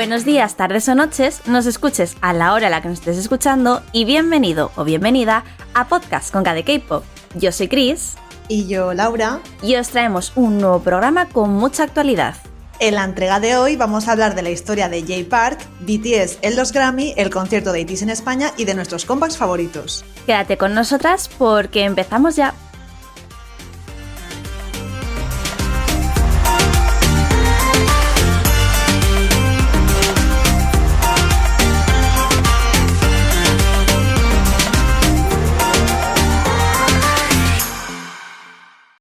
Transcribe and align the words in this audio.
Buenos 0.00 0.24
días, 0.24 0.56
tardes 0.56 0.88
o 0.88 0.94
noches, 0.94 1.42
nos 1.46 1.66
escuches 1.66 2.16
a 2.22 2.32
la 2.32 2.54
hora 2.54 2.68
a 2.68 2.70
la 2.70 2.80
que 2.80 2.88
nos 2.88 3.00
estés 3.00 3.18
escuchando 3.18 3.82
y 3.92 4.06
bienvenido 4.06 4.72
o 4.76 4.84
bienvenida 4.84 5.44
a 5.74 5.88
Podcast 5.88 6.32
con 6.32 6.42
KD 6.42 6.64
K-Pop. 6.64 7.04
Yo 7.34 7.52
soy 7.52 7.68
Chris. 7.68 8.14
Y 8.48 8.66
yo, 8.66 8.94
Laura. 8.94 9.40
Y 9.62 9.76
os 9.76 9.90
traemos 9.90 10.32
un 10.36 10.56
nuevo 10.56 10.80
programa 10.80 11.28
con 11.28 11.50
mucha 11.50 11.82
actualidad. 11.82 12.34
En 12.78 12.94
la 12.94 13.04
entrega 13.04 13.40
de 13.40 13.56
hoy 13.56 13.76
vamos 13.76 14.08
a 14.08 14.12
hablar 14.12 14.34
de 14.34 14.40
la 14.40 14.48
historia 14.48 14.88
de 14.88 15.02
Jay 15.02 15.22
Park, 15.22 15.60
BTS 15.80 16.38
en 16.40 16.56
los 16.56 16.72
Grammy, 16.72 17.12
el 17.18 17.28
concierto 17.28 17.70
de 17.70 17.80
ITIS 17.80 18.00
en 18.00 18.08
España 18.08 18.52
y 18.56 18.64
de 18.64 18.74
nuestros 18.74 19.04
comebacks 19.04 19.36
favoritos. 19.36 20.06
Quédate 20.24 20.56
con 20.56 20.72
nosotras 20.72 21.28
porque 21.36 21.84
empezamos 21.84 22.36
ya. 22.36 22.54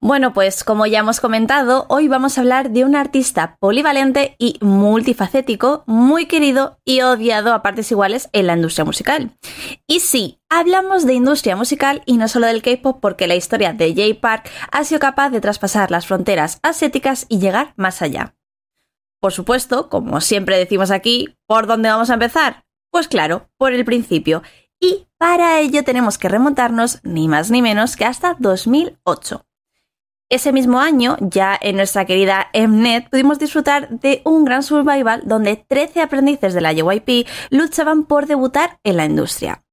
Bueno, 0.10 0.34
pues 0.34 0.64
como 0.64 0.88
ya 0.88 1.02
hemos 1.02 1.20
comentado, 1.20 1.86
hoy 1.88 2.08
vamos 2.08 2.36
a 2.36 2.42
hablar 2.42 2.72
de 2.72 2.84
un 2.84 2.96
artista 2.96 3.58
polivalente 3.60 4.36
y 4.40 4.58
multifacético, 4.60 5.84
muy 5.86 6.26
querido 6.26 6.80
y 6.84 7.02
odiado 7.02 7.54
a 7.54 7.62
partes 7.62 7.92
iguales 7.92 8.28
en 8.34 8.48
la 8.48 8.56
industria 8.56 8.86
musical. 8.86 9.38
Y 9.86 10.00
sí, 10.00 10.42
hablamos 10.50 11.06
de 11.06 11.14
industria 11.14 11.56
musical 11.56 12.02
y 12.08 12.18
no 12.18 12.28
solo 12.28 12.48
del 12.48 12.64
K-pop 12.64 12.98
porque 13.00 13.28
la 13.28 13.36
historia 13.36 13.72
de 13.72 13.94
Jay 13.94 14.16
Park 14.16 14.50
ha 14.72 14.84
sido 14.84 15.00
capaz 15.00 15.30
de 15.30 15.42
traspasar 15.42 15.92
las 15.92 16.08
fronteras 16.08 16.58
asiáticas 16.64 17.28
y 17.30 17.38
llegar 17.38 17.76
más 17.76 18.02
allá. 18.02 18.34
Por 19.22 19.32
supuesto, 19.32 19.90
como 19.90 20.22
siempre 20.22 20.58
decimos 20.58 20.90
aquí, 20.90 21.36
¿por 21.46 21.68
dónde 21.68 21.90
vamos 21.90 22.10
a 22.10 22.16
empezar? 22.16 22.66
Pues 22.90 23.08
claro, 23.08 23.48
por 23.60 23.74
el 23.74 23.86
principio. 23.86 24.42
Y 24.80 25.06
para 25.20 25.60
ello 25.60 25.84
tenemos 25.84 26.18
que 26.18 26.30
remontarnos 26.30 27.00
ni 27.04 27.28
más 27.28 27.52
ni 27.52 27.62
menos 27.62 27.96
que 27.96 28.06
hasta 28.06 28.36
2008. 28.40 29.46
Ese 30.32 30.54
mismo 30.54 30.80
año, 30.80 31.18
ya 31.22 31.58
en 31.60 31.76
nuestra 31.76 32.06
querida 32.06 32.50
Mnet, 32.54 33.10
pudimos 33.10 33.40
disfrutar 33.40 33.90
de 33.90 34.22
un 34.26 34.46
gran 34.46 34.62
survival 34.62 35.24
donde 35.26 35.56
13 35.56 36.02
aprendices 36.02 36.54
de 36.54 36.62
la 36.62 36.72
JYP 36.72 37.28
luchaban 37.50 38.04
por 38.04 38.28
debutar 38.28 38.80
en 38.84 38.98
la 38.98 39.06
industria. 39.06 39.64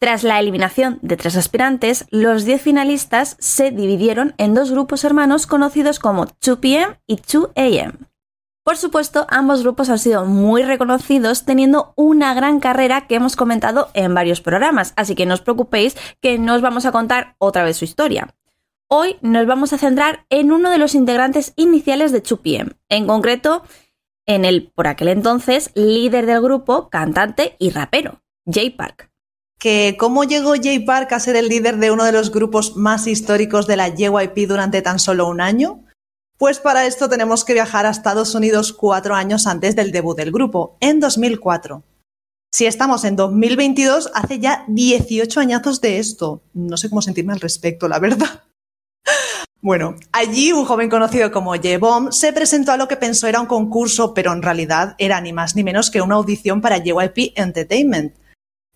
Tras 0.00 0.22
la 0.22 0.40
eliminación 0.40 0.98
de 1.02 1.18
tres 1.18 1.36
aspirantes, 1.36 2.06
los 2.10 2.46
10 2.46 2.62
finalistas 2.62 3.36
se 3.38 3.70
dividieron 3.70 4.34
en 4.38 4.54
dos 4.54 4.70
grupos 4.70 5.04
hermanos 5.04 5.46
conocidos 5.46 5.98
como 5.98 6.24
2PM 6.24 7.00
y 7.06 7.16
2AM. 7.16 8.08
Por 8.64 8.78
supuesto, 8.78 9.26
ambos 9.28 9.62
grupos 9.62 9.90
han 9.90 9.98
sido 9.98 10.24
muy 10.24 10.62
reconocidos 10.62 11.44
teniendo 11.44 11.92
una 11.96 12.32
gran 12.32 12.60
carrera 12.60 13.06
que 13.06 13.16
hemos 13.16 13.36
comentado 13.36 13.90
en 13.92 14.14
varios 14.14 14.40
programas, 14.40 14.94
así 14.96 15.14
que 15.14 15.26
no 15.26 15.34
os 15.34 15.42
preocupéis 15.42 15.96
que 16.22 16.38
no 16.38 16.54
os 16.54 16.62
vamos 16.62 16.86
a 16.86 16.92
contar 16.92 17.34
otra 17.38 17.64
vez 17.64 17.76
su 17.76 17.84
historia. 17.84 18.34
Hoy 18.90 19.16
nos 19.20 19.46
vamos 19.46 19.74
a 19.74 19.78
centrar 19.78 20.24
en 20.30 20.50
uno 20.50 20.70
de 20.70 20.78
los 20.78 20.94
integrantes 20.94 21.52
iniciales 21.56 22.10
de 22.10 22.22
2PM, 22.22 22.78
en 22.88 23.06
concreto 23.06 23.62
en 24.26 24.46
el, 24.46 24.72
por 24.74 24.86
aquel 24.86 25.08
entonces, 25.08 25.70
líder 25.74 26.24
del 26.24 26.40
grupo, 26.40 26.88
cantante 26.88 27.54
y 27.58 27.68
rapero, 27.68 28.22
Jay 28.50 28.70
Park. 28.70 29.10
¿Que 29.58 29.96
¿Cómo 29.98 30.24
llegó 30.24 30.54
Jay 30.54 30.78
Park 30.78 31.12
a 31.12 31.20
ser 31.20 31.36
el 31.36 31.48
líder 31.48 31.76
de 31.76 31.90
uno 31.90 32.04
de 32.04 32.12
los 32.12 32.32
grupos 32.32 32.76
más 32.76 33.06
históricos 33.06 33.66
de 33.66 33.76
la 33.76 33.88
JYP 33.94 34.48
durante 34.48 34.80
tan 34.80 34.98
solo 34.98 35.28
un 35.28 35.42
año? 35.42 35.84
Pues 36.38 36.58
para 36.58 36.86
esto 36.86 37.10
tenemos 37.10 37.44
que 37.44 37.52
viajar 37.52 37.84
a 37.84 37.90
Estados 37.90 38.34
Unidos 38.34 38.72
cuatro 38.72 39.14
años 39.14 39.46
antes 39.46 39.76
del 39.76 39.92
debut 39.92 40.16
del 40.16 40.32
grupo, 40.32 40.78
en 40.80 40.98
2004. 40.98 41.82
Si 42.50 42.64
estamos 42.64 43.04
en 43.04 43.16
2022, 43.16 44.12
hace 44.14 44.38
ya 44.38 44.64
18 44.68 45.40
añazos 45.40 45.82
de 45.82 45.98
esto. 45.98 46.42
No 46.54 46.78
sé 46.78 46.88
cómo 46.88 47.02
sentirme 47.02 47.34
al 47.34 47.40
respecto, 47.40 47.86
la 47.86 47.98
verdad. 47.98 48.47
Bueno, 49.60 49.96
allí 50.12 50.52
un 50.52 50.64
joven 50.64 50.88
conocido 50.88 51.32
como 51.32 51.56
J-Bomb 51.56 52.12
se 52.12 52.32
presentó 52.32 52.70
a 52.70 52.76
lo 52.76 52.86
que 52.86 52.96
pensó 52.96 53.26
era 53.26 53.40
un 53.40 53.46
concurso, 53.46 54.14
pero 54.14 54.32
en 54.32 54.40
realidad 54.40 54.94
era 54.98 55.20
ni 55.20 55.32
más 55.32 55.56
ni 55.56 55.64
menos 55.64 55.90
que 55.90 56.00
una 56.00 56.14
audición 56.14 56.60
para 56.60 56.78
JYP 56.78 57.32
Entertainment. 57.36 58.14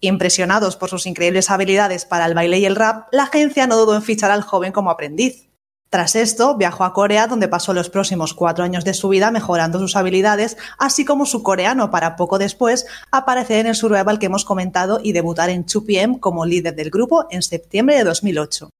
Impresionados 0.00 0.74
por 0.74 0.90
sus 0.90 1.06
increíbles 1.06 1.50
habilidades 1.50 2.04
para 2.04 2.26
el 2.26 2.34
baile 2.34 2.58
y 2.58 2.64
el 2.64 2.74
rap, 2.74 3.06
la 3.12 3.22
agencia 3.22 3.68
no 3.68 3.76
dudó 3.76 3.94
en 3.94 4.02
fichar 4.02 4.32
al 4.32 4.42
joven 4.42 4.72
como 4.72 4.90
aprendiz. 4.90 5.48
Tras 5.88 6.16
esto, 6.16 6.56
viajó 6.56 6.82
a 6.82 6.92
Corea, 6.92 7.28
donde 7.28 7.46
pasó 7.46 7.72
los 7.72 7.88
próximos 7.88 8.34
cuatro 8.34 8.64
años 8.64 8.84
de 8.84 8.94
su 8.94 9.08
vida 9.08 9.30
mejorando 9.30 9.78
sus 9.78 9.94
habilidades, 9.94 10.56
así 10.78 11.04
como 11.04 11.26
su 11.26 11.44
coreano, 11.44 11.92
para 11.92 12.16
poco 12.16 12.38
después 12.38 12.86
aparecer 13.12 13.60
en 13.60 13.66
el 13.68 13.76
survival 13.76 14.18
que 14.18 14.26
hemos 14.26 14.44
comentado 14.44 14.98
y 15.00 15.12
debutar 15.12 15.48
en 15.48 15.64
2PM 15.64 16.18
como 16.18 16.44
líder 16.44 16.74
del 16.74 16.90
grupo 16.90 17.26
en 17.30 17.42
septiembre 17.42 17.96
de 17.96 18.04
2008. 18.04 18.70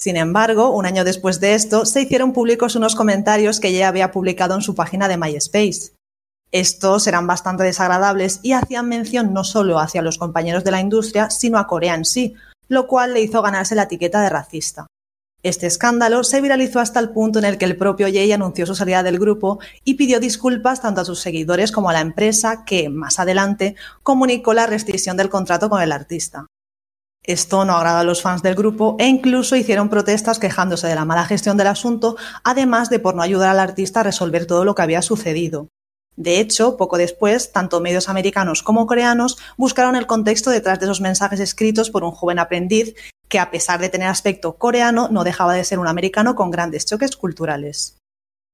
Sin 0.00 0.16
embargo, 0.16 0.70
un 0.70 0.86
año 0.86 1.04
después 1.04 1.40
de 1.40 1.54
esto, 1.54 1.84
se 1.84 2.00
hicieron 2.00 2.32
públicos 2.32 2.74
unos 2.74 2.96
comentarios 2.96 3.60
que 3.60 3.68
ella 3.68 3.88
había 3.88 4.12
publicado 4.12 4.54
en 4.54 4.62
su 4.62 4.74
página 4.74 5.08
de 5.08 5.18
MySpace. 5.18 5.92
Estos 6.52 7.06
eran 7.06 7.26
bastante 7.26 7.64
desagradables 7.64 8.40
y 8.42 8.52
hacían 8.52 8.88
mención 8.88 9.34
no 9.34 9.44
solo 9.44 9.78
hacia 9.78 10.00
los 10.00 10.16
compañeros 10.16 10.64
de 10.64 10.70
la 10.70 10.80
industria, 10.80 11.28
sino 11.28 11.58
a 11.58 11.66
Corea 11.66 11.94
en 11.94 12.06
sí, 12.06 12.34
lo 12.68 12.86
cual 12.86 13.12
le 13.12 13.20
hizo 13.20 13.42
ganarse 13.42 13.74
la 13.74 13.82
etiqueta 13.82 14.22
de 14.22 14.30
racista. 14.30 14.86
Este 15.42 15.66
escándalo 15.66 16.24
se 16.24 16.40
viralizó 16.40 16.80
hasta 16.80 16.98
el 16.98 17.10
punto 17.10 17.38
en 17.38 17.44
el 17.44 17.58
que 17.58 17.66
el 17.66 17.76
propio 17.76 18.06
Jay 18.06 18.32
anunció 18.32 18.64
su 18.64 18.74
salida 18.74 19.02
del 19.02 19.18
grupo 19.18 19.58
y 19.84 19.94
pidió 19.94 20.18
disculpas 20.18 20.80
tanto 20.80 21.02
a 21.02 21.04
sus 21.04 21.20
seguidores 21.20 21.72
como 21.72 21.90
a 21.90 21.92
la 21.92 22.00
empresa 22.00 22.64
que, 22.64 22.88
más 22.88 23.18
adelante, 23.18 23.76
comunicó 24.02 24.54
la 24.54 24.66
restricción 24.66 25.18
del 25.18 25.28
contrato 25.28 25.68
con 25.68 25.82
el 25.82 25.92
artista. 25.92 26.46
Esto 27.24 27.64
no 27.64 27.74
agrada 27.74 28.00
a 28.00 28.04
los 28.04 28.22
fans 28.22 28.42
del 28.42 28.54
grupo 28.54 28.96
e 28.98 29.06
incluso 29.06 29.54
hicieron 29.54 29.90
protestas 29.90 30.38
quejándose 30.38 30.86
de 30.86 30.94
la 30.94 31.04
mala 31.04 31.26
gestión 31.26 31.56
del 31.56 31.66
asunto, 31.66 32.16
además 32.44 32.88
de 32.88 32.98
por 32.98 33.14
no 33.14 33.22
ayudar 33.22 33.50
al 33.50 33.60
artista 33.60 34.00
a 34.00 34.04
resolver 34.04 34.46
todo 34.46 34.64
lo 34.64 34.74
que 34.74 34.82
había 34.82 35.02
sucedido. 35.02 35.68
De 36.16 36.40
hecho, 36.40 36.76
poco 36.76 36.98
después, 36.98 37.52
tanto 37.52 37.80
medios 37.80 38.08
americanos 38.08 38.62
como 38.62 38.86
coreanos 38.86 39.38
buscaron 39.56 39.96
el 39.96 40.06
contexto 40.06 40.50
detrás 40.50 40.78
de 40.80 40.86
esos 40.86 41.00
mensajes 41.00 41.40
escritos 41.40 41.90
por 41.90 42.04
un 42.04 42.10
joven 42.10 42.38
aprendiz 42.38 42.94
que, 43.28 43.38
a 43.38 43.50
pesar 43.50 43.80
de 43.80 43.88
tener 43.88 44.08
aspecto 44.08 44.56
coreano, 44.56 45.08
no 45.10 45.24
dejaba 45.24 45.54
de 45.54 45.64
ser 45.64 45.78
un 45.78 45.88
americano 45.88 46.34
con 46.34 46.50
grandes 46.50 46.84
choques 46.84 47.16
culturales. 47.16 47.96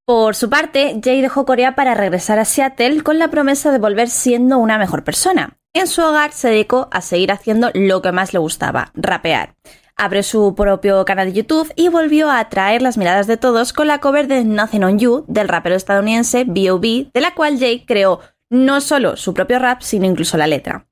Por 0.06 0.37
su 0.37 0.49
parte, 0.49 1.00
Jay 1.03 1.21
dejó 1.21 1.44
Corea 1.44 1.75
para 1.75 1.94
regresar 1.94 2.38
a 2.38 2.44
Seattle 2.44 3.03
con 3.03 3.19
la 3.19 3.28
promesa 3.28 3.72
de 3.72 3.78
volver 3.78 4.09
siendo 4.09 4.59
una 4.59 4.78
mejor 4.78 5.03
persona. 5.03 5.56
En 5.76 5.88
su 5.88 6.00
hogar 6.00 6.32
se 6.32 6.48
dedicó 6.48 6.88
a 6.91 7.03
seguir 7.03 7.31
haciendo 7.31 7.70
lo 7.75 8.00
que 8.00 8.10
más 8.10 8.32
le 8.32 8.38
gustaba, 8.38 8.92
rapear. 8.94 9.56
Abrió 9.94 10.22
su 10.22 10.54
propio 10.54 11.04
canal 11.04 11.26
de 11.26 11.42
YouTube 11.42 11.70
y 11.76 11.91
volvió 11.91 12.31
a 12.31 12.38
atraer 12.38 12.81
las 12.81 12.97
miradas 12.97 13.26
de 13.26 13.37
todos 13.37 13.75
con 13.75 13.87
la 13.87 13.98
cover 13.98 14.26
de 14.26 14.42
Nothing 14.42 14.84
on 14.84 14.98
You 14.98 15.26
del 15.28 15.48
rapero 15.48 15.75
estadounidense 15.75 16.44
B.O.B., 16.47 17.10
de 17.12 17.20
la 17.20 17.34
cual 17.34 17.59
Jay 17.59 17.84
creó 17.84 18.20
no 18.48 18.81
solo 18.81 19.19
su 19.19 19.34
propio 19.34 19.59
rap, 19.59 19.82
sino 19.82 20.06
incluso 20.06 20.38
la 20.38 20.47
letra. 20.47 20.88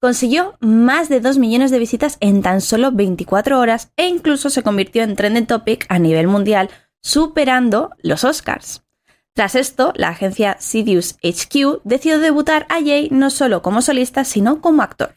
Consiguió 0.00 0.56
más 0.60 1.08
de 1.08 1.18
2 1.18 1.38
millones 1.38 1.72
de 1.72 1.80
visitas 1.80 2.16
en 2.20 2.40
tan 2.40 2.60
solo 2.60 2.92
24 2.92 3.58
horas 3.58 3.90
e 3.96 4.06
incluso 4.06 4.48
se 4.48 4.62
convirtió 4.62 5.02
en 5.02 5.16
trending 5.16 5.46
topic 5.46 5.86
a 5.88 5.98
nivel 5.98 6.28
mundial 6.28 6.70
superando 7.02 7.90
los 8.00 8.22
Oscars. 8.22 8.84
Tras 9.40 9.54
esto, 9.54 9.94
la 9.96 10.10
agencia 10.10 10.58
Sidious 10.60 11.16
HQ 11.22 11.80
decidió 11.84 12.18
debutar 12.18 12.66
a 12.68 12.74
Jay 12.74 13.08
no 13.10 13.30
solo 13.30 13.62
como 13.62 13.80
solista, 13.80 14.24
sino 14.24 14.60
como 14.60 14.82
actor. 14.82 15.14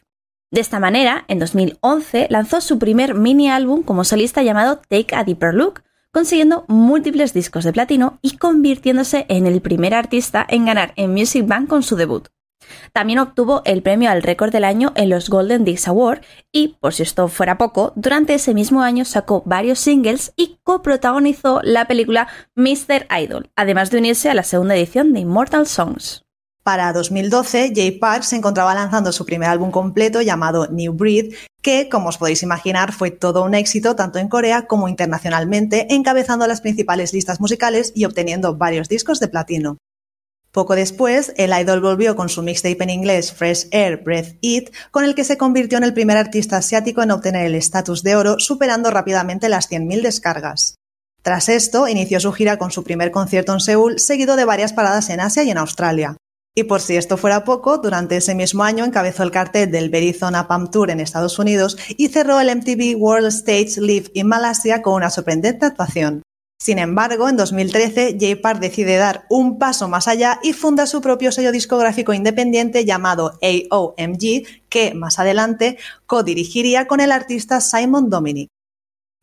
De 0.50 0.62
esta 0.62 0.80
manera, 0.80 1.26
en 1.28 1.38
2011 1.38 2.28
lanzó 2.30 2.62
su 2.62 2.78
primer 2.78 3.12
mini 3.12 3.50
álbum 3.50 3.82
como 3.82 4.02
solista 4.02 4.42
llamado 4.42 4.80
Take 4.88 5.14
a 5.14 5.24
Deeper 5.24 5.52
Look, 5.52 5.82
consiguiendo 6.10 6.64
múltiples 6.68 7.34
discos 7.34 7.64
de 7.64 7.74
platino 7.74 8.18
y 8.22 8.38
convirtiéndose 8.38 9.26
en 9.28 9.46
el 9.46 9.60
primer 9.60 9.92
artista 9.92 10.46
en 10.48 10.64
ganar 10.64 10.94
en 10.96 11.12
Music 11.12 11.46
Bank 11.46 11.68
con 11.68 11.82
su 11.82 11.94
debut. 11.94 12.28
También 12.92 13.18
obtuvo 13.18 13.62
el 13.64 13.82
premio 13.82 14.10
al 14.10 14.22
récord 14.22 14.52
del 14.52 14.64
año 14.64 14.92
en 14.96 15.10
los 15.10 15.30
Golden 15.30 15.64
Disc 15.64 15.88
Award 15.88 16.20
y, 16.52 16.76
por 16.80 16.94
si 16.94 17.02
esto 17.02 17.28
fuera 17.28 17.58
poco, 17.58 17.92
durante 17.96 18.34
ese 18.34 18.54
mismo 18.54 18.82
año 18.82 19.04
sacó 19.04 19.42
varios 19.44 19.78
singles 19.78 20.32
y 20.36 20.58
coprotagonizó 20.62 21.60
la 21.62 21.86
película 21.86 22.28
Mr. 22.54 23.06
Idol, 23.20 23.50
además 23.56 23.90
de 23.90 23.98
unirse 23.98 24.30
a 24.30 24.34
la 24.34 24.42
segunda 24.42 24.76
edición 24.76 25.12
de 25.12 25.20
Immortal 25.20 25.66
Songs. 25.66 26.24
Para 26.64 26.94
2012, 26.94 27.72
Jay 27.74 27.90
Park 27.90 28.22
se 28.22 28.36
encontraba 28.36 28.74
lanzando 28.74 29.12
su 29.12 29.26
primer 29.26 29.50
álbum 29.50 29.70
completo 29.70 30.22
llamado 30.22 30.66
New 30.68 30.94
Breed, 30.94 31.34
que, 31.60 31.90
como 31.90 32.08
os 32.08 32.16
podéis 32.16 32.42
imaginar, 32.42 32.92
fue 32.92 33.10
todo 33.10 33.44
un 33.44 33.54
éxito 33.54 33.94
tanto 33.96 34.18
en 34.18 34.28
Corea 34.28 34.66
como 34.66 34.88
internacionalmente, 34.88 35.92
encabezando 35.94 36.46
las 36.46 36.62
principales 36.62 37.12
listas 37.12 37.38
musicales 37.38 37.92
y 37.94 38.06
obteniendo 38.06 38.56
varios 38.56 38.88
discos 38.88 39.20
de 39.20 39.28
platino. 39.28 39.76
Poco 40.54 40.76
después, 40.76 41.32
el 41.36 41.52
idol 41.52 41.80
volvió 41.80 42.14
con 42.14 42.28
su 42.28 42.40
mixtape 42.40 42.84
en 42.84 42.90
inglés 42.90 43.32
Fresh 43.32 43.66
Air, 43.72 44.04
Breath 44.04 44.38
It, 44.40 44.72
con 44.92 45.04
el 45.04 45.16
que 45.16 45.24
se 45.24 45.36
convirtió 45.36 45.78
en 45.78 45.82
el 45.82 45.92
primer 45.92 46.16
artista 46.16 46.58
asiático 46.58 47.02
en 47.02 47.10
obtener 47.10 47.46
el 47.46 47.56
estatus 47.56 48.04
de 48.04 48.14
oro, 48.14 48.38
superando 48.38 48.92
rápidamente 48.92 49.48
las 49.48 49.68
100.000 49.68 50.02
descargas. 50.02 50.76
Tras 51.22 51.48
esto, 51.48 51.88
inició 51.88 52.20
su 52.20 52.30
gira 52.30 52.56
con 52.56 52.70
su 52.70 52.84
primer 52.84 53.10
concierto 53.10 53.52
en 53.52 53.58
Seúl, 53.58 53.98
seguido 53.98 54.36
de 54.36 54.44
varias 54.44 54.72
paradas 54.72 55.10
en 55.10 55.18
Asia 55.18 55.42
y 55.42 55.50
en 55.50 55.58
Australia. 55.58 56.16
Y 56.54 56.62
por 56.62 56.80
si 56.80 56.94
esto 56.94 57.16
fuera 57.16 57.42
poco, 57.42 57.78
durante 57.78 58.16
ese 58.16 58.36
mismo 58.36 58.62
año 58.62 58.84
encabezó 58.84 59.24
el 59.24 59.32
cartel 59.32 59.72
del 59.72 59.90
Verizon 59.90 60.36
Apam 60.36 60.70
Tour 60.70 60.92
en 60.92 61.00
Estados 61.00 61.40
Unidos 61.40 61.76
y 61.96 62.10
cerró 62.10 62.38
el 62.38 62.54
MTV 62.54 62.96
World 62.96 63.26
Stage 63.26 63.80
Live 63.80 64.12
en 64.14 64.28
Malasia 64.28 64.82
con 64.82 64.94
una 64.94 65.10
sorprendente 65.10 65.66
actuación. 65.66 66.22
Sin 66.60 66.78
embargo, 66.78 67.28
en 67.28 67.36
2013, 67.36 68.16
Jay 68.18 68.36
Park 68.36 68.60
decide 68.60 68.96
dar 68.96 69.26
un 69.28 69.58
paso 69.58 69.88
más 69.88 70.08
allá 70.08 70.40
y 70.42 70.52
funda 70.52 70.86
su 70.86 71.00
propio 71.00 71.30
sello 71.30 71.52
discográfico 71.52 72.14
independiente 72.14 72.84
llamado 72.84 73.38
AOMG, 73.42 74.46
que 74.68 74.94
más 74.94 75.18
adelante 75.18 75.78
co-dirigiría 76.06 76.86
con 76.86 77.00
el 77.00 77.12
artista 77.12 77.60
Simon 77.60 78.08
Dominic. 78.08 78.48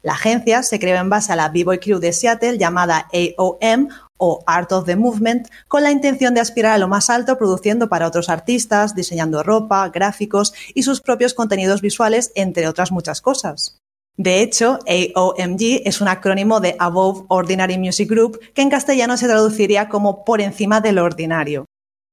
La 0.04 0.14
agencia 0.14 0.64
se 0.64 0.80
creó 0.80 1.00
en 1.00 1.10
base 1.10 1.32
a 1.32 1.36
la 1.36 1.50
B-Boy 1.50 1.80
Crew 1.80 2.00
de 2.00 2.12
Seattle 2.12 2.58
llamada 2.58 3.08
AOM 3.14 3.90
o 4.18 4.44
Art 4.46 4.72
of 4.72 4.86
the 4.86 4.96
Movement, 4.96 5.48
con 5.68 5.84
la 5.84 5.92
intención 5.92 6.34
de 6.34 6.42
aspirar 6.42 6.74
a 6.74 6.78
lo 6.78 6.88
más 6.88 7.10
alto 7.10 7.38
produciendo 7.38 7.90
para 7.90 8.08
otros 8.08 8.30
artistas, 8.30 8.96
diseñando 8.96 9.44
ropa, 9.44 9.90
gráficos 9.90 10.54
y 10.74 10.84
sus 10.84 11.02
propios 11.02 11.34
contenidos 11.34 11.82
visuales, 11.82 12.32
entre 12.36 12.68
otras 12.68 12.92
muchas 12.92 13.22
cosas. 13.22 13.81
De 14.22 14.44
hecho, 14.44 14.78
AOMG 14.86 15.82
es 15.84 16.00
un 16.00 16.08
acrónimo 16.08 16.60
de 16.60 16.76
Above 16.78 17.26
Ordinary 17.28 17.80
Music 17.80 18.08
Group, 18.08 18.40
que 18.54 18.62
en 18.62 18.70
castellano 18.70 19.18
se 19.18 19.26
traduciría 19.26 19.90
como 19.90 20.24
por 20.24 20.42
encima 20.42 20.80
del 20.80 21.00
ordinario. 21.00 21.66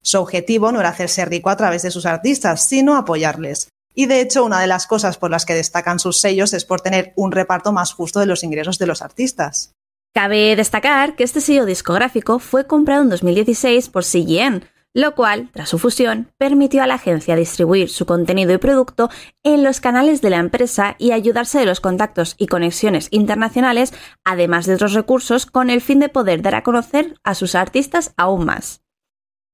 Su 0.03 0.19
objetivo 0.19 0.73
no 0.73 0.81
era 0.81 0.89
hacerse 0.89 1.27
rico 1.27 1.51
a 1.51 1.57
través 1.59 1.83
de 1.83 1.91
sus 1.91 2.07
artistas, 2.07 2.67
sino 2.67 2.97
apoyarles. 2.97 3.69
Y 3.95 4.07
de 4.07 4.23
hecho, 4.23 4.43
una 4.43 4.59
de 4.59 4.67
las 4.67 4.87
cosas 4.87 5.19
por 5.19 5.31
las 5.31 5.45
que 5.45 5.53
destacan 5.53 5.99
sus 5.99 6.19
sellos 6.19 6.55
es 6.55 6.65
por 6.65 6.81
tener 6.81 7.13
un 7.15 7.31
reparto 7.31 7.73
más 7.73 7.93
justo 7.93 8.21
de 8.21 8.27
los 8.27 8.43
ingresos 8.43 8.79
de 8.79 8.87
los 8.87 9.03
artistas. 9.03 9.75
Cabe 10.15 10.57
destacar 10.57 11.15
que 11.15 11.25
este 11.25 11.43
sello 11.43 11.67
discográfico 11.67 12.39
fue 12.39 12.67
comprado 12.67 13.03
en 13.03 13.11
2016 13.11 13.91
por 13.91 14.05
CGN, 14.05 14.65
lo 14.95 15.15
cual, 15.15 15.51
tras 15.53 15.69
su 15.69 15.79
fusión, 15.79 16.33
permitió 16.39 16.83
a 16.83 16.87
la 16.87 16.95
agencia 16.95 17.37
distribuir 17.37 17.89
su 17.89 18.07
contenido 18.07 18.53
y 18.53 18.59
producto 18.59 19.11
en 19.43 19.63
los 19.63 19.81
canales 19.81 20.21
de 20.23 20.31
la 20.31 20.39
empresa 20.39 20.97
y 20.99 21.13
ayudarse 21.13 21.59
de 21.59 21.67
los 21.67 21.81
contactos 21.81 22.35
y 22.39 22.47
conexiones 22.47 23.09
internacionales, 23.11 23.93
además 24.25 24.67
de 24.67 24.75
otros 24.75 24.95
recursos, 24.95 25.47
con 25.47 25.71
el 25.71 25.81
fin 25.81 26.01
de 26.01 26.09
poder 26.09 26.43
dar 26.43 26.55
a 26.55 26.63
conocer 26.63 27.15
a 27.23 27.35
sus 27.35 27.55
artistas 27.55 28.13
aún 28.17 28.47
más. 28.47 28.83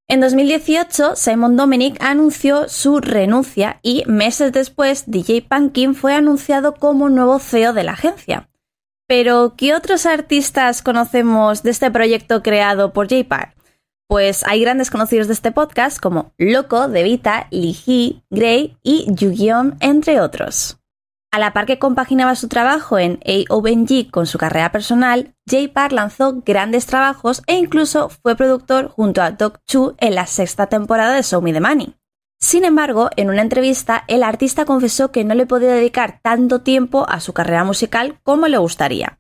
En 0.07 0.21
2018, 0.21 1.17
Simon 1.17 1.57
Dominic 1.57 1.97
anunció 2.03 2.69
su 2.69 3.01
renuncia 3.01 3.81
y 3.83 4.05
meses 4.07 4.53
después, 4.53 5.05
DJ 5.07 5.47
Punkin 5.49 5.95
fue 5.95 6.15
anunciado 6.15 6.75
como 6.75 7.09
nuevo 7.09 7.39
CEO 7.39 7.73
de 7.73 7.85
la 7.85 7.93
agencia. 7.93 8.51
Pero, 9.07 9.55
¿qué 9.57 9.75
otros 9.75 10.05
artistas 10.05 10.83
conocemos 10.83 11.63
de 11.63 11.71
este 11.71 11.91
proyecto 11.91 12.43
creado 12.43 12.93
por 12.93 13.09
J-Park? 13.09 13.55
Pues 14.07 14.45
hay 14.47 14.61
grandes 14.61 14.91
conocidos 14.91 15.29
de 15.29 15.33
este 15.33 15.51
podcast 15.51 15.99
como 15.99 16.33
Loco, 16.37 16.89
Devita, 16.89 17.49
Lee 17.51 18.23
Gray 18.29 18.77
y 18.83 19.07
Yu-Gi-Oh, 19.09 19.73
entre 19.81 20.21
otros. 20.21 20.77
A 21.33 21.39
la 21.39 21.55
par 21.55 21.65
que 21.65 21.79
compaginaba 21.79 22.37
su 22.37 22.49
trabajo 22.49 22.99
en 22.99 23.19
AONG 23.25 24.11
con 24.11 24.27
su 24.27 24.37
carrera 24.37 24.71
personal, 24.71 25.35
J 25.51 25.73
Park 25.73 25.93
lanzó 25.93 26.43
grandes 26.45 26.85
trabajos 26.87 27.43
e 27.47 27.57
incluso 27.57 28.11
fue 28.11 28.37
productor 28.37 28.89
junto 28.89 29.23
a 29.23 29.31
Doc 29.31 29.61
Chu 29.67 29.95
en 29.99 30.15
la 30.15 30.27
sexta 30.27 30.67
temporada 30.67 31.15
de 31.15 31.23
Show 31.23 31.41
Me 31.41 31.55
the 31.55 31.61
Money. 31.61 31.97
Sin 32.41 32.65
embargo, 32.65 33.09
en 33.17 33.31
una 33.31 33.41
entrevista, 33.41 34.05
el 34.07 34.23
artista 34.23 34.67
confesó 34.67 35.11
que 35.11 35.25
no 35.25 35.35
le 35.35 35.47
podía 35.47 35.73
dedicar 35.73 36.21
tanto 36.23 36.61
tiempo 36.61 37.07
a 37.09 37.21
su 37.21 37.33
carrera 37.33 37.65
musical 37.65 38.21
como 38.23 38.49
le 38.49 38.59
gustaría 38.59 39.19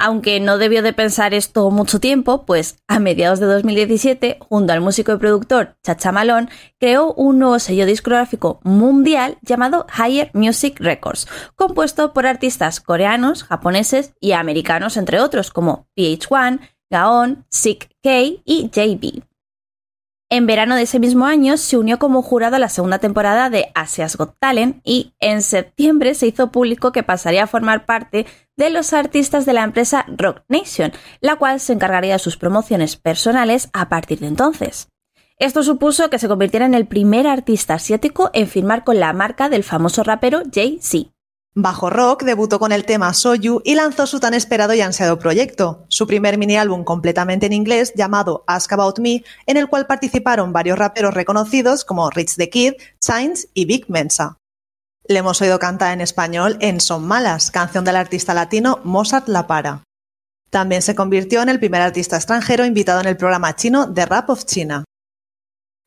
aunque 0.00 0.40
no 0.40 0.58
debió 0.58 0.82
de 0.82 0.92
pensar 0.92 1.34
esto 1.34 1.70
mucho 1.70 2.00
tiempo, 2.00 2.44
pues 2.46 2.78
a 2.88 2.98
mediados 2.98 3.38
de 3.38 3.46
2017, 3.46 4.38
junto 4.40 4.72
al 4.72 4.80
músico 4.80 5.12
y 5.12 5.18
productor 5.18 5.76
Chacha 5.84 6.10
Malone, 6.10 6.48
creó 6.78 7.12
un 7.12 7.38
nuevo 7.38 7.58
sello 7.58 7.86
discográfico 7.86 8.60
mundial 8.64 9.36
llamado 9.42 9.86
Higher 9.94 10.30
Music 10.32 10.80
Records, 10.80 11.28
compuesto 11.54 12.12
por 12.12 12.26
artistas 12.26 12.80
coreanos, 12.80 13.44
japoneses 13.44 14.14
y 14.20 14.32
americanos, 14.32 14.96
entre 14.96 15.20
otros, 15.20 15.50
como 15.50 15.86
PH1, 15.96 16.60
Gaon, 16.90 17.44
Sick 17.50 17.90
K 18.02 18.10
y 18.44 18.70
JB. 18.72 19.22
En 20.32 20.46
verano 20.46 20.76
de 20.76 20.82
ese 20.82 21.00
mismo 21.00 21.26
año 21.26 21.56
se 21.56 21.76
unió 21.76 21.98
como 21.98 22.22
jurado 22.22 22.54
a 22.54 22.60
la 22.60 22.68
segunda 22.68 23.00
temporada 23.00 23.50
de 23.50 23.72
Asia's 23.74 24.16
Got 24.16 24.36
Talent 24.38 24.80
y 24.84 25.12
en 25.18 25.42
septiembre 25.42 26.14
se 26.14 26.28
hizo 26.28 26.52
público 26.52 26.92
que 26.92 27.02
pasaría 27.02 27.42
a 27.42 27.48
formar 27.48 27.84
parte 27.84 28.26
de 28.60 28.68
los 28.68 28.92
artistas 28.92 29.46
de 29.46 29.54
la 29.54 29.64
empresa 29.64 30.04
Rock 30.06 30.42
Nation, 30.48 30.92
la 31.22 31.36
cual 31.36 31.60
se 31.60 31.72
encargaría 31.72 32.12
de 32.12 32.18
sus 32.18 32.36
promociones 32.36 32.96
personales 32.96 33.70
a 33.72 33.88
partir 33.88 34.20
de 34.20 34.26
entonces. 34.26 34.88
Esto 35.38 35.62
supuso 35.62 36.10
que 36.10 36.18
se 36.18 36.28
convirtiera 36.28 36.66
en 36.66 36.74
el 36.74 36.86
primer 36.86 37.26
artista 37.26 37.74
asiático 37.74 38.28
en 38.34 38.46
firmar 38.46 38.84
con 38.84 39.00
la 39.00 39.14
marca 39.14 39.48
del 39.48 39.64
famoso 39.64 40.02
rapero 40.02 40.42
Jay-Z. 40.52 41.10
Bajo 41.54 41.88
Rock 41.88 42.24
debutó 42.24 42.58
con 42.58 42.70
el 42.70 42.84
tema 42.84 43.14
Soyu 43.14 43.62
y 43.64 43.76
lanzó 43.76 44.06
su 44.06 44.20
tan 44.20 44.34
esperado 44.34 44.74
y 44.74 44.82
ansiado 44.82 45.18
proyecto, 45.18 45.86
su 45.88 46.06
primer 46.06 46.36
mini 46.36 46.58
álbum 46.58 46.84
completamente 46.84 47.46
en 47.46 47.54
inglés 47.54 47.94
llamado 47.96 48.44
Ask 48.46 48.70
About 48.74 48.98
Me, 48.98 49.24
en 49.46 49.56
el 49.56 49.68
cual 49.68 49.86
participaron 49.86 50.52
varios 50.52 50.78
raperos 50.78 51.14
reconocidos 51.14 51.86
como 51.86 52.10
Rich 52.10 52.36
the 52.36 52.50
Kid, 52.50 52.74
Chains 53.00 53.48
y 53.54 53.64
Big 53.64 53.88
Mensa. 53.88 54.39
Le 55.10 55.18
hemos 55.18 55.42
oído 55.42 55.58
cantar 55.58 55.92
en 55.92 56.02
español 56.02 56.56
en 56.60 56.78
Son 56.78 57.04
Malas, 57.04 57.50
canción 57.50 57.84
del 57.84 57.96
artista 57.96 58.32
latino 58.32 58.78
Mozart 58.84 59.26
La 59.26 59.48
Para. 59.48 59.82
También 60.50 60.82
se 60.82 60.94
convirtió 60.94 61.42
en 61.42 61.48
el 61.48 61.58
primer 61.58 61.82
artista 61.82 62.14
extranjero 62.14 62.64
invitado 62.64 63.00
en 63.00 63.08
el 63.08 63.16
programa 63.16 63.56
chino 63.56 63.92
The 63.92 64.06
Rap 64.06 64.30
of 64.30 64.44
China. 64.44 64.84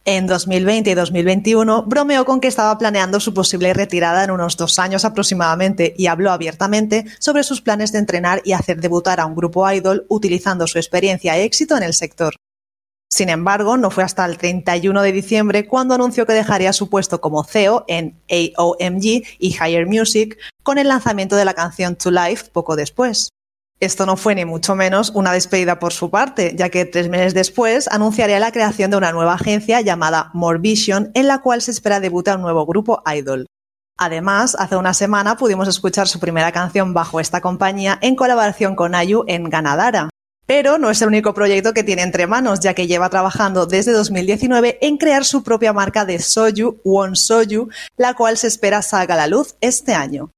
En 0.04 0.28
2020 0.28 0.90
y 0.90 0.94
2021 0.94 1.84
bromeó 1.84 2.25
con 2.25 2.42
que 2.42 2.50
estaba 2.50 2.78
planeando 2.78 3.22
su 3.22 3.34
posible 3.34 3.74
retirada 3.74 4.25
en 4.25 4.31
unos 4.31 4.58
dos 4.58 4.78
años 4.78 5.06
aproximadamente 5.06 5.94
y 5.98 6.08
habló 6.08 6.34
abiertamente 6.34 7.06
sobre 7.18 7.44
sus 7.44 7.62
planes 7.62 7.94
de 7.94 8.00
entrenar 8.00 8.42
y 8.44 8.52
hacer 8.52 8.81
debutar 8.81 9.22
a 9.22 9.26
un 9.26 9.36
grupo 9.36 9.72
idol 9.72 10.06
utilizando 10.10 10.68
su 10.68 10.80
experiencia 10.80 11.40
y 11.40 11.44
éxito 11.44 11.78
en 11.78 11.84
el 11.84 11.94
sector. 11.94 12.36
Sin 13.14 13.30
embargo, 13.30 13.78
no 13.78 13.92
fue 13.92 14.04
hasta 14.04 14.26
el 14.26 14.40
31 14.40 15.04
de 15.04 15.12
diciembre 15.12 15.68
cuando 15.68 15.94
anunció 15.94 16.26
que 16.26 16.34
dejaría 16.34 16.74
su 16.74 16.90
puesto 16.90 17.22
como 17.22 17.44
CEO 17.44 17.86
en 17.88 18.20
AOMG 18.28 19.04
y 19.38 19.50
Higher 19.50 19.86
Music 19.86 20.40
con 20.64 20.80
el 20.80 20.88
lanzamiento 20.88 21.36
de 21.36 21.46
la 21.46 21.54
canción 21.54 21.96
To 21.96 22.10
Life 22.10 22.46
poco 22.52 22.76
después. 22.76 23.30
Esto 23.80 24.08
no 24.08 24.18
fue 24.18 24.34
ni 24.34 24.46
mucho 24.46 24.74
menos 24.74 25.12
una 25.12 25.32
despedida 25.32 25.78
por 25.78 25.94
su 25.94 26.10
parte, 26.10 26.56
ya 26.56 26.70
que 26.70 26.86
tres 26.86 27.08
meses 27.08 27.36
después 27.36 27.88
anunciaría 27.88 28.40
la 28.40 28.52
creación 28.52 28.90
de 28.90 28.98
una 28.98 29.12
nueva 29.12 29.36
agencia 29.36 29.80
llamada 29.82 30.32
More 30.34 30.58
Vision, 30.58 31.12
en 31.14 31.28
la 31.28 31.38
cual 31.38 31.62
se 31.62 31.70
espera 31.70 32.00
debutar 32.00 32.38
un 32.38 32.42
nuevo 32.42 32.66
grupo 32.66 33.04
idol. 33.16 33.46
Además, 33.96 34.56
hace 34.58 34.76
una 34.76 34.96
semana 34.96 35.38
pudimos 35.38 35.68
escuchar 35.68 36.08
su 36.08 36.20
primera 36.20 36.52
canción 36.52 36.96
bajo 36.96 37.20
esta 37.20 37.42
compañía 37.42 38.00
en 38.02 38.16
colaboración 38.16 38.76
con 38.76 38.96
Ayu 38.96 39.24
en 39.28 39.52
Ganadara. 39.52 40.10
Pero 40.45 40.78
no 40.78 40.90
es 40.90 41.02
el 41.02 41.07
único 41.07 41.33
proyecto 41.33 41.73
que 41.73 41.83
tiene 41.83 42.02
entre 42.02 42.28
manos, 42.28 42.59
ya 42.59 42.73
que 42.73 42.88
lleva 42.88 43.09
trabajando 43.09 43.66
desde 43.66 43.94
2019 43.94 44.80
en 44.81 44.97
crear 44.97 45.23
su 45.23 45.44
propia 45.44 45.71
marca 45.71 46.06
de 46.06 46.19
soju, 46.19 46.81
One 46.83 47.16
Soju, 47.16 47.69
la 47.95 48.14
cual 48.14 48.38
se 48.38 48.47
espera 48.47 48.81
salga 48.81 49.14
a 49.14 49.18
la 49.18 49.28
luz 49.28 49.56
este 49.62 49.94
año. 49.94 50.31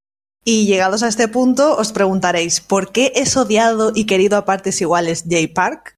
Y 0.44 0.66
llegados 0.66 1.02
a 1.02 1.08
este 1.08 1.26
punto, 1.26 1.76
os 1.76 1.90
preguntaréis, 1.90 2.60
¿por 2.60 2.92
qué 2.92 3.12
es 3.16 3.36
odiado 3.36 3.90
y 3.92 4.06
querido 4.06 4.36
a 4.36 4.44
partes 4.44 4.80
iguales 4.80 5.24
Jay 5.28 5.48
Park? 5.48 5.96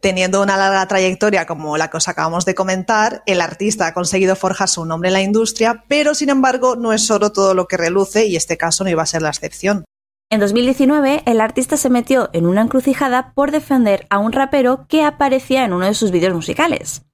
Teniendo 0.00 0.40
una 0.40 0.56
larga 0.56 0.86
trayectoria 0.86 1.44
como 1.44 1.76
la 1.76 1.90
que 1.90 1.98
os 1.98 2.08
acabamos 2.08 2.46
de 2.46 2.54
comentar, 2.54 3.22
el 3.26 3.42
artista 3.42 3.88
ha 3.88 3.94
conseguido 3.94 4.36
forjar 4.36 4.68
su 4.68 4.86
nombre 4.86 5.08
en 5.08 5.12
la 5.12 5.22
industria, 5.22 5.84
pero 5.86 6.14
sin 6.14 6.30
embargo 6.30 6.76
no 6.76 6.94
es 6.94 7.04
solo 7.04 7.30
todo 7.32 7.52
lo 7.52 7.66
que 7.66 7.76
reluce 7.76 8.26
y 8.26 8.36
este 8.36 8.56
caso 8.56 8.84
no 8.84 8.90
iba 8.90 9.02
a 9.02 9.06
ser 9.06 9.20
la 9.20 9.28
excepción. 9.28 9.84
En 10.30 10.40
2019, 10.40 11.22
el 11.24 11.40
artista 11.40 11.78
se 11.78 11.88
metió 11.88 12.28
en 12.34 12.44
una 12.44 12.60
encrucijada 12.60 13.32
por 13.32 13.50
defender 13.50 14.06
a 14.10 14.18
un 14.18 14.32
rapero 14.32 14.86
que 14.86 15.02
aparecía 15.02 15.64
en 15.64 15.72
uno 15.72 15.86
de 15.86 15.94
sus 15.94 16.10
vídeos 16.10 16.34
musicales. 16.34 17.06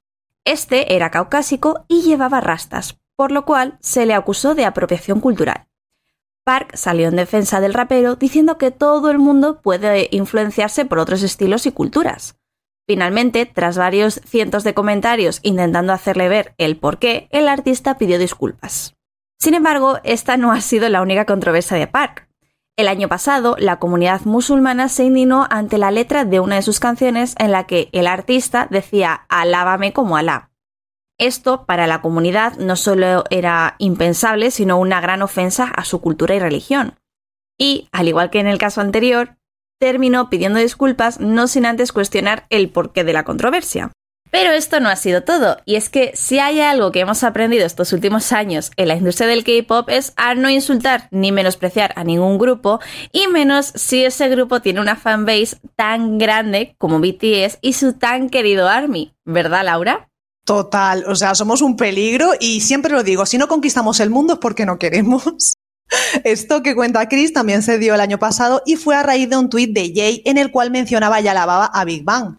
Este 0.44 0.96
era 0.96 1.12
caucásico 1.12 1.84
y 1.86 2.02
llevaba 2.02 2.40
rastas, 2.40 2.98
por 3.14 3.30
lo 3.30 3.44
cual 3.44 3.78
se 3.80 4.04
le 4.04 4.14
acusó 4.14 4.56
de 4.56 4.64
apropiación 4.64 5.20
cultural. 5.20 5.68
Park 6.44 6.74
salió 6.74 7.06
en 7.06 7.14
defensa 7.14 7.60
del 7.60 7.72
rapero 7.72 8.16
diciendo 8.16 8.58
que 8.58 8.72
todo 8.72 9.12
el 9.12 9.20
mundo 9.20 9.62
puede 9.62 10.08
influenciarse 10.10 10.84
por 10.84 10.98
otros 10.98 11.22
estilos 11.22 11.66
y 11.66 11.72
culturas. 11.72 12.36
Finalmente, 12.84 13.46
tras 13.46 13.78
varios 13.78 14.20
cientos 14.26 14.64
de 14.64 14.74
comentarios 14.74 15.38
intentando 15.42 15.92
hacerle 15.92 16.28
ver 16.28 16.54
el 16.58 16.76
por 16.76 16.98
qué, 16.98 17.28
el 17.30 17.46
artista 17.46 17.96
pidió 17.96 18.18
disculpas. 18.18 18.96
Sin 19.38 19.54
embargo, 19.54 20.00
esta 20.02 20.36
no 20.36 20.50
ha 20.50 20.60
sido 20.60 20.88
la 20.88 21.00
única 21.00 21.24
controversia 21.24 21.76
de 21.76 21.86
Park. 21.86 22.28
El 22.76 22.88
año 22.88 23.08
pasado, 23.08 23.54
la 23.58 23.78
comunidad 23.78 24.22
musulmana 24.24 24.88
se 24.88 25.04
indignó 25.04 25.46
ante 25.48 25.78
la 25.78 25.92
letra 25.92 26.24
de 26.24 26.40
una 26.40 26.56
de 26.56 26.62
sus 26.62 26.80
canciones 26.80 27.36
en 27.38 27.52
la 27.52 27.68
que 27.68 27.88
el 27.92 28.08
artista 28.08 28.66
decía 28.68 29.26
Alábame 29.28 29.92
como 29.92 30.16
Alá. 30.16 30.50
Esto 31.16 31.66
para 31.66 31.86
la 31.86 32.02
comunidad 32.02 32.56
no 32.56 32.74
solo 32.74 33.22
era 33.30 33.76
impensable, 33.78 34.50
sino 34.50 34.76
una 34.78 35.00
gran 35.00 35.22
ofensa 35.22 35.64
a 35.64 35.84
su 35.84 36.00
cultura 36.00 36.34
y 36.34 36.40
religión. 36.40 36.98
Y, 37.56 37.88
al 37.92 38.08
igual 38.08 38.30
que 38.30 38.40
en 38.40 38.48
el 38.48 38.58
caso 38.58 38.80
anterior, 38.80 39.36
terminó 39.78 40.28
pidiendo 40.28 40.58
disculpas 40.58 41.20
no 41.20 41.46
sin 41.46 41.66
antes 41.66 41.92
cuestionar 41.92 42.46
el 42.50 42.70
porqué 42.70 43.04
de 43.04 43.12
la 43.12 43.22
controversia. 43.22 43.92
Pero 44.34 44.50
esto 44.50 44.80
no 44.80 44.88
ha 44.88 44.96
sido 44.96 45.22
todo, 45.22 45.58
y 45.64 45.76
es 45.76 45.88
que 45.88 46.10
si 46.16 46.40
hay 46.40 46.58
algo 46.58 46.90
que 46.90 46.98
hemos 46.98 47.22
aprendido 47.22 47.64
estos 47.64 47.92
últimos 47.92 48.32
años 48.32 48.72
en 48.76 48.88
la 48.88 48.96
industria 48.96 49.28
del 49.28 49.44
K-Pop 49.44 49.88
es 49.88 50.12
a 50.16 50.34
no 50.34 50.50
insultar 50.50 51.06
ni 51.12 51.30
menospreciar 51.30 51.92
a 51.94 52.02
ningún 52.02 52.36
grupo, 52.36 52.80
y 53.12 53.28
menos 53.28 53.66
si 53.76 54.04
ese 54.04 54.28
grupo 54.28 54.60
tiene 54.60 54.80
una 54.80 54.96
fanbase 54.96 55.58
tan 55.76 56.18
grande 56.18 56.74
como 56.78 56.98
BTS 56.98 57.58
y 57.60 57.74
su 57.74 57.92
tan 57.92 58.28
querido 58.28 58.68
ARMY, 58.68 59.14
¿verdad 59.24 59.66
Laura? 59.66 60.08
Total, 60.44 61.04
o 61.06 61.14
sea, 61.14 61.36
somos 61.36 61.62
un 61.62 61.76
peligro 61.76 62.32
y 62.40 62.60
siempre 62.62 62.90
lo 62.90 63.04
digo, 63.04 63.26
si 63.26 63.38
no 63.38 63.46
conquistamos 63.46 64.00
el 64.00 64.10
mundo 64.10 64.32
es 64.32 64.38
porque 64.40 64.66
no 64.66 64.80
queremos. 64.80 65.54
Esto 66.24 66.60
que 66.64 66.74
cuenta 66.74 67.08
Chris 67.08 67.32
también 67.32 67.62
se 67.62 67.78
dio 67.78 67.94
el 67.94 68.00
año 68.00 68.18
pasado 68.18 68.62
y 68.66 68.74
fue 68.74 68.96
a 68.96 69.04
raíz 69.04 69.30
de 69.30 69.36
un 69.36 69.48
tuit 69.48 69.72
de 69.72 69.92
Jay 69.94 70.22
en 70.24 70.38
el 70.38 70.50
cual 70.50 70.72
mencionaba 70.72 71.20
y 71.20 71.28
alababa 71.28 71.66
a 71.66 71.84
Big 71.84 72.02
Bang. 72.02 72.38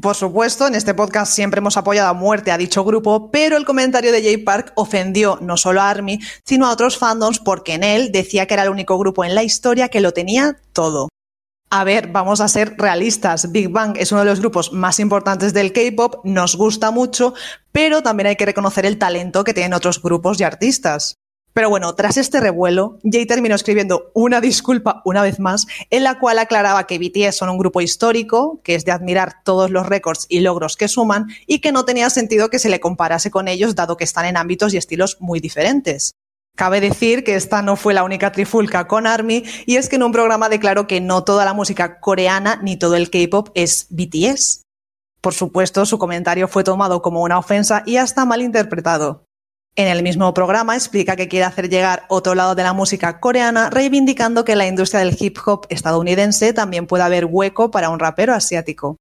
Por 0.00 0.14
supuesto, 0.14 0.66
en 0.66 0.74
este 0.74 0.92
podcast 0.92 1.32
siempre 1.32 1.58
hemos 1.58 1.78
apoyado 1.78 2.10
a 2.10 2.12
muerte 2.12 2.52
a 2.52 2.58
dicho 2.58 2.84
grupo, 2.84 3.30
pero 3.30 3.56
el 3.56 3.64
comentario 3.64 4.12
de 4.12 4.22
Jay 4.22 4.36
Park 4.36 4.72
ofendió 4.76 5.38
no 5.40 5.56
solo 5.56 5.80
a 5.80 5.88
ARMY, 5.88 6.20
sino 6.44 6.66
a 6.66 6.72
otros 6.72 6.98
fandoms 6.98 7.38
porque 7.38 7.74
en 7.74 7.82
él 7.82 8.12
decía 8.12 8.46
que 8.46 8.54
era 8.54 8.64
el 8.64 8.68
único 8.68 8.98
grupo 8.98 9.24
en 9.24 9.34
la 9.34 9.42
historia 9.42 9.88
que 9.88 10.02
lo 10.02 10.12
tenía 10.12 10.58
todo. 10.74 11.08
A 11.70 11.82
ver, 11.84 12.08
vamos 12.08 12.42
a 12.42 12.48
ser 12.48 12.76
realistas. 12.76 13.50
Big 13.50 13.70
Bang 13.70 13.96
es 13.96 14.12
uno 14.12 14.20
de 14.20 14.26
los 14.26 14.40
grupos 14.40 14.72
más 14.72 15.00
importantes 15.00 15.54
del 15.54 15.72
K-pop, 15.72 16.24
nos 16.24 16.56
gusta 16.56 16.90
mucho, 16.90 17.32
pero 17.72 18.02
también 18.02 18.28
hay 18.28 18.36
que 18.36 18.46
reconocer 18.46 18.84
el 18.84 18.98
talento 18.98 19.44
que 19.44 19.54
tienen 19.54 19.72
otros 19.72 20.00
grupos 20.00 20.38
y 20.38 20.44
artistas. 20.44 21.16
Pero 21.56 21.70
bueno, 21.70 21.94
tras 21.94 22.18
este 22.18 22.38
revuelo, 22.38 22.98
Jay 23.02 23.24
terminó 23.24 23.54
escribiendo 23.54 24.10
una 24.12 24.42
disculpa 24.42 25.00
una 25.06 25.22
vez 25.22 25.40
más, 25.40 25.66
en 25.88 26.04
la 26.04 26.18
cual 26.18 26.38
aclaraba 26.38 26.86
que 26.86 26.98
BTS 26.98 27.34
son 27.34 27.48
un 27.48 27.56
grupo 27.56 27.80
histórico, 27.80 28.60
que 28.62 28.74
es 28.74 28.84
de 28.84 28.92
admirar 28.92 29.36
todos 29.42 29.70
los 29.70 29.86
récords 29.86 30.26
y 30.28 30.40
logros 30.40 30.76
que 30.76 30.86
suman, 30.86 31.28
y 31.46 31.60
que 31.60 31.72
no 31.72 31.86
tenía 31.86 32.10
sentido 32.10 32.50
que 32.50 32.58
se 32.58 32.68
le 32.68 32.78
comparase 32.78 33.30
con 33.30 33.48
ellos, 33.48 33.74
dado 33.74 33.96
que 33.96 34.04
están 34.04 34.26
en 34.26 34.36
ámbitos 34.36 34.74
y 34.74 34.76
estilos 34.76 35.16
muy 35.18 35.40
diferentes. 35.40 36.12
Cabe 36.56 36.82
decir 36.82 37.24
que 37.24 37.36
esta 37.36 37.62
no 37.62 37.76
fue 37.76 37.94
la 37.94 38.04
única 38.04 38.32
trifulca 38.32 38.86
con 38.86 39.06
ARMY, 39.06 39.42
y 39.64 39.76
es 39.76 39.88
que 39.88 39.96
en 39.96 40.02
un 40.02 40.12
programa 40.12 40.50
declaró 40.50 40.86
que 40.86 41.00
no 41.00 41.24
toda 41.24 41.46
la 41.46 41.54
música 41.54 42.00
coreana 42.00 42.60
ni 42.62 42.76
todo 42.76 42.96
el 42.96 43.08
K-pop 43.08 43.48
es 43.54 43.86
BTS. 43.88 44.60
Por 45.22 45.32
supuesto, 45.32 45.86
su 45.86 45.96
comentario 45.96 46.48
fue 46.48 46.64
tomado 46.64 47.00
como 47.00 47.22
una 47.22 47.38
ofensa 47.38 47.82
y 47.86 47.96
hasta 47.96 48.26
mal 48.26 48.42
interpretado. 48.42 49.25
En 49.78 49.88
el 49.88 50.02
mismo 50.02 50.32
programa 50.32 50.74
explica 50.74 51.16
que 51.16 51.28
quiere 51.28 51.44
hacer 51.44 51.68
llegar 51.68 52.04
otro 52.08 52.34
lado 52.34 52.54
de 52.54 52.62
la 52.62 52.72
música 52.72 53.20
coreana, 53.20 53.68
reivindicando 53.68 54.42
que 54.42 54.52
en 54.52 54.58
la 54.58 54.66
industria 54.66 55.00
del 55.00 55.14
hip 55.20 55.36
hop 55.44 55.66
estadounidense 55.68 56.54
también 56.54 56.86
puede 56.86 57.04
haber 57.04 57.26
hueco 57.26 57.70
para 57.70 57.90
un 57.90 57.98
rapero 57.98 58.32
asiático. 58.32 58.96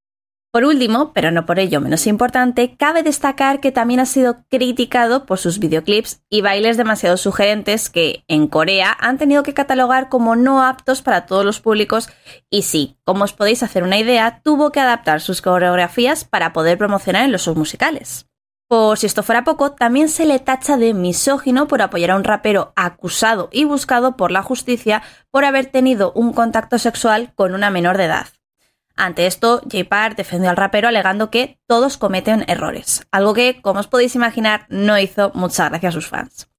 Por 0.51 0.65
último, 0.65 1.13
pero 1.13 1.31
no 1.31 1.45
por 1.45 1.59
ello 1.59 1.79
menos 1.79 2.07
importante, 2.07 2.75
cabe 2.75 3.03
destacar 3.03 3.61
que 3.61 3.71
también 3.71 4.01
ha 4.01 4.05
sido 4.05 4.43
criticado 4.49 5.25
por 5.25 5.37
sus 5.37 5.59
videoclips 5.59 6.21
y 6.29 6.41
bailes 6.41 6.75
demasiado 6.75 7.15
sugerentes 7.15 7.89
que 7.89 8.25
en 8.27 8.47
Corea 8.47 8.97
han 8.99 9.17
tenido 9.17 9.43
que 9.43 9.53
catalogar 9.53 10.09
como 10.09 10.35
no 10.35 10.61
aptos 10.61 11.01
para 11.01 11.25
todos 11.25 11.45
los 11.45 11.61
públicos 11.61 12.09
y 12.49 12.63
sí, 12.63 12.97
como 13.05 13.23
os 13.23 13.31
podéis 13.31 13.63
hacer 13.63 13.83
una 13.83 13.97
idea, 13.97 14.41
tuvo 14.43 14.73
que 14.73 14.81
adaptar 14.81 15.21
sus 15.21 15.41
coreografías 15.41 16.25
para 16.25 16.51
poder 16.51 16.77
promocionar 16.77 17.23
en 17.23 17.31
los 17.31 17.43
submusicales. 17.43 18.27
Si 18.95 19.05
esto 19.05 19.23
fuera 19.23 19.43
poco, 19.43 19.71
también 19.71 20.09
se 20.09 20.25
le 20.25 20.39
tacha 20.39 20.75
de 20.75 20.93
misógino 20.93 21.67
por 21.67 21.81
apoyar 21.81 22.11
a 22.11 22.15
un 22.15 22.23
rapero 22.23 22.73
acusado 22.75 23.47
y 23.51 23.63
buscado 23.63 24.17
por 24.17 24.31
la 24.31 24.41
justicia 24.41 25.01
por 25.31 25.45
haber 25.45 25.67
tenido 25.67 26.11
un 26.13 26.33
contacto 26.33 26.77
sexual 26.77 27.31
con 27.35 27.53
una 27.53 27.69
menor 27.69 27.97
de 27.97 28.05
edad. 28.05 28.27
Ante 28.97 29.27
esto, 29.27 29.61
J. 29.71 29.85
Park 29.87 30.17
defendió 30.17 30.49
al 30.49 30.57
rapero 30.57 30.89
alegando 30.89 31.29
que 31.29 31.59
todos 31.67 31.97
cometen 31.97 32.43
errores, 32.47 33.07
algo 33.11 33.33
que, 33.33 33.61
como 33.61 33.79
os 33.79 33.87
podéis 33.87 34.15
imaginar, 34.15 34.65
no 34.69 34.97
hizo 34.99 35.31
mucha 35.33 35.69
gracia 35.69 35.89
a 35.89 35.93
sus 35.93 36.07
fans. 36.07 36.49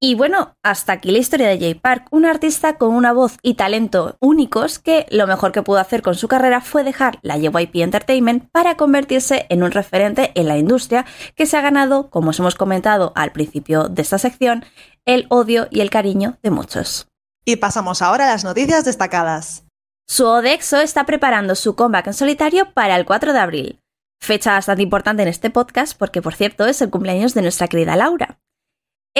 Y 0.00 0.14
bueno, 0.14 0.54
hasta 0.62 0.92
aquí 0.92 1.10
la 1.10 1.18
historia 1.18 1.48
de 1.48 1.58
Jay 1.58 1.74
Park, 1.74 2.06
un 2.12 2.24
artista 2.24 2.78
con 2.78 2.94
una 2.94 3.12
voz 3.12 3.36
y 3.42 3.54
talento 3.54 4.16
únicos 4.20 4.78
que 4.78 5.06
lo 5.10 5.26
mejor 5.26 5.50
que 5.50 5.62
pudo 5.62 5.78
hacer 5.78 6.02
con 6.02 6.14
su 6.14 6.28
carrera 6.28 6.60
fue 6.60 6.84
dejar 6.84 7.18
la 7.22 7.36
JYP 7.36 7.74
Entertainment 7.76 8.48
para 8.52 8.76
convertirse 8.76 9.46
en 9.48 9.64
un 9.64 9.72
referente 9.72 10.30
en 10.36 10.46
la 10.46 10.56
industria 10.56 11.04
que 11.34 11.46
se 11.46 11.56
ha 11.56 11.62
ganado, 11.62 12.10
como 12.10 12.30
os 12.30 12.38
hemos 12.38 12.54
comentado 12.54 13.12
al 13.16 13.32
principio 13.32 13.88
de 13.88 14.02
esta 14.02 14.18
sección, 14.18 14.64
el 15.04 15.26
odio 15.30 15.66
y 15.68 15.80
el 15.80 15.90
cariño 15.90 16.38
de 16.44 16.50
muchos. 16.52 17.08
Y 17.44 17.56
pasamos 17.56 18.00
ahora 18.00 18.28
a 18.28 18.32
las 18.32 18.44
noticias 18.44 18.84
destacadas. 18.84 19.64
Su 20.06 20.26
Odexo 20.26 20.78
está 20.78 21.06
preparando 21.06 21.56
su 21.56 21.74
comeback 21.74 22.06
en 22.06 22.14
solitario 22.14 22.72
para 22.72 22.94
el 22.94 23.04
4 23.04 23.32
de 23.32 23.38
abril. 23.40 23.80
Fecha 24.20 24.52
bastante 24.52 24.84
importante 24.84 25.22
en 25.22 25.28
este 25.28 25.50
podcast 25.50 25.98
porque, 25.98 26.22
por 26.22 26.34
cierto, 26.34 26.66
es 26.66 26.80
el 26.82 26.90
cumpleaños 26.90 27.34
de 27.34 27.42
nuestra 27.42 27.66
querida 27.66 27.96
Laura. 27.96 28.38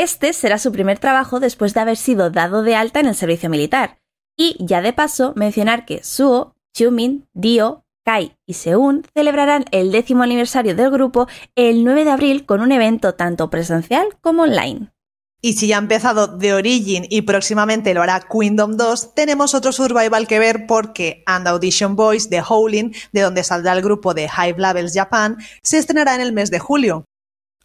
Este 0.00 0.33
será 0.33 0.59
su 0.59 0.71
primer 0.71 1.00
trabajo 1.00 1.40
después 1.40 1.75
de 1.75 1.81
haber 1.81 1.97
sido 1.97 2.31
dado 2.31 2.62
de 2.62 2.76
alta 2.76 3.00
en 3.00 3.07
el 3.07 3.17
servicio 3.17 3.50
militar. 3.50 3.99
Y 4.37 4.57
ya 4.61 4.81
de 4.81 4.93
paso 4.93 5.33
mencionar 5.35 5.87
que 5.87 6.05
Suo, 6.05 6.55
Chumin, 6.73 7.26
Dio, 7.35 7.85
Kai 8.05 8.37
y 8.47 8.55
Seun 8.55 9.05
celebrarán 9.12 9.64
el 9.73 9.90
décimo 9.90 10.23
aniversario 10.23 10.76
del 10.76 10.93
grupo 10.93 11.26
el 11.57 11.83
9 11.83 12.05
de 12.05 12.11
abril 12.12 12.47
con 12.47 12.61
un 12.61 12.71
evento 12.71 13.14
tanto 13.14 13.50
presencial 13.50 14.07
como 14.21 14.45
online. 14.45 14.93
Y 15.43 15.55
si 15.55 15.67
ya 15.67 15.78
ha 15.78 15.81
empezado 15.81 16.38
The 16.38 16.55
Origin 16.55 17.05
y 17.11 17.23
próximamente 17.23 17.93
lo 17.93 18.02
hará 18.02 18.21
Kingdom 18.21 18.76
2, 18.76 19.17
tenemos 19.17 19.52
otro 19.52 19.73
survival 19.73 20.28
que 20.28 20.38
ver 20.38 20.69
porque 20.69 21.25
And 21.26 21.49
Audition 21.49 21.97
Boys 21.97 22.31
The 22.31 22.40
Howling, 22.49 22.95
de 23.11 23.23
donde 23.23 23.43
saldrá 23.43 23.73
el 23.73 23.83
grupo 23.83 24.14
de 24.14 24.28
High 24.28 24.55
Levels 24.59 24.95
Japan, 24.95 25.38
se 25.64 25.78
estrenará 25.78 26.14
en 26.14 26.21
el 26.21 26.33
mes 26.33 26.52
de 26.52 26.61
julio. 26.61 27.05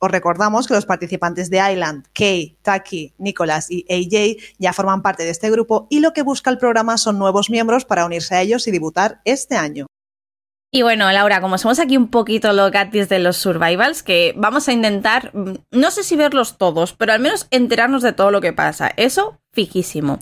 Os 0.04 0.12
recordamos 0.12 0.68
que 0.68 0.74
los 0.74 0.86
participantes 0.86 1.50
de 1.50 1.62
Island, 1.72 2.08
Kay, 2.14 2.58
Taki, 2.62 3.14
Nicholas 3.20 3.72
y 3.72 3.86
AJ 3.90 4.56
ya 4.60 4.74
forman 4.74 5.02
parte 5.02 5.24
de 5.24 5.30
este 5.30 5.50
grupo 5.50 5.88
y 5.90 6.02
lo 6.02 6.12
que 6.12 6.24
busca 6.24 6.50
el 6.50 6.58
programa 6.58 6.98
son 6.98 7.18
nuevos 7.18 7.50
miembros 7.50 7.86
para 7.86 8.06
unirse 8.06 8.36
a 8.36 8.42
ellos 8.42 8.68
y 8.68 8.72
debutar 8.72 9.22
este 9.24 9.56
año. 9.56 9.86
Y 10.74 10.82
bueno, 10.82 11.10
Laura, 11.10 11.40
como 11.40 11.58
somos 11.58 11.80
aquí 11.80 11.96
un 11.96 12.10
poquito 12.10 12.52
locatis 12.52 13.08
de 13.08 13.20
los 13.20 13.38
survivals, 13.38 14.04
que 14.04 14.34
vamos 14.36 14.68
a 14.68 14.74
intentar, 14.74 15.34
mm, 15.34 15.54
no 15.72 15.90
sé 15.90 16.04
si 16.04 16.18
verlos 16.18 16.58
todos, 16.58 16.92
pero 16.92 17.14
al 17.14 17.22
menos 17.22 17.48
enterarnos 17.50 18.02
de 18.02 18.12
todo 18.12 18.30
lo 18.30 18.42
que 18.42 18.52
pasa. 18.52 18.92
Eso, 18.98 19.40
fijísimo. 19.54 20.20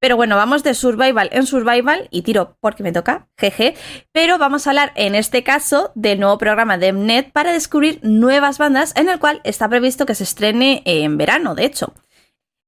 Pero 0.00 0.16
bueno, 0.16 0.36
vamos 0.36 0.62
de 0.62 0.74
survival 0.74 1.28
en 1.32 1.46
survival 1.46 2.08
y 2.10 2.22
tiro 2.22 2.56
porque 2.60 2.82
me 2.82 2.92
toca, 2.92 3.28
jeje. 3.38 3.74
Pero 4.12 4.38
vamos 4.38 4.66
a 4.66 4.70
hablar 4.70 4.92
en 4.94 5.14
este 5.14 5.42
caso 5.42 5.92
del 5.94 6.20
nuevo 6.20 6.38
programa 6.38 6.78
de 6.78 6.92
Mnet 6.92 7.32
para 7.32 7.52
descubrir 7.52 8.00
nuevas 8.02 8.58
bandas 8.58 8.92
en 8.96 9.08
el 9.08 9.18
cual 9.18 9.40
está 9.44 9.68
previsto 9.68 10.06
que 10.06 10.14
se 10.14 10.24
estrene 10.24 10.82
en 10.84 11.16
verano, 11.16 11.54
de 11.54 11.64
hecho. 11.64 11.94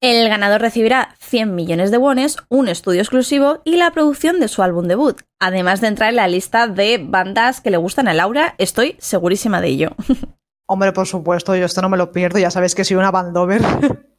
El 0.02 0.28
ganador 0.28 0.60
recibirá 0.60 1.14
100 1.20 1.54
millones 1.54 1.90
de 1.90 1.96
wones, 1.96 2.36
un 2.50 2.68
estudio 2.68 3.00
exclusivo 3.00 3.62
y 3.64 3.76
la 3.76 3.92
producción 3.92 4.40
de 4.40 4.48
su 4.48 4.62
álbum 4.62 4.86
debut, 4.86 5.22
además 5.40 5.80
de 5.80 5.88
entrar 5.88 6.10
en 6.10 6.16
la 6.16 6.28
lista 6.28 6.66
de 6.66 7.00
bandas 7.02 7.62
que 7.62 7.70
le 7.70 7.78
gustan 7.78 8.06
a 8.06 8.12
Laura, 8.12 8.54
estoy 8.58 8.96
segurísima 8.98 9.62
de 9.62 9.68
ello. 9.68 9.90
Hombre, 10.68 10.92
por 10.92 11.06
supuesto, 11.06 11.56
yo 11.56 11.64
esto 11.64 11.80
no 11.80 11.88
me 11.88 11.96
lo 11.96 12.12
pierdo, 12.12 12.38
ya 12.38 12.50
sabéis 12.50 12.74
que 12.74 12.84
soy 12.84 12.96
una 12.96 13.10
bandover. 13.10 13.62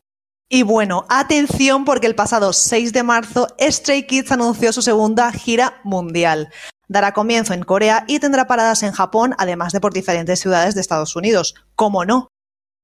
Y 0.49 0.63
bueno, 0.63 1.05
atención 1.09 1.83
porque 1.83 2.07
el 2.07 2.15
pasado 2.15 2.53
6 2.53 2.93
de 2.93 3.03
marzo 3.03 3.47
Stray 3.59 4.07
Kids 4.07 4.31
anunció 4.31 4.71
su 4.71 4.81
segunda 4.81 5.29
gira 5.33 5.81
mundial. 5.83 6.49
Dará 6.87 7.11
comienzo 7.11 7.53
en 7.53 7.63
Corea 7.63 8.05
y 8.07 8.19
tendrá 8.19 8.47
paradas 8.47 8.81
en 8.83 8.93
Japón, 8.93 9.35
además 9.37 9.73
de 9.73 9.81
por 9.81 9.91
diferentes 9.91 10.39
ciudades 10.39 10.73
de 10.73 10.79
Estados 10.79 11.17
Unidos. 11.17 11.53
¿Cómo 11.75 12.05
no? 12.05 12.29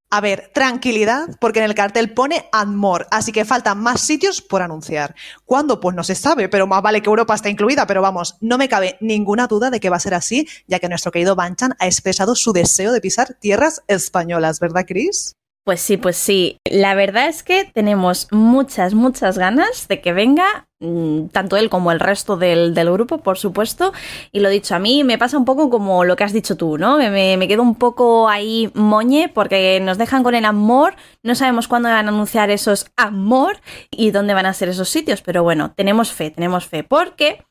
A 0.09 0.19
ver, 0.19 0.51
tranquilidad, 0.53 1.29
porque 1.39 1.59
en 1.59 1.65
el 1.65 1.73
cartel 1.73 2.13
pone 2.13 2.49
and 2.51 2.75
more, 2.75 3.05
así 3.11 3.31
que 3.31 3.45
faltan 3.45 3.79
más 3.79 4.01
sitios 4.01 4.41
por 4.41 4.61
anunciar. 4.61 5.15
¿Cuándo? 5.45 5.79
Pues 5.79 5.95
no 5.95 6.03
se 6.03 6.15
sabe, 6.15 6.49
pero 6.49 6.67
más 6.67 6.81
vale 6.81 7.01
que 7.01 7.09
Europa 7.09 7.33
está 7.33 7.49
incluida, 7.49 7.87
pero 7.87 8.01
vamos, 8.01 8.35
no 8.41 8.57
me 8.57 8.67
cabe 8.67 8.97
ninguna 8.99 9.47
duda 9.47 9.69
de 9.69 9.79
que 9.79 9.89
va 9.89 9.95
a 9.95 10.01
ser 10.01 10.13
así, 10.13 10.49
ya 10.67 10.79
que 10.79 10.89
nuestro 10.89 11.13
querido 11.13 11.35
Banchan 11.35 11.75
ha 11.79 11.87
expresado 11.87 12.35
su 12.35 12.51
deseo 12.51 12.91
de 12.91 12.99
pisar 12.99 13.37
tierras 13.39 13.81
españolas, 13.87 14.59
¿verdad, 14.59 14.83
Chris? 14.85 15.33
Pues 15.65 15.79
sí, 15.79 15.95
pues 15.95 16.17
sí. 16.17 16.59
La 16.69 16.93
verdad 16.93 17.27
es 17.29 17.41
que 17.41 17.63
tenemos 17.63 18.27
muchas, 18.31 18.93
muchas 18.93 19.37
ganas 19.37 19.87
de 19.87 20.01
que 20.01 20.11
venga, 20.11 20.67
mm, 20.81 21.27
tanto 21.27 21.55
él 21.55 21.69
como 21.69 21.93
el 21.93 22.01
resto 22.01 22.35
del, 22.35 22.73
grupo, 22.91 23.19
por 23.19 23.37
supuesto. 23.37 23.93
Y 24.33 24.41
lo 24.41 24.49
dicho, 24.49 24.75
a 24.75 24.79
mí 24.79 25.05
me 25.05 25.17
pasa 25.17 25.37
un 25.37 25.45
poco 25.45 25.69
como 25.69 26.03
lo 26.03 26.17
que 26.17 26.25
has 26.25 26.33
dicho 26.33 26.57
tú, 26.57 26.77
¿no? 26.77 26.97
Me, 26.97 27.37
me, 27.37 27.47
quedo 27.47 27.61
un 27.61 27.75
poco 27.75 28.27
ahí 28.27 28.71
moñe 28.73 29.29
porque 29.29 29.79
nos 29.79 29.97
dejan 29.97 30.21
con 30.23 30.35
el 30.35 30.43
amor, 30.43 30.95
no 31.23 31.33
sabemos 31.33 31.69
cuándo 31.69 31.87
van 31.87 32.07
a 32.07 32.09
anunciar 32.09 32.49
esos 32.49 32.87
amor 32.97 33.61
y 33.89 34.11
dónde 34.11 34.33
van 34.33 34.45
a 34.45 34.53
ser 34.53 34.67
esos 34.67 34.89
sitios, 34.89 35.21
pero 35.21 35.43
bueno, 35.43 35.73
tenemos 35.77 36.11
fe, 36.11 36.29
tenemos 36.29 36.67
fe, 36.67 36.83
porque 36.83 37.45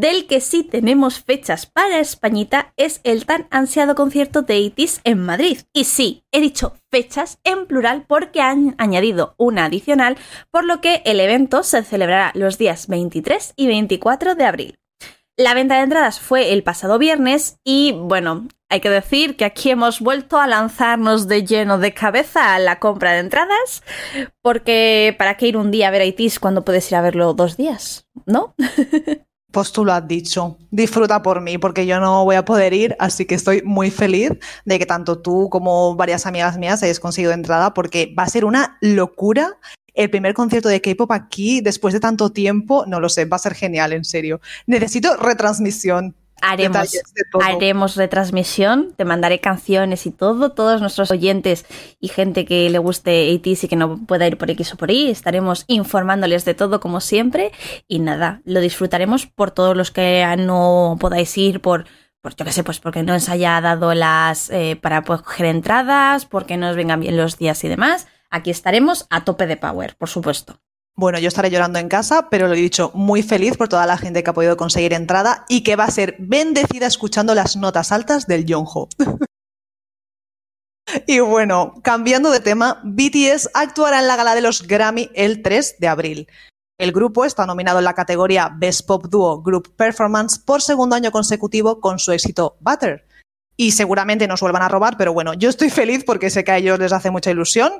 del 0.00 0.26
que 0.26 0.40
sí 0.40 0.64
tenemos 0.64 1.22
fechas 1.22 1.66
para 1.66 1.98
Españita 1.98 2.72
es 2.78 3.02
el 3.04 3.26
tan 3.26 3.46
ansiado 3.50 3.94
concierto 3.94 4.40
de 4.40 4.58
ITIS 4.58 5.02
en 5.04 5.18
Madrid. 5.18 5.58
Y 5.74 5.84
sí, 5.84 6.24
he 6.32 6.40
dicho 6.40 6.74
fechas 6.90 7.38
en 7.44 7.66
plural 7.66 8.06
porque 8.08 8.40
han 8.40 8.74
añadido 8.78 9.34
una 9.36 9.66
adicional, 9.66 10.16
por 10.50 10.64
lo 10.64 10.80
que 10.80 11.02
el 11.04 11.20
evento 11.20 11.62
se 11.62 11.82
celebrará 11.82 12.32
los 12.34 12.56
días 12.56 12.88
23 12.88 13.52
y 13.56 13.66
24 13.66 14.34
de 14.34 14.44
abril. 14.44 14.78
La 15.36 15.52
venta 15.54 15.76
de 15.76 15.82
entradas 15.82 16.18
fue 16.18 16.52
el 16.52 16.62
pasado 16.62 16.98
viernes 16.98 17.58
y 17.62 17.92
bueno, 17.92 18.48
hay 18.70 18.80
que 18.80 18.90
decir 18.90 19.36
que 19.36 19.44
aquí 19.44 19.70
hemos 19.70 20.00
vuelto 20.00 20.38
a 20.38 20.46
lanzarnos 20.46 21.28
de 21.28 21.44
lleno 21.44 21.78
de 21.78 21.92
cabeza 21.92 22.54
a 22.54 22.58
la 22.58 22.78
compra 22.78 23.12
de 23.12 23.20
entradas, 23.20 23.82
porque 24.42 25.14
¿para 25.18 25.36
qué 25.36 25.48
ir 25.48 25.56
un 25.58 25.70
día 25.70 25.88
a 25.88 25.90
ver 25.90 26.02
a 26.02 26.06
ITIS 26.06 26.40
cuando 26.40 26.64
puedes 26.64 26.90
ir 26.90 26.96
a 26.96 27.02
verlo 27.02 27.34
dos 27.34 27.58
días? 27.58 28.06
¿No? 28.26 28.54
Pues 29.50 29.72
tú 29.72 29.84
lo 29.84 29.92
has 29.92 30.06
dicho. 30.06 30.58
Disfruta 30.70 31.22
por 31.22 31.40
mí, 31.40 31.58
porque 31.58 31.86
yo 31.86 31.98
no 31.98 32.24
voy 32.24 32.36
a 32.36 32.44
poder 32.44 32.72
ir, 32.72 32.96
así 32.98 33.24
que 33.24 33.34
estoy 33.34 33.62
muy 33.62 33.90
feliz 33.90 34.30
de 34.64 34.78
que 34.78 34.86
tanto 34.86 35.18
tú 35.18 35.48
como 35.50 35.96
varias 35.96 36.26
amigas 36.26 36.56
mías 36.56 36.82
hayáis 36.82 37.00
conseguido 37.00 37.32
entrada, 37.32 37.74
porque 37.74 38.14
va 38.16 38.22
a 38.22 38.28
ser 38.28 38.44
una 38.44 38.78
locura 38.80 39.58
el 39.94 40.10
primer 40.10 40.34
concierto 40.34 40.68
de 40.68 40.80
K-pop 40.80 41.10
aquí 41.12 41.60
después 41.60 41.92
de 41.92 42.00
tanto 42.00 42.30
tiempo. 42.30 42.84
No 42.86 43.00
lo 43.00 43.08
sé, 43.08 43.24
va 43.24 43.36
a 43.36 43.40
ser 43.40 43.54
genial, 43.54 43.92
en 43.92 44.04
serio. 44.04 44.40
Necesito 44.66 45.16
retransmisión. 45.16 46.14
Haremos, 46.42 46.96
haremos 47.42 47.96
retransmisión, 47.96 48.92
te 48.96 49.04
mandaré 49.04 49.40
canciones 49.40 50.06
y 50.06 50.10
todo. 50.10 50.52
Todos 50.52 50.80
nuestros 50.80 51.10
oyentes 51.10 51.66
y 52.00 52.08
gente 52.08 52.44
que 52.44 52.68
le 52.70 52.78
guste 52.78 53.34
ATs 53.34 53.64
y 53.64 53.68
que 53.68 53.76
no 53.76 54.04
pueda 54.06 54.26
ir 54.26 54.38
por 54.38 54.50
X 54.50 54.74
o 54.74 54.76
por 54.76 54.90
Y, 54.90 55.10
estaremos 55.10 55.64
informándoles 55.66 56.44
de 56.44 56.54
todo 56.54 56.80
como 56.80 57.00
siempre. 57.00 57.52
Y 57.88 57.98
nada, 57.98 58.42
lo 58.44 58.60
disfrutaremos 58.60 59.26
por 59.26 59.50
todos 59.50 59.76
los 59.76 59.90
que 59.90 60.26
no 60.38 60.96
podáis 61.00 61.36
ir, 61.38 61.60
por, 61.60 61.86
por 62.20 62.34
yo 62.36 62.44
qué 62.44 62.52
sé, 62.52 62.64
pues 62.64 62.80
porque 62.80 63.02
no 63.02 63.14
os 63.14 63.28
haya 63.28 63.60
dado 63.60 63.94
las 63.94 64.50
eh, 64.50 64.78
para 64.80 65.02
coger 65.02 65.46
entradas, 65.46 66.26
porque 66.26 66.56
no 66.56 66.70
os 66.70 66.76
vengan 66.76 67.00
bien 67.00 67.16
los 67.16 67.38
días 67.38 67.62
y 67.64 67.68
demás. 67.68 68.06
Aquí 68.30 68.50
estaremos 68.50 69.06
a 69.10 69.24
tope 69.24 69.46
de 69.46 69.56
power, 69.56 69.96
por 69.96 70.08
supuesto. 70.08 70.60
Bueno, 70.96 71.18
yo 71.18 71.28
estaré 71.28 71.50
llorando 71.50 71.78
en 71.78 71.88
casa, 71.88 72.28
pero 72.30 72.46
lo 72.46 72.54
he 72.54 72.58
dicho, 72.58 72.90
muy 72.94 73.22
feliz 73.22 73.56
por 73.56 73.68
toda 73.68 73.86
la 73.86 73.96
gente 73.96 74.22
que 74.22 74.30
ha 74.30 74.34
podido 74.34 74.56
conseguir 74.56 74.92
entrada 74.92 75.44
y 75.48 75.62
que 75.62 75.76
va 75.76 75.84
a 75.84 75.90
ser 75.90 76.16
bendecida 76.18 76.86
escuchando 76.86 77.34
las 77.34 77.56
notas 77.56 77.92
altas 77.92 78.26
del 78.26 78.44
Yonho. 78.44 78.88
y 81.06 81.20
bueno, 81.20 81.74
cambiando 81.82 82.30
de 82.30 82.40
tema, 82.40 82.80
BTS 82.84 83.50
actuará 83.54 84.00
en 84.00 84.08
la 84.08 84.16
gala 84.16 84.34
de 84.34 84.42
los 84.42 84.66
Grammy 84.66 85.10
el 85.14 85.42
3 85.42 85.76
de 85.78 85.88
abril. 85.88 86.28
El 86.80 86.92
grupo 86.92 87.26
está 87.26 87.44
nominado 87.44 87.78
en 87.78 87.84
la 87.84 87.94
categoría 87.94 88.50
Best 88.56 88.86
Pop 88.86 89.04
Duo 89.06 89.42
Group 89.42 89.76
Performance 89.76 90.38
por 90.38 90.62
segundo 90.62 90.96
año 90.96 91.10
consecutivo 91.10 91.78
con 91.78 91.98
su 91.98 92.10
éxito 92.12 92.56
Butter. 92.60 93.06
Y 93.54 93.72
seguramente 93.72 94.26
nos 94.26 94.40
vuelvan 94.40 94.62
a 94.62 94.68
robar, 94.68 94.96
pero 94.96 95.12
bueno, 95.12 95.34
yo 95.34 95.50
estoy 95.50 95.68
feliz 95.68 96.04
porque 96.04 96.30
sé 96.30 96.42
que 96.42 96.52
a 96.52 96.56
ellos 96.56 96.78
les 96.78 96.94
hace 96.94 97.10
mucha 97.10 97.30
ilusión, 97.30 97.70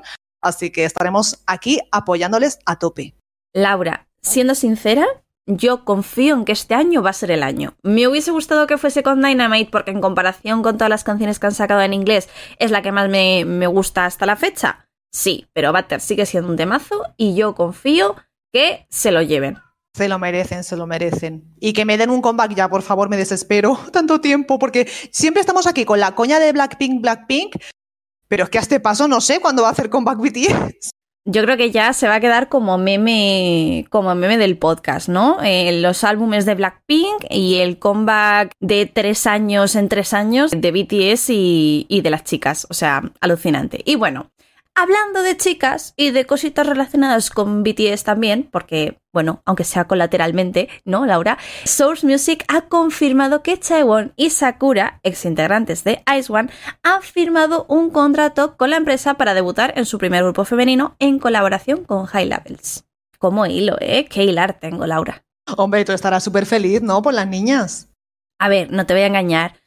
Así 0.41 0.71
que 0.71 0.85
estaremos 0.85 1.41
aquí 1.45 1.79
apoyándoles 1.91 2.59
a 2.65 2.79
tope. 2.79 3.15
Laura, 3.53 4.07
siendo 4.21 4.55
sincera, 4.55 5.05
yo 5.45 5.85
confío 5.85 6.35
en 6.35 6.45
que 6.45 6.51
este 6.51 6.75
año 6.75 7.01
va 7.01 7.09
a 7.09 7.13
ser 7.13 7.31
el 7.31 7.43
año. 7.43 7.75
Me 7.83 8.07
hubiese 8.07 8.31
gustado 8.31 8.67
que 8.67 8.77
fuese 8.77 9.03
con 9.03 9.21
Dynamite 9.21 9.71
porque 9.71 9.91
en 9.91 10.01
comparación 10.01 10.61
con 10.61 10.77
todas 10.77 10.89
las 10.89 11.03
canciones 11.03 11.39
que 11.39 11.47
han 11.47 11.53
sacado 11.53 11.81
en 11.81 11.93
inglés 11.93 12.29
es 12.59 12.71
la 12.71 12.81
que 12.81 12.91
más 12.91 13.09
me, 13.09 13.67
gusta 13.67 14.05
hasta 14.05 14.25
la 14.25 14.35
fecha. 14.35 14.87
Sí, 15.11 15.47
pero 15.53 15.73
Butter 15.73 15.99
sigue 15.99 16.25
siendo 16.25 16.49
un 16.49 16.57
temazo 16.57 17.03
y 17.17 17.35
yo 17.35 17.53
confío 17.55 18.15
que 18.53 18.85
se 18.89 19.11
lo 19.11 19.21
lleven. 19.21 19.57
Se 19.93 20.07
lo 20.07 20.19
merecen, 20.19 20.63
se 20.63 20.77
lo 20.77 20.87
merecen. 20.87 21.53
Y 21.59 21.73
que 21.73 21.83
me 21.83 21.97
den 21.97 22.11
un 22.11 22.21
comeback 22.21 22.55
ya, 22.55 22.69
por 22.69 22.81
favor, 22.81 23.09
me 23.09 23.17
desespero 23.17 23.77
tanto 23.91 24.21
tiempo 24.21 24.57
porque 24.57 24.87
siempre 25.11 25.41
estamos 25.41 25.67
aquí 25.67 25.83
con 25.83 25.99
la 25.99 26.15
coña 26.15 26.39
de 26.39 26.53
Blackpink, 26.53 27.01
Blackpink, 27.01 27.57
pero 28.31 28.45
es 28.45 28.49
que 28.49 28.59
a 28.59 28.61
este 28.61 28.79
paso 28.79 29.09
no 29.09 29.19
sé 29.19 29.41
cuándo 29.41 29.63
va 29.63 29.67
a 29.67 29.71
hacer 29.73 29.89
comeback 29.89 30.17
BTS. 30.19 30.91
Yo 31.25 31.43
creo 31.43 31.57
que 31.57 31.69
ya 31.69 31.91
se 31.91 32.07
va 32.07 32.15
a 32.15 32.19
quedar 32.21 32.47
como 32.47 32.77
meme, 32.77 33.85
como 33.89 34.15
meme 34.15 34.37
del 34.37 34.57
podcast, 34.57 35.09
¿no? 35.09 35.39
Eh, 35.43 35.81
los 35.81 36.05
álbumes 36.05 36.45
de 36.45 36.55
Blackpink 36.55 37.25
y 37.29 37.57
el 37.57 37.77
comeback 37.77 38.53
de 38.61 38.85
tres 38.85 39.27
años 39.27 39.75
en 39.75 39.89
tres 39.89 40.13
años 40.13 40.51
de 40.51 40.71
BTS 40.71 41.29
y, 41.31 41.85
y 41.89 41.99
de 41.99 42.09
las 42.09 42.23
chicas. 42.23 42.67
O 42.69 42.73
sea, 42.73 43.03
alucinante. 43.19 43.81
Y 43.83 43.95
bueno, 43.95 44.31
Hablando 44.73 45.21
de 45.21 45.35
chicas 45.35 45.93
y 45.97 46.11
de 46.11 46.25
cositas 46.25 46.65
relacionadas 46.65 47.29
con 47.29 47.61
BTS 47.61 48.05
también, 48.05 48.47
porque, 48.49 48.99
bueno, 49.13 49.41
aunque 49.45 49.65
sea 49.65 49.83
colateralmente, 49.83 50.69
¿no, 50.85 51.05
Laura? 51.05 51.37
Source 51.65 52.07
Music 52.07 52.45
ha 52.47 52.61
confirmado 52.61 53.43
que 53.43 53.59
Chaewon 53.59 54.13
y 54.15 54.29
Sakura, 54.29 55.01
ex 55.03 55.25
integrantes 55.25 55.83
de 55.83 56.01
Ice 56.17 56.31
One, 56.31 56.49
han 56.83 57.01
firmado 57.01 57.65
un 57.67 57.89
contrato 57.89 58.55
con 58.55 58.69
la 58.69 58.77
empresa 58.77 59.15
para 59.15 59.33
debutar 59.33 59.73
en 59.75 59.85
su 59.85 59.97
primer 59.97 60.23
grupo 60.23 60.45
femenino 60.45 60.95
en 60.99 61.19
colaboración 61.19 61.83
con 61.83 62.05
High 62.05 62.27
Levels. 62.27 62.85
Como 63.19 63.45
hilo, 63.45 63.75
¿eh? 63.81 64.05
Qué 64.05 64.23
hilar 64.23 64.57
tengo, 64.59 64.87
Laura. 64.87 65.25
Hombre, 65.57 65.83
tú 65.83 65.91
estarás 65.91 66.23
súper 66.23 66.45
feliz, 66.45 66.81
¿no? 66.81 67.01
Por 67.01 67.13
las 67.13 67.27
niñas. 67.27 67.89
A 68.39 68.47
ver, 68.47 68.71
no 68.71 68.85
te 68.85 68.93
voy 68.93 69.03
a 69.03 69.07
engañar 69.07 69.60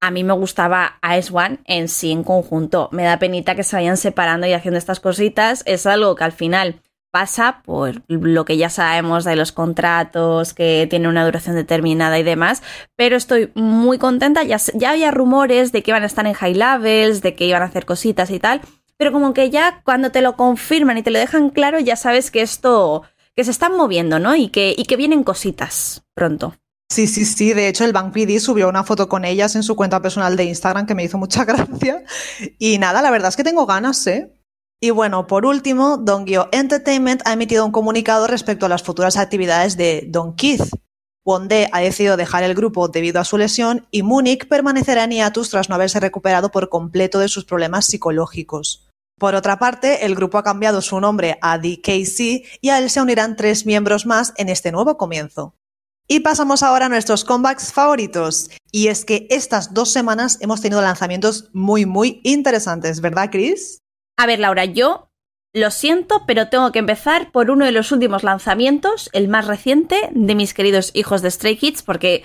a 0.00 0.10
mí 0.10 0.24
me 0.24 0.32
gustaba 0.32 0.98
Ice 1.18 1.30
One 1.32 1.58
en 1.64 1.88
sí 1.88 2.12
en 2.12 2.24
conjunto. 2.24 2.88
Me 2.92 3.04
da 3.04 3.18
penita 3.18 3.54
que 3.54 3.64
se 3.64 3.76
vayan 3.76 3.96
separando 3.96 4.46
y 4.46 4.52
haciendo 4.52 4.78
estas 4.78 5.00
cositas. 5.00 5.62
Es 5.66 5.86
algo 5.86 6.14
que 6.14 6.24
al 6.24 6.32
final 6.32 6.80
pasa 7.10 7.62
por 7.64 8.02
lo 8.08 8.44
que 8.44 8.56
ya 8.56 8.70
sabemos 8.70 9.24
de 9.24 9.34
los 9.34 9.52
contratos, 9.52 10.54
que 10.54 10.86
tiene 10.88 11.08
una 11.08 11.24
duración 11.24 11.56
determinada 11.56 12.18
y 12.18 12.22
demás, 12.22 12.62
pero 12.96 13.16
estoy 13.16 13.50
muy 13.54 13.98
contenta. 13.98 14.42
Ya, 14.44 14.58
ya 14.74 14.90
había 14.90 15.10
rumores 15.10 15.72
de 15.72 15.82
que 15.82 15.90
iban 15.90 16.02
a 16.02 16.06
estar 16.06 16.26
en 16.26 16.34
high 16.34 16.54
levels, 16.54 17.22
de 17.22 17.34
que 17.34 17.46
iban 17.46 17.62
a 17.62 17.66
hacer 17.66 17.86
cositas 17.86 18.30
y 18.30 18.38
tal, 18.38 18.60
pero 18.96 19.12
como 19.12 19.32
que 19.32 19.50
ya 19.50 19.80
cuando 19.84 20.10
te 20.10 20.22
lo 20.22 20.36
confirman 20.36 20.98
y 20.98 21.02
te 21.02 21.10
lo 21.10 21.18
dejan 21.18 21.50
claro, 21.50 21.80
ya 21.80 21.96
sabes 21.96 22.30
que 22.30 22.42
esto, 22.42 23.04
que 23.34 23.44
se 23.44 23.50
están 23.50 23.76
moviendo, 23.76 24.18
¿no? 24.18 24.36
Y 24.36 24.48
que, 24.48 24.74
y 24.76 24.84
que 24.84 24.96
vienen 24.96 25.24
cositas 25.24 26.04
pronto. 26.14 26.54
Sí, 26.90 27.06
sí, 27.06 27.24
sí. 27.24 27.52
De 27.52 27.68
hecho, 27.68 27.84
el 27.84 27.92
Bank 27.92 28.12
PD 28.12 28.40
subió 28.40 28.68
una 28.68 28.82
foto 28.82 29.08
con 29.08 29.24
ellas 29.24 29.54
en 29.56 29.62
su 29.62 29.76
cuenta 29.76 30.00
personal 30.00 30.36
de 30.36 30.44
Instagram 30.44 30.86
que 30.86 30.94
me 30.94 31.04
hizo 31.04 31.18
mucha 31.18 31.44
gracia. 31.46 32.02
Y 32.58 32.78
nada, 32.78 33.02
la 33.02 33.10
verdad 33.10 33.28
es 33.28 33.36
que 33.36 33.44
tengo 33.44 33.66
ganas, 33.66 34.06
¿eh? 34.06 34.32
Y 34.80 34.90
bueno, 34.90 35.26
por 35.26 35.44
último, 35.44 35.96
Dongyo 35.96 36.48
Entertainment 36.52 37.22
ha 37.24 37.32
emitido 37.32 37.66
un 37.66 37.72
comunicado 37.72 38.28
respecto 38.28 38.66
a 38.66 38.68
las 38.68 38.82
futuras 38.82 39.16
actividades 39.16 39.76
de 39.76 40.04
Don 40.08 40.36
Keith. 40.36 40.62
Wonde 41.24 41.68
ha 41.72 41.80
decidido 41.80 42.16
dejar 42.16 42.42
el 42.44 42.54
grupo 42.54 42.88
debido 42.88 43.20
a 43.20 43.24
su 43.24 43.36
lesión 43.36 43.86
y 43.90 44.02
Munich 44.02 44.48
permanecerá 44.48 45.04
en 45.04 45.10
hiatus 45.10 45.50
tras 45.50 45.68
no 45.68 45.74
haberse 45.74 46.00
recuperado 46.00 46.50
por 46.50 46.70
completo 46.70 47.18
de 47.18 47.28
sus 47.28 47.44
problemas 47.44 47.86
psicológicos. 47.86 48.88
Por 49.18 49.34
otra 49.34 49.58
parte, 49.58 50.06
el 50.06 50.14
grupo 50.14 50.38
ha 50.38 50.44
cambiado 50.44 50.80
su 50.80 50.98
nombre 51.00 51.38
a 51.42 51.58
DKC 51.58 52.60
y 52.62 52.70
a 52.70 52.78
él 52.78 52.88
se 52.88 53.02
unirán 53.02 53.36
tres 53.36 53.66
miembros 53.66 54.06
más 54.06 54.32
en 54.36 54.48
este 54.48 54.70
nuevo 54.72 54.96
comienzo. 54.96 55.54
Y 56.10 56.20
pasamos 56.20 56.62
ahora 56.62 56.86
a 56.86 56.88
nuestros 56.88 57.22
comebacks 57.22 57.70
favoritos. 57.70 58.50
Y 58.72 58.88
es 58.88 59.04
que 59.04 59.26
estas 59.28 59.74
dos 59.74 59.92
semanas 59.92 60.38
hemos 60.40 60.62
tenido 60.62 60.80
lanzamientos 60.80 61.50
muy, 61.52 61.84
muy 61.84 62.22
interesantes, 62.24 63.02
¿verdad, 63.02 63.28
Chris? 63.30 63.82
A 64.16 64.24
ver, 64.24 64.38
Laura, 64.38 64.64
yo 64.64 65.10
lo 65.54 65.70
siento, 65.70 66.24
pero 66.26 66.48
tengo 66.48 66.72
que 66.72 66.78
empezar 66.78 67.30
por 67.30 67.50
uno 67.50 67.66
de 67.66 67.72
los 67.72 67.92
últimos 67.92 68.22
lanzamientos, 68.22 69.10
el 69.12 69.28
más 69.28 69.46
reciente, 69.46 70.08
de 70.12 70.34
mis 70.34 70.54
queridos 70.54 70.92
hijos 70.94 71.20
de 71.20 71.30
Stray 71.30 71.56
Kids, 71.58 71.82
porque, 71.82 72.24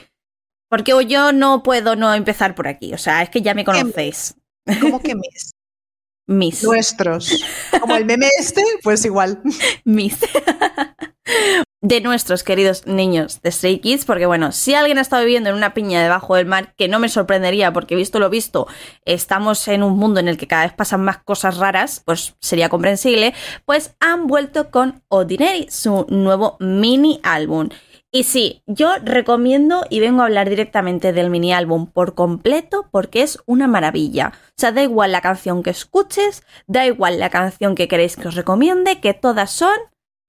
porque 0.69 0.93
yo 1.06 1.34
no 1.34 1.62
puedo 1.62 1.98
no 1.98 2.13
empezar 2.13 2.56
por 2.56 2.69
aquí. 2.69 2.93
O 2.93 2.98
sea, 2.98 3.22
es 3.22 3.30
que 3.30 3.41
ya 3.41 3.54
me 3.54 3.65
conocéis. 3.65 4.36
¿Cómo 4.80 5.02
que 5.02 5.13
mis? 5.13 5.52
mis. 6.28 6.63
Nuestros. 6.63 7.43
Como 7.82 7.98
el 7.98 8.06
meme 8.06 8.30
este, 8.39 8.63
pues 8.82 9.04
igual. 9.04 9.41
mis 9.84 10.17
de 11.84 12.00
nuestros 12.00 12.43
queridos 12.43 12.88
niños 12.88 13.41
de 13.41 13.52
Stray 13.52 13.80
Kids, 13.80 14.06
porque 14.06 14.26
bueno, 14.26 14.54
si 14.54 14.74
alguien 14.74 14.98
ha 14.98 15.02
estado 15.02 15.26
viviendo 15.26 15.50
en 15.50 15.58
una 15.58 15.74
piña 15.74 16.02
debajo 16.02 16.36
del 16.36 16.46
mar, 16.46 16.74
que 16.78 16.88
no 16.88 16.98
me 16.98 17.10
sorprendería, 17.10 17.74
porque 17.74 17.98
visto 17.98 18.19
lo 18.19 18.30
visto, 18.30 18.67
estamos 19.04 19.67
en 19.67 19.84
un 19.84 19.98
mundo 19.98 20.22
en 20.22 20.30
el 20.30 20.38
que 20.38 20.48
cada 20.48 20.63
vez 20.63 20.74
pasan 20.74 21.04
más 21.04 21.17
cosas 21.17 21.58
raras, 21.58 22.02
pues 22.06 22.36
sería 22.39 22.69
comprensible, 22.69 23.34
pues 23.65 23.96
han 24.00 24.28
vuelto 24.28 24.72
con 24.72 25.04
Ordinary, 25.10 25.67
su 25.69 26.06
nuevo 26.08 26.56
mini 26.62 27.19
álbum. 27.22 27.67
Y 28.13 28.24
sí, 28.24 28.63
yo 28.65 28.93
recomiendo 29.04 29.86
y 29.89 30.00
vengo 30.00 30.22
a 30.22 30.26
hablar 30.26 30.50
directamente 30.50 31.12
del 31.12 31.30
mini 31.30 31.52
álbum 31.52 31.88
por 31.88 32.15
completo 32.15 32.88
porque 32.91 33.24
es 33.24 33.39
una 33.46 33.67
maravilla. 33.67 34.32
O 34.50 34.54
sea, 34.56 34.72
da 34.72 34.84
igual 34.84 35.12
la 35.12 35.19
canción 35.19 35.63
que 35.63 35.72
escuches, 35.72 36.43
da 36.65 36.86
igual 36.86 37.19
la 37.19 37.30
canción 37.30 37.76
que 37.76 37.89
queréis 37.89 38.15
que 38.15 38.30
os 38.30 38.36
recomiende, 38.36 39.02
que 39.02 39.13
todas 39.13 39.52
son 39.52 39.76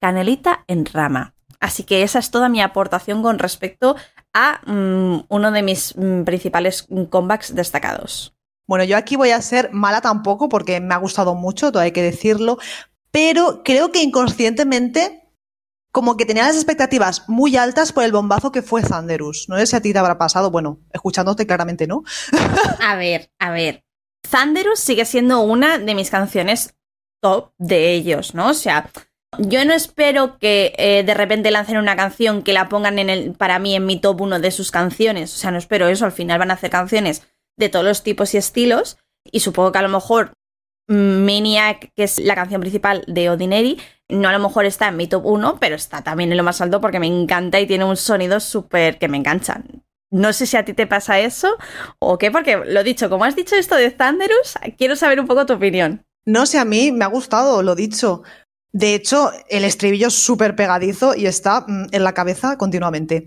canelita 0.01 0.65
en 0.67 0.85
rama. 0.85 1.34
Así 1.65 1.81
que 1.81 2.03
esa 2.03 2.19
es 2.19 2.29
toda 2.29 2.47
mi 2.47 2.61
aportación 2.61 3.23
con 3.23 3.39
respecto 3.39 3.95
a 4.35 4.61
mm, 4.67 5.25
uno 5.29 5.51
de 5.51 5.63
mis 5.63 5.97
mm, 5.97 6.21
principales 6.21 6.87
comebacks 7.09 7.55
destacados. 7.55 8.35
Bueno, 8.67 8.83
yo 8.83 8.95
aquí 8.95 9.15
voy 9.15 9.31
a 9.31 9.41
ser 9.41 9.71
mala 9.73 9.99
tampoco 9.99 10.47
porque 10.47 10.79
me 10.79 10.93
ha 10.93 10.97
gustado 10.97 11.33
mucho, 11.33 11.71
todo 11.71 11.81
hay 11.81 11.91
que 11.91 12.03
decirlo, 12.03 12.59
pero 13.09 13.63
creo 13.63 13.91
que 13.91 14.03
inconscientemente 14.03 15.23
como 15.91 16.17
que 16.17 16.27
tenía 16.27 16.43
las 16.43 16.55
expectativas 16.55 17.27
muy 17.27 17.57
altas 17.57 17.91
por 17.91 18.03
el 18.03 18.11
bombazo 18.11 18.51
que 18.51 18.61
fue 18.61 18.83
Thunderous. 18.83 19.47
No 19.49 19.57
sé 19.57 19.65
si 19.65 19.75
a 19.75 19.81
ti 19.81 19.91
te 19.91 19.97
habrá 19.97 20.19
pasado, 20.19 20.51
bueno, 20.51 20.81
escuchándote 20.93 21.47
claramente 21.47 21.87
no. 21.87 22.03
a 22.79 22.95
ver, 22.95 23.31
a 23.39 23.49
ver. 23.49 23.83
Thunderous 24.29 24.79
sigue 24.79 25.05
siendo 25.05 25.39
una 25.39 25.79
de 25.79 25.95
mis 25.95 26.11
canciones 26.11 26.75
top 27.23 27.53
de 27.57 27.93
ellos, 27.93 28.35
¿no? 28.35 28.49
O 28.49 28.53
sea, 28.53 28.91
Yo 29.39 29.65
no 29.65 29.73
espero 29.73 30.37
que 30.37 30.73
eh, 30.77 31.03
de 31.03 31.13
repente 31.13 31.51
lancen 31.51 31.77
una 31.77 31.95
canción 31.95 32.41
que 32.41 32.53
la 32.53 32.69
pongan 32.69 32.99
en 32.99 33.09
el, 33.09 33.33
para 33.33 33.59
mí 33.59 33.75
en 33.75 33.85
mi 33.85 33.99
top 33.99 34.21
1 34.21 34.39
de 34.39 34.51
sus 34.51 34.71
canciones. 34.71 35.33
O 35.33 35.37
sea, 35.37 35.51
no 35.51 35.57
espero 35.57 35.87
eso. 35.87 36.05
Al 36.05 36.11
final 36.11 36.39
van 36.39 36.51
a 36.51 36.55
hacer 36.55 36.69
canciones 36.69 37.23
de 37.57 37.69
todos 37.69 37.85
los 37.85 38.03
tipos 38.03 38.33
y 38.33 38.37
estilos. 38.37 38.97
Y 39.31 39.39
supongo 39.39 39.71
que 39.71 39.79
a 39.79 39.83
lo 39.83 39.89
mejor 39.89 40.33
Maniac, 40.87 41.91
que 41.95 42.03
es 42.03 42.19
la 42.19 42.35
canción 42.35 42.61
principal 42.61 43.03
de 43.07 43.29
Ordinary, 43.29 43.79
no 44.07 44.29
a 44.29 44.33
lo 44.33 44.39
mejor 44.39 44.65
está 44.65 44.89
en 44.89 44.97
mi 44.97 45.07
top 45.07 45.25
1, 45.25 45.57
pero 45.59 45.75
está 45.75 46.03
también 46.03 46.31
en 46.31 46.37
lo 46.37 46.43
más 46.43 46.61
alto 46.61 46.79
porque 46.79 46.99
me 46.99 47.07
encanta 47.07 47.59
y 47.59 47.65
tiene 47.65 47.85
un 47.85 47.97
sonido 47.97 48.39
súper 48.39 48.99
que 48.99 49.07
me 49.07 49.17
enganchan. 49.17 49.83
No 50.11 50.31
sé 50.31 50.45
si 50.45 50.55
a 50.55 50.63
ti 50.63 50.73
te 50.73 50.85
pasa 50.85 51.19
eso 51.19 51.57
o 51.99 52.17
qué, 52.17 52.29
porque 52.31 52.57
lo 52.57 52.83
dicho, 52.83 53.09
como 53.09 53.25
has 53.25 53.35
dicho 53.35 53.55
esto 53.55 53.75
de 53.75 53.91
Thunderous, 53.91 54.55
quiero 54.77 54.95
saber 54.95 55.19
un 55.19 55.27
poco 55.27 55.45
tu 55.45 55.53
opinión. 55.53 56.05
No 56.25 56.45
sé, 56.45 56.57
a 56.57 56.65
mí 56.65 56.91
me 56.91 57.05
ha 57.05 57.09
gustado, 57.09 57.61
lo 57.63 57.75
dicho. 57.75 58.23
De 58.75 58.93
hecho, 58.93 59.31
el 59.47 59.63
estribillo 59.63 60.09
es 60.09 60.15
súper 60.15 60.53
pegadizo 60.53 61.15
y 61.15 61.27
está 61.27 61.61
mm, 61.61 61.87
en 61.93 62.03
la 62.03 62.13
cabeza 62.13 62.57
continuamente 62.57 63.25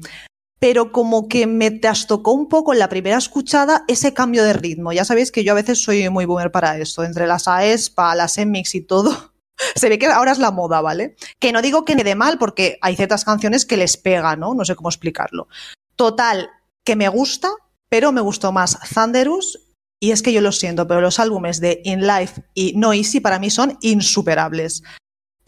pero 0.58 0.90
como 0.90 1.28
que 1.28 1.46
me 1.46 1.70
trastocó 1.70 2.32
un 2.32 2.48
poco 2.48 2.72
en 2.72 2.80
la 2.80 2.88
primera 2.88 3.16
escuchada 3.16 3.84
ese 3.86 4.12
cambio 4.12 4.42
de 4.42 4.54
ritmo. 4.54 4.92
Ya 4.92 5.04
sabéis 5.04 5.30
que 5.30 5.44
yo 5.44 5.52
a 5.52 5.54
veces 5.54 5.80
soy 5.80 6.10
muy 6.10 6.24
boomer 6.24 6.50
para 6.50 6.76
eso, 6.78 7.04
entre 7.04 7.28
las 7.28 7.46
AESPA, 7.46 8.16
las 8.16 8.38
EMIX 8.38 8.74
y 8.74 8.80
todo. 8.80 9.32
Se 9.76 9.88
ve 9.88 10.00
que 10.00 10.06
ahora 10.06 10.32
es 10.32 10.38
la 10.38 10.50
moda, 10.50 10.80
¿vale? 10.80 11.14
Que 11.38 11.52
no 11.52 11.62
digo 11.62 11.84
que 11.84 11.94
me 11.94 12.02
dé 12.02 12.16
mal 12.16 12.38
porque 12.38 12.76
hay 12.80 12.96
ciertas 12.96 13.24
canciones 13.24 13.66
que 13.66 13.76
les 13.76 13.96
pega, 13.96 14.34
¿no? 14.34 14.52
No 14.54 14.64
sé 14.64 14.74
cómo 14.74 14.88
explicarlo. 14.88 15.46
Total, 15.94 16.50
que 16.84 16.96
me 16.96 17.08
gusta, 17.08 17.50
pero 17.88 18.10
me 18.10 18.20
gustó 18.20 18.50
más 18.50 18.78
Thunderous 18.92 19.60
y 20.00 20.10
es 20.10 20.22
que 20.22 20.32
yo 20.32 20.40
lo 20.40 20.50
siento, 20.50 20.88
pero 20.88 21.00
los 21.00 21.20
álbumes 21.20 21.60
de 21.60 21.80
In 21.84 22.04
Life 22.04 22.42
y 22.54 22.72
No 22.76 22.92
Easy 22.92 23.20
para 23.20 23.38
mí 23.38 23.50
son 23.50 23.78
insuperables. 23.80 24.82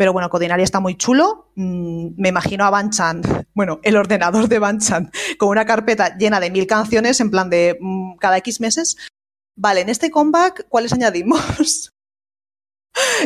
Pero 0.00 0.14
bueno, 0.14 0.30
Codinari 0.30 0.62
está 0.62 0.80
muy 0.80 0.96
chulo. 0.96 1.50
Mm, 1.56 2.14
me 2.16 2.30
imagino 2.30 2.64
a 2.64 2.70
Banchan, 2.70 3.20
bueno, 3.54 3.80
el 3.82 3.98
ordenador 3.98 4.48
de 4.48 4.58
Banchan, 4.58 5.12
con 5.36 5.50
una 5.50 5.66
carpeta 5.66 6.16
llena 6.16 6.40
de 6.40 6.50
mil 6.50 6.66
canciones 6.66 7.20
en 7.20 7.30
plan 7.30 7.50
de 7.50 7.76
mm, 7.78 8.16
cada 8.16 8.38
X 8.38 8.62
meses. 8.62 8.96
Vale, 9.58 9.82
en 9.82 9.90
este 9.90 10.10
comeback, 10.10 10.66
¿cuáles 10.70 10.92
añadimos? 10.94 11.92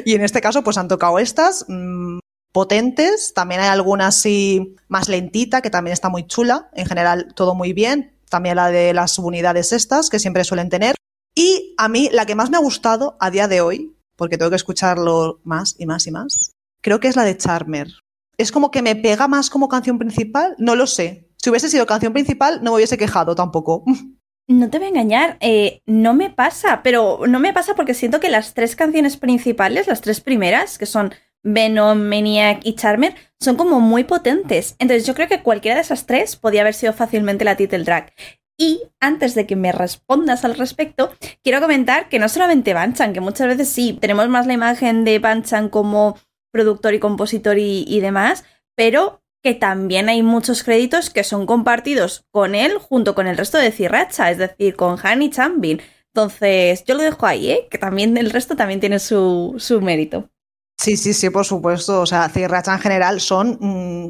y 0.05 0.15
en 0.15 0.25
este 0.25 0.41
caso, 0.41 0.65
pues 0.65 0.77
han 0.77 0.89
tocado 0.89 1.21
estas, 1.21 1.65
mm, 1.69 2.19
potentes. 2.51 3.35
También 3.35 3.61
hay 3.61 3.69
alguna 3.69 4.09
así 4.09 4.75
más 4.89 5.09
lentita, 5.09 5.63
que 5.63 5.71
también 5.71 5.93
está 5.93 6.09
muy 6.09 6.27
chula. 6.27 6.71
En 6.73 6.87
general, 6.87 7.35
todo 7.37 7.55
muy 7.55 7.73
bien. 7.73 8.19
También 8.31 8.57
la 8.57 8.73
de 8.73 8.93
las 8.95 9.13
subunidades 9.13 9.73
estas, 9.73 10.11
que 10.11 10.19
siempre 10.19 10.43
suelen 10.43 10.71
tener. 10.71 10.97
Y 11.37 11.77
a 11.79 11.87
mí, 11.89 12.11
la 12.13 12.27
que 12.27 12.35
más 12.35 12.51
me 12.51 12.57
ha 12.57 12.61
gustado 12.61 13.17
a 13.21 13.31
día 13.31 13.47
de 13.47 13.61
hoy, 13.61 13.97
porque 14.17 14.39
tengo 14.39 14.51
que 14.51 14.57
escucharlo 14.57 15.39
más 15.45 15.77
y 15.79 15.87
más 15.87 16.09
y 16.09 16.11
más, 16.11 16.54
creo 16.85 17.01
que 17.01 17.09
es 17.09 17.17
la 17.17 17.25
de 17.25 17.37
Charmer. 17.37 17.89
Es 18.37 18.53
como 18.53 18.71
que 18.71 18.83
me 18.83 18.95
pega 18.95 19.27
más 19.27 19.49
como 19.49 19.69
canción 19.69 19.99
principal, 19.99 20.55
no 20.59 20.77
lo 20.77 20.87
sé. 20.87 21.31
Si 21.39 21.49
hubiese 21.51 21.71
sido 21.71 21.87
canción 21.87 22.13
principal, 22.13 22.63
no 22.63 22.71
me 22.71 22.77
hubiese 22.77 22.99
quejado 22.99 23.35
tampoco. 23.35 23.83
No 24.47 24.69
te 24.69 24.77
voy 24.77 24.89
a 24.89 24.91
engañar, 24.91 25.39
eh, 25.41 25.81
no 25.87 26.13
me 26.13 26.29
pasa, 26.29 26.83
pero 26.83 27.21
no 27.27 27.41
me 27.41 27.55
pasa 27.55 27.75
porque 27.75 27.95
siento 27.95 28.21
que 28.21 28.29
las 28.29 28.53
tres 28.53 28.77
canciones 28.77 29.17
principales, 29.17 29.87
las 29.87 30.03
tres 30.03 30.21
primeras, 30.21 30.77
que 30.77 30.85
son 30.85 31.15
Venom, 31.43 31.99
Maniac 32.03 32.61
y 32.63 32.75
Charmer, 32.75 33.15
son 33.41 33.57
como 33.57 33.81
muy 33.81 34.05
potentes. 34.05 34.77
Entonces 34.79 35.07
yo 35.07 35.15
creo 35.15 35.29
que 35.29 35.43
cualquiera 35.43 35.77
de 35.77 35.81
esas 35.81 36.05
tres 36.05 36.37
podía 36.37 36.61
haber 36.61 36.75
sido 36.75 36.93
fácilmente 36.93 37.47
la 37.47 37.57
title 37.57 37.85
track. 37.87 38.13
Y 38.59 38.83
antes 39.01 39.35
de 39.35 39.47
que 39.47 39.57
me 39.57 39.73
respondas 39.73 40.45
al 40.45 40.57
respecto, 40.57 41.11
quiero 41.43 41.63
comentar 41.63 42.11
que 42.11 42.19
no 42.19 42.29
solamente 42.29 42.75
Banchan, 42.75 43.15
que 43.15 43.23
muchas 43.23 43.49
veces 43.49 43.71
sí, 43.71 43.97
tenemos 43.99 44.29
más 44.29 44.47
la 44.47 44.53
imagen 44.53 45.05
de 45.05 45.21
Banchan 45.21 45.71
como 45.71 46.19
productor 46.55 46.95
y 46.95 47.01
compositor 47.01 47.59
y, 47.59 48.01
demás, 48.01 48.45
pero 48.77 49.21
que 49.43 49.55
también 49.55 50.09
hay 50.09 50.23
muchos 50.23 50.63
créditos 50.63 51.11
que 51.11 51.25
son 51.25 51.47
compartidos 51.47 52.23
con 52.31 52.55
él 52.55 52.79
junto 52.79 53.17
con 53.17 53.27
el 53.27 53.37
resto 53.37 53.59
de 53.59 53.73
Cirracha, 53.73 54.31
es 54.31 54.39
decir, 54.39 54.77
con 54.77 54.97
Han 55.03 55.21
y 55.21 55.31
Chambin. 55.31 55.83
Entonces, 56.15 56.85
yo 56.85 56.95
lo 56.95 57.03
dejo 57.03 57.27
ahí, 57.27 57.51
¿eh? 57.51 57.67
que 57.69 57.77
también 57.77 58.17
el 58.17 58.31
resto 58.31 58.55
también 58.55 58.79
tiene 58.79 59.01
su, 59.01 59.57
su 59.59 59.81
mérito. 59.81 60.31
Sí, 60.79 60.97
sí, 60.97 61.13
sí, 61.13 61.29
por 61.29 61.45
supuesto. 61.45 62.01
O 62.01 62.07
sea, 62.07 62.29
Cirracha 62.29 62.73
en 62.73 62.81
general 62.81 63.21
son, 63.21 63.59
mm, 63.61 64.09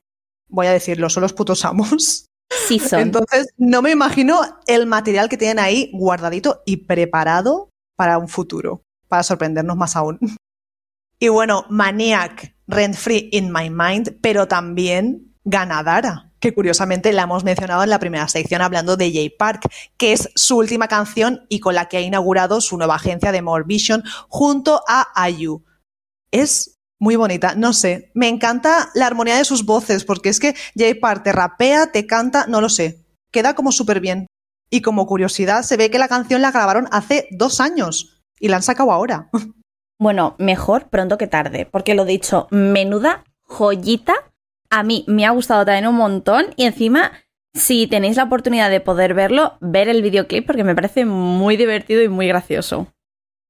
voy 0.51 0.67
a 0.67 0.73
decirlo, 0.73 1.09
son 1.09 1.23
los 1.23 1.33
putos 1.33 1.65
amos. 1.65 2.27
Sí, 2.69 2.79
son. 2.79 3.01
Entonces, 3.01 3.49
no 3.57 3.81
me 3.81 3.91
imagino 3.91 4.41
el 4.67 4.87
material 4.87 5.31
que 5.31 5.39
tienen 5.39 5.59
ahí 5.59 5.91
guardadito 5.95 6.63
y 6.67 6.77
preparado 6.77 7.71
para 7.97 8.19
un 8.19 8.29
futuro, 8.29 8.83
para 9.09 9.23
sorprendernos 9.23 9.79
más 9.79 9.97
aún. 9.97 10.19
Y 11.25 11.29
bueno, 11.31 11.65
Maniac, 11.71 12.55
Rent 12.67 12.97
Free 12.97 13.31
in 13.33 13.51
My 13.51 13.71
Mind, 13.71 14.19
pero 14.21 14.47
también 14.47 15.35
Ganadara, 15.45 16.31
que 16.39 16.53
curiosamente 16.53 17.15
la 17.15 17.23
hemos 17.23 17.45
mencionado 17.45 17.83
en 17.83 17.89
la 17.89 17.99
primera 17.99 18.29
sección 18.29 18.61
hablando 18.61 18.99
de 18.99 19.11
Jay 19.11 19.31
Park, 19.31 19.71
que 19.97 20.13
es 20.13 20.29
su 20.35 20.59
última 20.59 20.87
canción 20.87 21.47
y 21.49 21.61
con 21.61 21.77
la 21.77 21.89
que 21.89 21.97
ha 21.97 22.03
inaugurado 22.03 22.61
su 22.61 22.77
nueva 22.77 22.97
agencia 22.97 23.33
de 23.33 23.41
More 23.41 23.65
Vision 23.67 24.05
junto 24.29 24.83
a 24.87 25.07
Ayu. 25.15 25.65
Es 26.31 26.79
muy 27.01 27.17
bonita, 27.17 27.55
no 27.55 27.73
sé, 27.73 28.11
me 28.13 28.29
encanta 28.29 28.91
la 28.95 29.07
armonía 29.07 29.39
de 29.39 29.47
sus 29.47 29.65
voces, 29.65 30.05
porque 30.05 30.29
es 30.29 30.39
que 30.39 30.55
Jay 30.77 30.93
Park 30.93 31.23
te 31.23 31.33
rapea, 31.33 31.91
te 31.91 32.07
canta, 32.07 32.47
no 32.49 32.61
lo 32.61 32.69
sé, 32.69 33.03
queda 33.33 33.55
como 33.55 33.73
súper 33.73 34.01
bien. 34.01 34.27
Y 34.69 34.83
como 34.83 35.07
curiosidad, 35.07 35.63
se 35.63 35.79
ve 35.79 35.91
que 35.91 35.99
la 35.99 36.09
canción 36.09 36.43
la 36.43 36.51
grabaron 36.51 36.87
hace 36.93 37.29
dos 37.31 37.63
años 37.63 38.23
y 38.39 38.49
la 38.49 38.57
han 38.57 38.63
sacado 38.63 38.93
ahora. 38.93 39.31
Bueno, 40.05 40.35
mejor 40.37 40.91
pronto 40.91 41.17
que 41.17 41.27
tarde, 41.27 41.65
porque 41.65 41.95
lo 41.95 42.05
dicho, 42.05 42.47
menuda 42.51 43.25
joyita. 43.41 44.13
A 44.69 44.83
mí 44.83 45.07
me 45.09 45.25
ha 45.25 45.31
gustado 45.31 45.65
también 45.65 45.87
un 45.87 45.95
montón 45.95 46.49
y 46.57 46.67
encima, 46.67 47.13
si 47.55 47.87
tenéis 47.87 48.19
la 48.19 48.25
oportunidad 48.25 48.69
de 48.69 48.81
poder 48.81 49.15
verlo, 49.15 49.57
ver 49.63 49.89
el 49.89 50.03
videoclip 50.03 50.47
porque 50.47 50.63
me 50.63 50.75
parece 50.75 51.07
muy 51.07 51.57
divertido 51.57 52.03
y 52.03 52.11
muy 52.11 52.29
gracioso. 52.29 52.89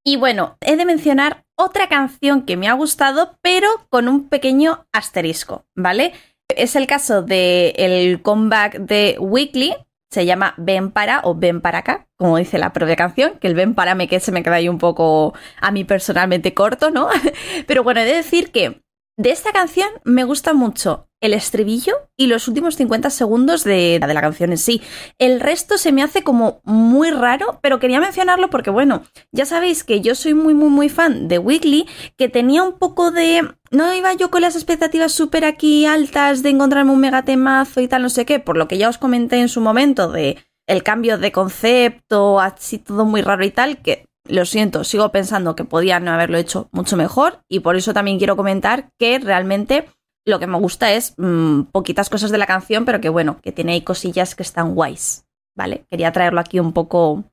Y 0.04 0.14
bueno, 0.16 0.56
he 0.60 0.76
de 0.76 0.84
mencionar 0.84 1.44
otra 1.56 1.88
canción 1.88 2.42
que 2.42 2.56
me 2.56 2.68
ha 2.68 2.74
gustado, 2.74 3.36
pero 3.42 3.68
con 3.90 4.06
un 4.06 4.28
pequeño 4.28 4.86
asterisco, 4.92 5.66
¿vale? 5.74 6.12
Es 6.48 6.76
el 6.76 6.86
caso 6.86 7.22
del 7.22 7.72
el 7.74 8.22
comeback 8.22 8.78
de 8.78 9.16
Weekly, 9.18 9.74
se 10.10 10.26
llama 10.26 10.54
Ven 10.56 10.90
para 10.90 11.20
o 11.24 11.34
Ven 11.34 11.60
para 11.60 11.78
acá, 11.78 12.06
como 12.16 12.36
dice 12.36 12.58
la 12.58 12.72
propia 12.72 12.96
canción, 12.96 13.38
que 13.40 13.48
el 13.48 13.54
Ven 13.54 13.74
para 13.74 13.94
me 13.94 14.08
que 14.08 14.20
se 14.20 14.32
me 14.32 14.42
queda 14.42 14.56
ahí 14.56 14.68
un 14.68 14.78
poco 14.78 15.34
a 15.60 15.70
mí 15.70 15.84
personalmente 15.84 16.54
corto, 16.54 16.90
¿no? 16.90 17.08
Pero 17.66 17.82
bueno, 17.82 18.00
he 18.00 18.04
de 18.04 18.14
decir 18.14 18.52
que 18.52 18.83
de 19.16 19.30
esta 19.30 19.52
canción 19.52 19.88
me 20.04 20.24
gusta 20.24 20.52
mucho 20.54 21.08
el 21.20 21.32
estribillo 21.32 21.94
y 22.18 22.26
los 22.26 22.48
últimos 22.48 22.76
50 22.76 23.08
segundos 23.08 23.64
de, 23.64 23.98
la 23.98 24.20
canción 24.20 24.50
en 24.50 24.58
sí. 24.58 24.82
El 25.18 25.40
resto 25.40 25.78
se 25.78 25.90
me 25.90 26.02
hace 26.02 26.22
como 26.22 26.60
muy 26.64 27.10
raro, 27.10 27.60
pero 27.62 27.80
quería 27.80 27.98
mencionarlo 27.98 28.50
porque, 28.50 28.68
bueno, 28.68 29.04
ya 29.32 29.46
sabéis 29.46 29.84
que 29.84 30.02
yo 30.02 30.14
soy 30.14 30.34
muy, 30.34 30.52
muy, 30.52 30.68
muy 30.68 30.90
fan 30.90 31.28
de 31.28 31.38
Weekly, 31.38 31.86
que 32.18 32.28
tenía 32.28 32.62
un 32.62 32.78
poco 32.78 33.10
de... 33.10 33.48
No 33.70 33.94
iba 33.94 34.12
yo 34.12 34.30
con 34.30 34.42
las 34.42 34.54
expectativas 34.54 35.12
súper 35.12 35.46
aquí 35.46 35.86
altas 35.86 36.42
de 36.42 36.50
encontrarme 36.50 36.92
un 36.92 37.00
megatemazo 37.00 37.80
y 37.80 37.88
tal, 37.88 38.02
no 38.02 38.10
sé 38.10 38.26
qué, 38.26 38.38
por 38.38 38.58
lo 38.58 38.68
que 38.68 38.76
ya 38.76 38.90
os 38.90 38.98
comenté 38.98 39.36
en 39.40 39.48
su 39.48 39.62
momento 39.62 40.10
de 40.10 40.36
el 40.66 40.82
cambio 40.82 41.16
de 41.16 41.32
concepto, 41.32 42.40
así 42.40 42.78
todo 42.78 43.06
muy 43.06 43.22
raro 43.22 43.44
y 43.44 43.50
tal, 43.50 43.78
que 43.78 44.06
lo 44.26 44.44
siento, 44.44 44.84
sigo 44.84 45.10
pensando 45.10 45.54
que 45.54 45.64
podían 45.64 46.08
haberlo 46.08 46.38
hecho 46.38 46.68
mucho 46.72 46.96
mejor 46.96 47.40
y 47.48 47.60
por 47.60 47.76
eso 47.76 47.92
también 47.92 48.18
quiero 48.18 48.36
comentar 48.36 48.90
que 48.98 49.18
realmente 49.18 49.88
lo 50.24 50.38
que 50.38 50.46
me 50.46 50.58
gusta 50.58 50.92
es 50.92 51.14
mmm, 51.18 51.62
poquitas 51.64 52.08
cosas 52.08 52.30
de 52.30 52.38
la 52.38 52.46
canción, 52.46 52.84
pero 52.84 53.00
que 53.00 53.08
bueno, 53.10 53.38
que 53.42 53.52
tiene 53.52 53.72
ahí 53.72 53.82
cosillas 53.82 54.34
que 54.34 54.42
están 54.42 54.74
guays, 54.74 55.26
¿vale? 55.54 55.84
Quería 55.90 56.12
traerlo 56.12 56.40
aquí 56.40 56.58
un 56.58 56.72
poco 56.72 57.24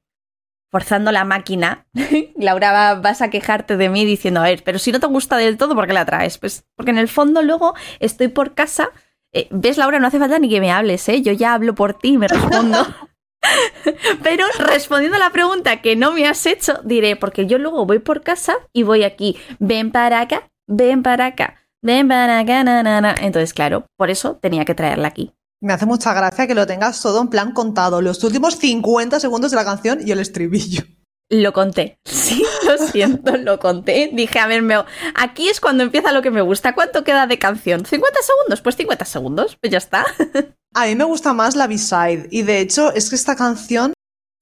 forzando 0.72 1.12
la 1.12 1.26
máquina. 1.26 1.86
Laura, 2.36 2.96
vas 2.96 3.22
a 3.22 3.30
quejarte 3.30 3.78
de 3.78 3.90
mí 3.90 4.06
diciendo, 4.06 4.42
a 4.42 4.44
ver, 4.44 4.64
pero 4.64 4.80
si 4.80 4.92
no 4.92 5.00
te 5.00 5.08
gusta 5.08 5.38
del 5.38 5.58
todo, 5.58 5.76
¿por 5.76 5.88
qué 5.88 5.94
la 5.94 6.06
traes? 6.06 6.38
Pues 6.38 6.66
porque 6.76 6.92
en 6.92 6.98
el 6.98 7.08
fondo 7.08 7.42
luego 7.42 7.76
estoy 8.00 8.30
por 8.30 8.54
casa. 8.54 8.90
Eh, 9.34 9.48
¿Ves, 9.52 9.78
Laura? 9.78 10.00
No 10.00 10.08
hace 10.08 10.20
falta 10.20 10.40
ni 10.40 10.50
que 10.50 10.60
me 10.60 10.72
hables, 10.72 11.08
¿eh? 11.08 11.22
Yo 11.22 11.32
ya 11.32 11.54
hablo 11.54 11.76
por 11.76 11.94
ti 11.94 12.14
y 12.14 12.18
me 12.18 12.28
respondo. 12.28 12.86
Pero 14.24 14.46
respondiendo 14.60 15.18
a 15.18 15.20
la 15.20 15.32
pregunta 15.32 15.82
que 15.82 15.96
no 15.96 16.12
me 16.12 16.28
has 16.28 16.46
hecho, 16.46 16.80
diré, 16.84 17.16
porque 17.16 17.48
yo 17.48 17.58
luego 17.58 17.86
voy 17.86 18.00
por 18.00 18.22
casa 18.22 18.56
y 18.74 18.84
voy 18.84 19.04
aquí, 19.04 19.38
ven 19.60 19.92
para 19.92 20.22
acá, 20.22 20.50
ven 20.68 21.04
para 21.04 21.28
acá, 21.28 21.56
ven 21.82 22.08
para 22.08 22.40
acá, 22.40 22.64
na, 22.64 23.16
Entonces, 23.20 23.54
claro, 23.54 23.86
por 23.98 24.10
eso 24.10 24.38
tenía 24.42 24.66
que 24.66 24.76
traerla 24.76 25.08
aquí. 25.08 25.34
Me 25.62 25.74
hace 25.74 25.86
mucha 25.86 26.14
gracia 26.14 26.48
que 26.48 26.56
lo 26.56 26.66
tengas 26.66 27.02
todo 27.02 27.22
en 27.22 27.28
plan 27.30 27.54
contado, 27.54 28.02
los 28.02 28.24
últimos 28.24 28.56
50 28.56 29.20
segundos 29.20 29.52
de 29.52 29.58
la 29.58 29.66
canción 29.66 30.00
y 30.06 30.12
el 30.12 30.20
estribillo. 30.20 30.84
Lo 31.32 31.54
conté. 31.54 31.98
Sí, 32.06 32.44
lo 32.66 32.78
siento, 32.78 33.36
lo 33.36 33.60
conté. 33.60 34.10
Dije, 34.14 34.40
a 34.40 34.48
ver, 34.48 34.62
me... 34.62 34.76
aquí 35.16 35.50
es 35.50 35.60
cuando 35.60 35.84
empieza 35.84 36.14
lo 36.14 36.22
que 36.22 36.32
me 36.32 36.42
gusta. 36.42 36.74
¿Cuánto 36.74 37.04
queda 37.04 37.28
de 37.28 37.40
canción? 37.40 37.84
¿50 37.84 37.88
segundos? 37.90 38.62
Pues 38.62 38.78
50 38.78 39.04
segundos, 39.04 39.58
pues 39.60 39.72
ya 39.72 39.80
está. 39.80 40.06
A 40.74 40.86
mí 40.86 40.96
me 40.96 41.04
gusta 41.04 41.34
más 41.34 41.56
la 41.56 41.68
B-side. 41.68 42.28
Y 42.32 42.44
de 42.44 42.60
hecho, 42.60 42.94
es 42.94 43.10
que 43.10 43.16
esta 43.16 43.36
canción. 43.36 43.94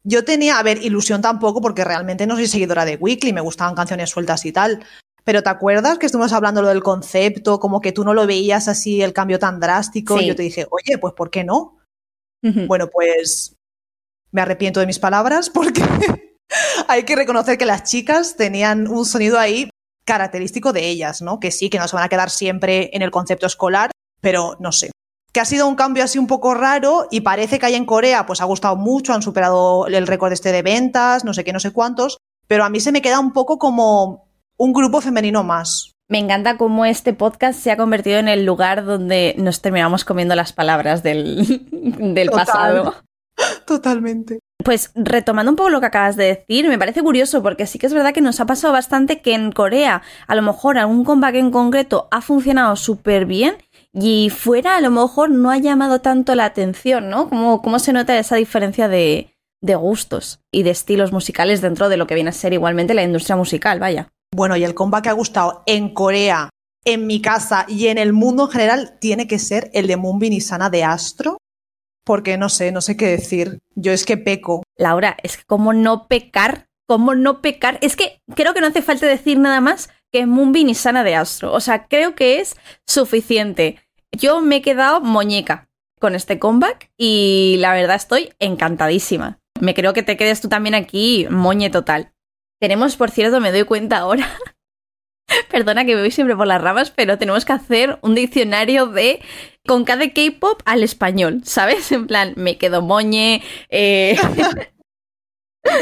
Yo 0.04 0.24
tenía, 0.24 0.60
a 0.60 0.64
ver, 0.64 0.84
ilusión 0.84 1.22
tampoco, 1.22 1.62
porque 1.62 1.84
realmente 1.84 2.28
no 2.28 2.36
soy 2.36 2.48
seguidora 2.48 2.86
de 2.86 2.96
Weekly, 2.96 3.34
me 3.34 3.42
gustaban 3.42 3.76
canciones 3.76 4.12
sueltas 4.12 4.46
y 4.46 4.52
tal. 4.52 4.84
Pero 5.24 5.42
¿te 5.42 5.50
acuerdas 5.50 5.98
que 5.98 6.06
estuvimos 6.06 6.32
hablando 6.32 6.62
lo 6.62 6.70
del 6.70 6.84
concepto, 6.84 7.60
como 7.60 7.82
que 7.82 7.92
tú 7.92 8.04
no 8.04 8.14
lo 8.14 8.28
veías 8.28 8.68
así 8.68 9.02
el 9.02 9.14
cambio 9.14 9.40
tan 9.40 9.60
drástico? 9.60 10.18
Sí. 10.18 10.26
Y 10.26 10.28
yo 10.28 10.36
te 10.36 10.44
dije, 10.44 10.68
oye, 10.70 10.98
pues 11.00 11.14
¿por 11.14 11.30
qué 11.32 11.44
no? 11.44 11.78
Bueno, 12.42 12.88
pues 12.88 13.56
me 14.32 14.42
arrepiento 14.42 14.80
de 14.80 14.86
mis 14.86 15.00
palabras 15.00 15.50
porque 15.54 15.82
hay 16.88 17.04
que 17.04 17.16
reconocer 17.16 17.58
que 17.58 17.66
las 17.66 17.84
chicas 17.84 18.36
tenían 18.36 18.88
un 18.88 19.06
sonido 19.06 19.40
ahí 19.40 19.70
característico 20.06 20.74
de 20.74 20.88
ellas, 20.88 21.22
¿no? 21.22 21.40
Que 21.40 21.52
sí, 21.52 21.70
que 21.70 21.78
no 21.78 21.88
se 21.88 21.96
van 21.96 22.06
a 22.06 22.10
quedar 22.10 22.30
siempre 22.30 22.90
en 22.94 23.02
el 23.02 23.12
concepto 23.12 23.46
escolar, 23.46 23.92
pero 24.22 24.58
no 24.60 24.72
sé. 24.72 24.92
Que 25.32 25.40
ha 25.40 25.46
sido 25.46 25.68
un 25.68 25.76
cambio 25.76 26.04
así 26.04 26.18
un 26.18 26.26
poco 26.26 26.56
raro 26.56 27.08
y 27.12 27.22
parece 27.22 27.60
que 27.60 27.68
ahí 27.68 27.76
en 27.76 27.86
Corea 27.86 28.26
pues 28.26 28.42
ha 28.42 28.46
gustado 28.46 28.76
mucho, 28.76 29.14
han 29.14 29.22
superado 29.22 29.86
el 29.86 30.08
récord 30.08 30.34
este 30.34 30.52
de 30.52 30.64
ventas, 30.64 31.24
no 31.24 31.34
sé 31.36 31.44
qué, 31.44 31.54
no 31.54 31.60
sé 31.60 31.72
cuántos, 31.72 32.18
pero 32.48 32.64
a 32.64 32.70
mí 32.70 32.80
se 32.80 32.92
me 32.92 33.04
queda 33.04 33.20
un 33.20 33.32
poco 33.34 33.60
como 33.60 34.28
un 34.58 34.74
grupo 34.74 35.02
femenino 35.02 35.44
más. 35.44 35.92
Me 36.08 36.18
encanta 36.18 36.58
cómo 36.58 36.86
este 36.86 37.14
podcast 37.14 37.60
se 37.60 37.70
ha 37.70 37.78
convertido 37.78 38.18
en 38.18 38.28
el 38.28 38.44
lugar 38.44 38.84
donde 38.84 39.36
nos 39.38 39.62
terminamos 39.62 40.04
comiendo 40.04 40.34
las 40.34 40.54
palabras 40.54 41.04
del, 41.04 41.68
del 41.72 42.32
Total. 42.32 42.46
pasado. 42.46 42.96
Totalmente. 43.68 44.40
Pues 44.64 44.92
retomando 44.94 45.52
un 45.52 45.56
poco 45.56 45.70
lo 45.70 45.80
que 45.80 45.86
acabas 45.86 46.18
de 46.18 46.26
decir, 46.26 46.68
me 46.68 46.78
parece 46.78 47.02
curioso 47.02 47.42
porque 47.42 47.66
sí 47.66 47.80
que 47.80 47.88
es 47.88 47.94
verdad 47.94 48.14
que 48.14 48.22
nos 48.22 48.42
ha 48.42 48.46
pasado 48.46 48.74
bastante 48.74 49.22
que 49.22 49.34
en 49.34 49.54
Corea 49.54 50.02
a 50.28 50.36
lo 50.36 50.42
mejor 50.42 50.78
algún 50.78 51.06
comeback 51.06 51.36
en 51.36 51.50
concreto 51.50 52.10
ha 52.12 52.22
funcionado 52.22 52.76
súper 52.76 53.26
bien 53.26 53.56
y 53.94 54.30
fuera 54.30 54.76
a 54.76 54.82
lo 54.82 54.92
mejor 54.92 55.30
no 55.30 55.50
ha 55.50 55.58
llamado 55.58 56.02
tanto 56.02 56.36
la 56.36 56.46
atención, 56.46 57.10
¿no? 57.10 57.30
¿Cómo, 57.30 57.62
cómo 57.62 57.80
se 57.80 57.94
nota 57.94 58.18
esa 58.20 58.36
diferencia 58.36 58.90
de, 58.90 59.34
gustos 59.62 60.42
y 60.52 60.64
de 60.64 60.72
estilos 60.72 61.14
musicales 61.14 61.62
dentro 61.62 61.88
de 61.88 61.98
lo 61.98 62.06
que 62.06 62.16
viene 62.16 62.30
a 62.30 62.34
ser 62.34 62.54
igualmente 62.54 62.94
la 62.94 63.04
industria 63.04 63.36
musical, 63.36 63.80
vaya. 63.80 64.10
Bueno, 64.36 64.58
y 64.58 64.64
el 64.64 64.76
comeback 64.76 65.04
que 65.04 65.10
ha 65.10 65.14
gustado 65.14 65.64
en 65.66 65.94
Corea, 65.94 66.50
en 66.86 67.08
mi 67.08 67.22
casa 67.22 67.66
y 67.68 67.88
en 67.88 67.98
el 67.98 68.14
mundo 68.14 68.44
en 68.44 68.52
general 68.52 68.98
tiene 69.00 69.28
que 69.28 69.40
ser 69.40 69.70
el 69.74 69.88
de 69.88 69.98
Moonbin 69.98 70.34
y 70.34 70.42
Sana 70.42 70.70
de 70.70 70.84
Astro, 70.84 71.38
porque 72.10 72.40
no 72.40 72.50
sé, 72.50 72.72
no 72.72 72.82
sé 72.82 72.98
qué 72.98 73.06
decir. 73.06 73.60
Yo 73.76 73.92
es 73.92 74.04
que 74.04 74.18
peco. 74.18 74.64
Laura, 74.76 75.16
es 75.22 75.38
que 75.38 75.44
cómo 75.46 75.74
no 75.74 76.08
pecar, 76.08 76.66
cómo 76.88 77.14
no 77.14 77.40
pecar. 77.40 77.78
Es 77.82 77.96
que 77.96 78.20
creo 78.36 78.56
que 78.56 78.62
no 78.62 78.66
hace 78.66 78.82
falta 78.82 79.06
decir 79.06 79.38
nada 79.38 79.62
más 79.62 79.92
que 80.12 80.26
Moonbin 80.26 80.70
y 80.70 80.74
Sana 80.74 81.04
de 81.04 81.14
Astro. 81.14 81.54
O 81.54 81.60
sea, 81.60 81.86
creo 81.86 82.16
que 82.16 82.40
es 82.40 82.56
suficiente. 82.88 83.78
Yo 84.12 84.42
me 84.42 84.56
he 84.56 84.62
quedado 84.64 85.02
muñeca 85.02 85.70
con 86.00 86.16
este 86.16 86.40
comeback 86.40 86.90
y 86.98 87.58
la 87.60 87.74
verdad 87.74 87.98
estoy 87.98 88.34
encantadísima. 88.40 89.38
Me 89.62 89.76
creo 89.76 89.94
que 89.94 90.02
te 90.02 90.18
quedes 90.18 90.42
tú 90.42 90.50
también 90.50 90.74
aquí, 90.74 91.28
moñe 91.30 91.70
total. 91.70 92.12
Tenemos, 92.60 92.96
por 92.96 93.12
cierto, 93.12 93.40
me 93.40 93.52
doy 93.52 93.66
cuenta 93.66 94.00
ahora. 94.00 94.28
Perdona 95.52 95.86
que 95.86 95.96
me 95.96 96.02
voy 96.02 96.12
siempre 96.12 96.36
por 96.36 96.48
las 96.48 96.62
ramas, 96.62 96.92
pero 96.92 97.18
tenemos 97.18 97.46
que 97.46 97.54
hacer 97.54 98.00
un 98.02 98.16
diccionario 98.16 98.88
de 98.88 99.22
con 99.68 99.84
cada 99.86 100.10
K-pop 100.10 100.62
al 100.66 100.84
español, 100.84 101.42
¿sabes? 101.44 101.92
En 101.92 102.08
plan, 102.08 102.34
me 102.36 102.58
quedo 102.58 102.82
moñe, 102.82 103.44
eh, 103.70 104.18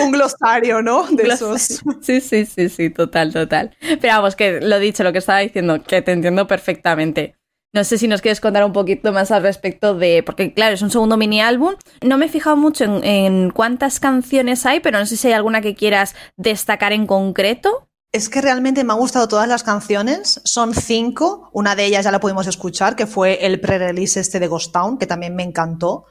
Un 0.02 0.12
glosario, 0.12 0.82
¿no? 0.82 1.04
De 1.12 1.24
Glosario. 1.24 1.56
esos. 1.56 1.82
Sí, 2.02 2.20
sí, 2.22 2.46
sí, 2.46 2.70
sí, 2.70 2.90
total, 2.90 3.32
total. 3.32 3.76
Pero 4.02 4.14
vamos, 4.16 4.36
que 4.36 4.60
lo 4.60 4.80
dicho, 4.80 5.04
lo 5.04 5.12
que 5.12 5.20
estaba 5.20 5.40
diciendo, 5.40 5.84
que 5.84 6.02
te 6.02 6.12
entiendo 6.12 6.48
perfectamente. 6.48 7.36
No 7.74 7.84
sé 7.84 7.98
si 7.98 8.08
nos 8.08 8.22
quieres 8.22 8.42
contar 8.42 8.64
un 8.64 8.74
poquito 8.74 9.12
más 9.12 9.30
al 9.32 9.44
respecto 9.44 9.94
de. 9.94 10.24
Porque, 10.24 10.54
claro, 10.54 10.74
es 10.74 10.82
un 10.82 10.90
segundo 10.90 11.16
mini 11.18 11.42
álbum. 11.42 11.76
No 12.04 12.18
me 12.18 12.26
he 12.26 12.30
fijado 12.30 12.58
mucho 12.58 12.86
en, 12.86 13.04
en 13.04 13.50
cuántas 13.52 14.00
canciones 14.00 14.66
hay, 14.66 14.80
pero 14.80 14.98
no 14.98 15.06
sé 15.06 15.16
si 15.16 15.28
hay 15.28 15.34
alguna 15.34 15.62
que 15.62 15.76
quieras 15.76 16.16
destacar 16.38 16.92
en 16.94 17.06
concreto. 17.06 17.87
Es 18.18 18.30
que 18.30 18.42
realmente 18.42 18.84
me 18.84 18.94
han 18.94 19.00
gustado 19.00 19.28
todas 19.28 19.48
las 19.48 19.62
canciones. 19.62 20.42
Son 20.44 20.74
cinco. 20.74 21.52
Una 21.54 21.76
de 21.76 21.86
ellas 21.86 22.04
ya 22.04 22.12
la 22.12 22.20
pudimos 22.20 22.48
escuchar, 22.48 22.96
que 22.96 23.06
fue 23.06 23.46
el 23.46 23.62
pre-release 23.62 24.20
este 24.20 24.40
de 24.40 24.48
Ghost 24.48 24.74
Town, 24.74 24.98
que 24.98 25.06
también 25.06 25.36
me 25.36 25.44
encantó. 25.44 26.06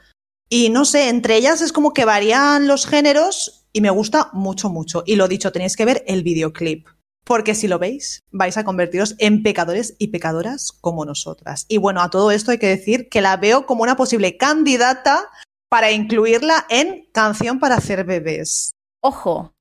Y 0.49 0.69
no 0.69 0.85
sé, 0.85 1.09
entre 1.09 1.35
ellas 1.35 1.63
es 1.63 1.73
como 1.73 1.93
que 1.93 2.05
varían 2.05 2.69
los 2.69 2.87
géneros 2.87 3.67
y 3.73 3.81
me 3.81 3.91
gusta 3.91 4.31
mucho, 4.33 4.71
mucho. 4.71 5.03
Y 5.05 5.17
lo 5.17 5.27
dicho, 5.27 5.51
tenéis 5.51 5.75
que 5.75 5.85
ver 5.85 6.05
el 6.07 6.23
videoclip. 6.23 6.87
Porque 7.25 7.57
si 7.57 7.67
lo 7.67 7.81
veis, 7.81 8.23
vais 8.31 8.57
a 8.57 8.63
convertiros 8.63 9.17
en 9.19 9.43
pecadores 9.43 9.97
y 9.99 10.07
pecadoras 10.07 10.71
como 10.71 11.05
nosotras. 11.05 11.67
Y 11.67 11.79
bueno, 11.79 12.03
a 12.03 12.11
todo 12.11 12.31
esto 12.31 12.53
hay 12.53 12.59
que 12.59 12.69
decir 12.69 13.09
que 13.09 13.21
la 13.21 13.37
veo 13.37 13.67
como 13.67 13.83
una 13.83 13.97
posible 13.97 14.37
candidata 14.37 15.29
para 15.69 15.91
incluirla 15.91 16.67
en 16.71 17.09
canción 17.13 17.59
para 17.59 17.75
hacer 17.75 18.05
bebés. 18.05 18.71
Ojo, 19.03 19.56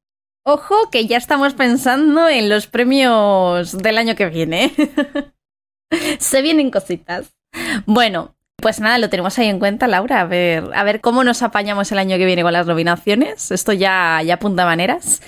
ojo, 0.46 0.90
que 0.92 1.08
ya 1.08 1.18
estamos 1.18 1.54
pensando 1.54 2.30
en 2.30 2.50
los 2.50 2.68
premios 2.68 3.78
del 3.78 3.98
año 3.98 4.16
que 4.16 4.30
viene. 4.30 4.72
Se 6.20 6.42
vienen 6.42 6.72
cositas. 6.72 7.36
Bueno, 7.86 8.36
pues 8.58 8.80
nada, 8.80 8.98
lo 8.98 9.10
tenemos 9.10 9.38
ahí 9.38 9.48
en 9.48 9.60
cuenta, 9.60 9.88
Laura. 9.88 10.22
A 10.22 10.26
ver, 10.26 10.70
a 10.74 10.84
ver 10.84 11.02
cómo 11.02 11.24
nos 11.24 11.42
apañamos 11.42 11.92
el 11.92 12.00
año 12.00 12.18
que 12.18 12.26
viene 12.26 12.44
con 12.44 12.54
las 12.54 12.68
nominaciones. 12.68 13.52
Esto 13.52 13.74
ya, 13.74 14.22
ya 14.24 14.36
apunta 14.36 14.66
maneras. 14.66 15.22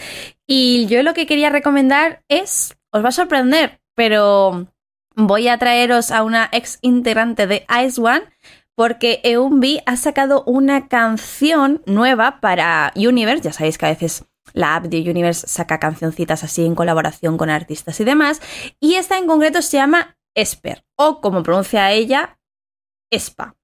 Y 0.45 0.85
yo 0.87 1.03
lo 1.03 1.13
que 1.13 1.25
quería 1.25 1.49
recomendar 1.49 2.23
es, 2.29 2.77
os 2.91 3.03
va 3.03 3.09
a 3.09 3.11
sorprender, 3.11 3.81
pero 3.95 4.67
voy 5.15 5.47
a 5.47 5.57
traeros 5.57 6.11
a 6.11 6.23
una 6.23 6.47
ex 6.51 6.77
integrante 6.81 7.47
de 7.47 7.65
Ice 7.83 7.99
One 7.99 8.23
porque 8.75 9.19
Eunbi 9.23 9.81
ha 9.87 9.97
sacado 9.97 10.43
una 10.45 10.87
canción 10.87 11.81
nueva 11.87 12.39
para 12.39 12.93
Universe. 12.95 13.43
Ya 13.43 13.51
sabéis 13.51 13.79
que 13.79 13.87
a 13.87 13.89
veces 13.89 14.25
la 14.57 14.75
app 14.75 14.85
de 14.85 15.09
Universe 15.09 15.47
saca 15.47 15.79
cancioncitas 15.79 16.43
así 16.43 16.65
en 16.65 16.75
colaboración 16.75 17.37
con 17.37 17.49
artistas 17.49 17.99
y 17.99 18.03
demás. 18.03 18.41
Y 18.79 18.95
esta 18.95 19.17
en 19.17 19.27
concreto 19.27 19.61
se 19.61 19.77
llama 19.77 20.17
Esper, 20.35 20.83
o 20.95 21.21
como 21.21 21.43
pronuncia 21.43 21.91
ella, 21.91 22.39
Espa. 23.11 23.55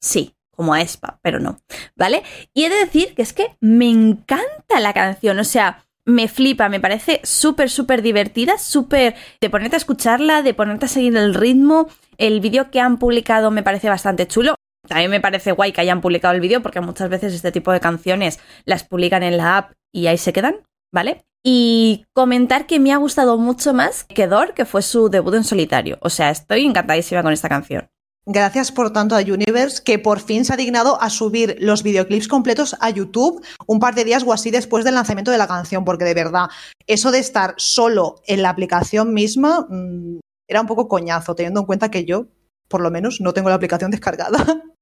Sí, 0.00 0.36
como 0.50 0.74
a 0.74 0.80
Espa, 0.80 1.20
pero 1.22 1.40
no, 1.40 1.60
¿vale? 1.96 2.22
Y 2.52 2.64
he 2.64 2.68
de 2.68 2.76
decir 2.76 3.14
que 3.14 3.22
es 3.22 3.32
que 3.32 3.56
me 3.60 3.88
encanta 3.88 4.80
la 4.80 4.92
canción, 4.92 5.38
o 5.38 5.44
sea, 5.44 5.84
me 6.04 6.26
flipa, 6.26 6.68
me 6.68 6.80
parece 6.80 7.20
súper, 7.22 7.70
súper 7.70 8.02
divertida, 8.02 8.58
súper 8.58 9.14
de 9.40 9.50
ponerte 9.50 9.76
a 9.76 9.78
escucharla, 9.78 10.42
de 10.42 10.54
ponerte 10.54 10.86
a 10.86 10.88
seguir 10.88 11.16
el 11.16 11.34
ritmo. 11.34 11.88
El 12.16 12.40
vídeo 12.40 12.70
que 12.70 12.80
han 12.80 12.98
publicado 12.98 13.50
me 13.50 13.62
parece 13.62 13.90
bastante 13.90 14.26
chulo. 14.26 14.54
También 14.88 15.10
me 15.10 15.20
parece 15.20 15.52
guay 15.52 15.72
que 15.72 15.80
hayan 15.80 16.00
publicado 16.00 16.34
el 16.34 16.40
vídeo 16.40 16.62
porque 16.62 16.80
muchas 16.80 17.08
veces 17.08 17.34
este 17.34 17.52
tipo 17.52 17.72
de 17.72 17.80
canciones 17.80 18.40
las 18.64 18.84
publican 18.84 19.22
en 19.22 19.36
la 19.36 19.58
app 19.58 19.72
y 19.92 20.06
ahí 20.06 20.18
se 20.18 20.32
quedan, 20.32 20.56
¿vale? 20.92 21.24
Y 21.44 22.04
comentar 22.14 22.66
que 22.66 22.80
me 22.80 22.92
ha 22.92 22.96
gustado 22.96 23.38
mucho 23.38 23.72
más 23.72 24.04
que 24.04 24.26
Dor, 24.26 24.54
que 24.54 24.64
fue 24.64 24.82
su 24.82 25.08
debut 25.08 25.34
en 25.34 25.44
solitario. 25.44 25.98
O 26.00 26.10
sea, 26.10 26.30
estoy 26.30 26.64
encantadísima 26.64 27.22
con 27.22 27.32
esta 27.32 27.48
canción. 27.48 27.88
Gracias 28.30 28.72
por 28.72 28.92
tanto 28.92 29.16
a 29.16 29.20
Universe, 29.20 29.82
que 29.82 29.98
por 29.98 30.20
fin 30.20 30.44
se 30.44 30.52
ha 30.52 30.56
dignado 30.58 31.00
a 31.00 31.08
subir 31.08 31.56
los 31.60 31.82
videoclips 31.82 32.28
completos 32.28 32.76
a 32.80 32.90
YouTube 32.90 33.42
un 33.66 33.80
par 33.80 33.94
de 33.94 34.04
días 34.04 34.22
o 34.22 34.34
así 34.34 34.50
después 34.50 34.84
del 34.84 34.96
lanzamiento 34.96 35.30
de 35.30 35.38
la 35.38 35.46
canción, 35.46 35.82
porque 35.86 36.04
de 36.04 36.12
verdad, 36.12 36.48
eso 36.86 37.10
de 37.10 37.20
estar 37.20 37.54
solo 37.56 38.16
en 38.26 38.42
la 38.42 38.50
aplicación 38.50 39.14
misma 39.14 39.66
mmm, 39.70 40.18
era 40.46 40.60
un 40.60 40.66
poco 40.66 40.88
coñazo, 40.88 41.34
teniendo 41.34 41.60
en 41.60 41.66
cuenta 41.66 41.90
que 41.90 42.04
yo, 42.04 42.26
por 42.68 42.82
lo 42.82 42.90
menos, 42.90 43.22
no 43.22 43.32
tengo 43.32 43.48
la 43.48 43.54
aplicación 43.54 43.90
descargada. 43.90 44.44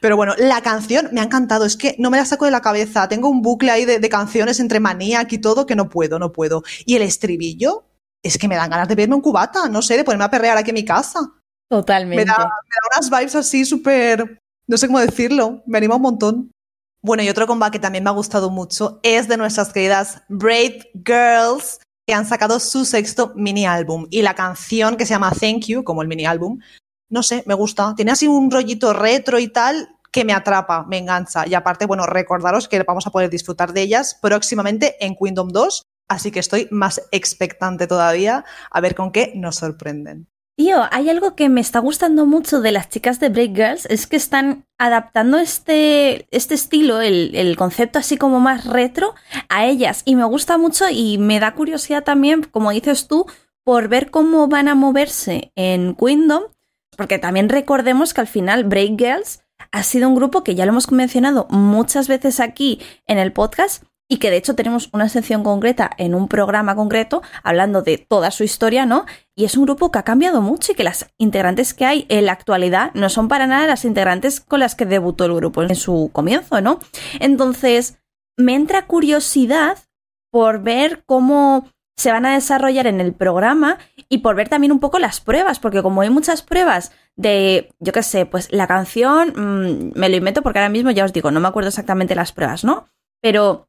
Pero 0.00 0.16
bueno, 0.16 0.34
la 0.38 0.60
canción 0.60 1.08
me 1.12 1.20
ha 1.20 1.24
encantado, 1.24 1.64
es 1.64 1.76
que 1.76 1.96
no 1.98 2.10
me 2.10 2.18
la 2.18 2.24
saco 2.24 2.44
de 2.44 2.50
la 2.50 2.60
cabeza, 2.60 3.08
tengo 3.08 3.28
un 3.28 3.42
bucle 3.42 3.70
ahí 3.70 3.84
de, 3.84 3.98
de 3.98 4.08
canciones 4.08 4.60
entre 4.60 4.80
Maniac 4.80 5.32
y 5.32 5.38
todo 5.38 5.66
que 5.66 5.76
no 5.76 5.88
puedo, 5.88 6.18
no 6.18 6.32
puedo. 6.32 6.62
Y 6.84 6.96
el 6.96 7.02
estribillo, 7.02 7.86
es 8.26 8.38
que 8.38 8.48
me 8.48 8.56
dan 8.56 8.70
ganas 8.70 8.88
de 8.88 8.94
verme 8.94 9.14
un 9.14 9.20
cubata, 9.20 9.68
no 9.68 9.82
sé, 9.82 9.96
de 9.96 10.04
ponerme 10.04 10.24
a 10.24 10.30
perrear 10.30 10.58
aquí 10.58 10.70
en 10.70 10.74
mi 10.74 10.84
casa. 10.84 11.20
Totalmente. 11.68 12.24
Me 12.24 12.24
da, 12.24 12.38
me 12.38 12.44
da 12.44 12.98
unas 12.98 13.10
vibes 13.10 13.34
así 13.36 13.64
súper, 13.64 14.38
no 14.66 14.76
sé 14.76 14.86
cómo 14.86 15.00
decirlo, 15.00 15.62
me 15.66 15.78
anima 15.78 15.96
un 15.96 16.02
montón. 16.02 16.50
Bueno, 17.02 17.22
y 17.22 17.28
otro 17.28 17.46
combate 17.46 17.72
que 17.72 17.82
también 17.82 18.04
me 18.04 18.10
ha 18.10 18.14
gustado 18.14 18.50
mucho 18.50 18.98
es 19.02 19.28
de 19.28 19.36
nuestras 19.36 19.72
queridas 19.72 20.22
Brave 20.28 20.90
Girls, 21.04 21.80
que 22.06 22.14
han 22.14 22.26
sacado 22.26 22.58
su 22.58 22.84
sexto 22.84 23.32
mini 23.36 23.66
álbum. 23.66 24.06
Y 24.10 24.22
la 24.22 24.34
canción 24.34 24.96
que 24.96 25.06
se 25.06 25.14
llama 25.14 25.30
Thank 25.30 25.66
You, 25.66 25.84
como 25.84 26.02
el 26.02 26.08
mini 26.08 26.26
álbum, 26.26 26.58
no 27.08 27.22
sé, 27.22 27.42
me 27.46 27.54
gusta. 27.54 27.94
Tiene 27.96 28.12
así 28.12 28.26
un 28.26 28.50
rollito 28.50 28.92
retro 28.92 29.38
y 29.38 29.48
tal 29.48 29.88
que 30.12 30.24
me 30.24 30.32
atrapa, 30.32 30.84
me 30.84 30.98
engancha. 30.98 31.46
Y 31.46 31.54
aparte, 31.54 31.86
bueno, 31.86 32.06
recordaros 32.06 32.68
que 32.68 32.82
vamos 32.82 33.06
a 33.06 33.10
poder 33.10 33.30
disfrutar 33.30 33.72
de 33.72 33.82
ellas 33.82 34.18
próximamente 34.20 34.96
en 35.04 35.14
Kingdom 35.14 35.48
2. 35.48 35.82
Así 36.08 36.30
que 36.30 36.38
estoy 36.38 36.68
más 36.70 37.02
expectante 37.10 37.86
todavía 37.86 38.44
a 38.70 38.80
ver 38.80 38.94
con 38.94 39.12
qué 39.12 39.32
nos 39.34 39.56
sorprenden. 39.56 40.28
Tío, 40.56 40.84
hay 40.90 41.10
algo 41.10 41.36
que 41.36 41.50
me 41.50 41.60
está 41.60 41.80
gustando 41.80 42.24
mucho 42.24 42.62
de 42.62 42.72
las 42.72 42.88
chicas 42.88 43.20
de 43.20 43.28
Break 43.28 43.54
Girls, 43.54 43.86
es 43.90 44.06
que 44.06 44.16
están 44.16 44.64
adaptando 44.78 45.36
este, 45.36 46.26
este 46.30 46.54
estilo, 46.54 47.02
el, 47.02 47.34
el, 47.34 47.58
concepto 47.58 47.98
así 47.98 48.16
como 48.16 48.40
más 48.40 48.64
retro, 48.64 49.14
a 49.50 49.66
ellas. 49.66 50.00
Y 50.06 50.16
me 50.16 50.24
gusta 50.24 50.56
mucho 50.56 50.86
y 50.90 51.18
me 51.18 51.40
da 51.40 51.54
curiosidad 51.54 52.04
también, 52.04 52.42
como 52.42 52.70
dices 52.70 53.06
tú, 53.06 53.26
por 53.64 53.88
ver 53.88 54.10
cómo 54.10 54.48
van 54.48 54.68
a 54.68 54.74
moverse 54.74 55.52
en 55.56 55.94
Kingdom, 55.94 56.44
porque 56.96 57.18
también 57.18 57.48
recordemos 57.48 58.14
que 58.14 58.22
al 58.22 58.26
final 58.26 58.64
Break 58.64 58.98
Girls 58.98 59.40
ha 59.72 59.82
sido 59.82 60.08
un 60.08 60.14
grupo 60.14 60.44
que 60.44 60.54
ya 60.54 60.66
lo 60.66 60.72
hemos 60.72 60.90
mencionado 60.92 61.46
muchas 61.50 62.08
veces 62.08 62.40
aquí 62.40 62.80
en 63.06 63.18
el 63.18 63.32
podcast, 63.32 63.84
y 64.08 64.18
que 64.18 64.30
de 64.30 64.36
hecho 64.36 64.54
tenemos 64.54 64.88
una 64.92 65.08
sección 65.08 65.42
concreta 65.42 65.90
en 65.98 66.14
un 66.14 66.28
programa 66.28 66.76
concreto 66.76 67.22
hablando 67.42 67.82
de 67.82 67.98
toda 67.98 68.30
su 68.30 68.44
historia, 68.44 68.86
¿no? 68.86 69.04
Y 69.34 69.44
es 69.44 69.56
un 69.56 69.64
grupo 69.64 69.90
que 69.90 69.98
ha 69.98 70.04
cambiado 70.04 70.40
mucho 70.40 70.72
y 70.72 70.74
que 70.74 70.84
las 70.84 71.10
integrantes 71.18 71.74
que 71.74 71.86
hay 71.86 72.06
en 72.08 72.26
la 72.26 72.32
actualidad 72.32 72.92
no 72.94 73.08
son 73.08 73.28
para 73.28 73.46
nada 73.46 73.66
las 73.66 73.84
integrantes 73.84 74.40
con 74.40 74.60
las 74.60 74.74
que 74.74 74.86
debutó 74.86 75.24
el 75.24 75.34
grupo 75.34 75.62
en 75.62 75.74
su 75.74 76.10
comienzo, 76.12 76.60
¿no? 76.60 76.78
Entonces, 77.18 77.98
me 78.36 78.54
entra 78.54 78.86
curiosidad 78.86 79.78
por 80.30 80.62
ver 80.62 81.02
cómo 81.06 81.68
se 81.96 82.12
van 82.12 82.26
a 82.26 82.34
desarrollar 82.34 82.86
en 82.86 83.00
el 83.00 83.12
programa 83.14 83.78
y 84.08 84.18
por 84.18 84.36
ver 84.36 84.48
también 84.48 84.72
un 84.72 84.80
poco 84.80 84.98
las 84.98 85.20
pruebas, 85.20 85.58
porque 85.58 85.82
como 85.82 86.02
hay 86.02 86.10
muchas 86.10 86.42
pruebas 86.42 86.92
de, 87.16 87.70
yo 87.80 87.92
qué 87.92 88.02
sé, 88.02 88.26
pues 88.26 88.52
la 88.52 88.66
canción, 88.66 89.32
mmm, 89.34 89.98
me 89.98 90.08
lo 90.08 90.16
invento 90.16 90.42
porque 90.42 90.58
ahora 90.58 90.68
mismo 90.68 90.90
ya 90.90 91.04
os 91.04 91.12
digo, 91.12 91.30
no 91.30 91.40
me 91.40 91.48
acuerdo 91.48 91.68
exactamente 91.68 92.14
las 92.14 92.32
pruebas, 92.32 92.64
¿no? 92.64 92.88
Pero 93.22 93.68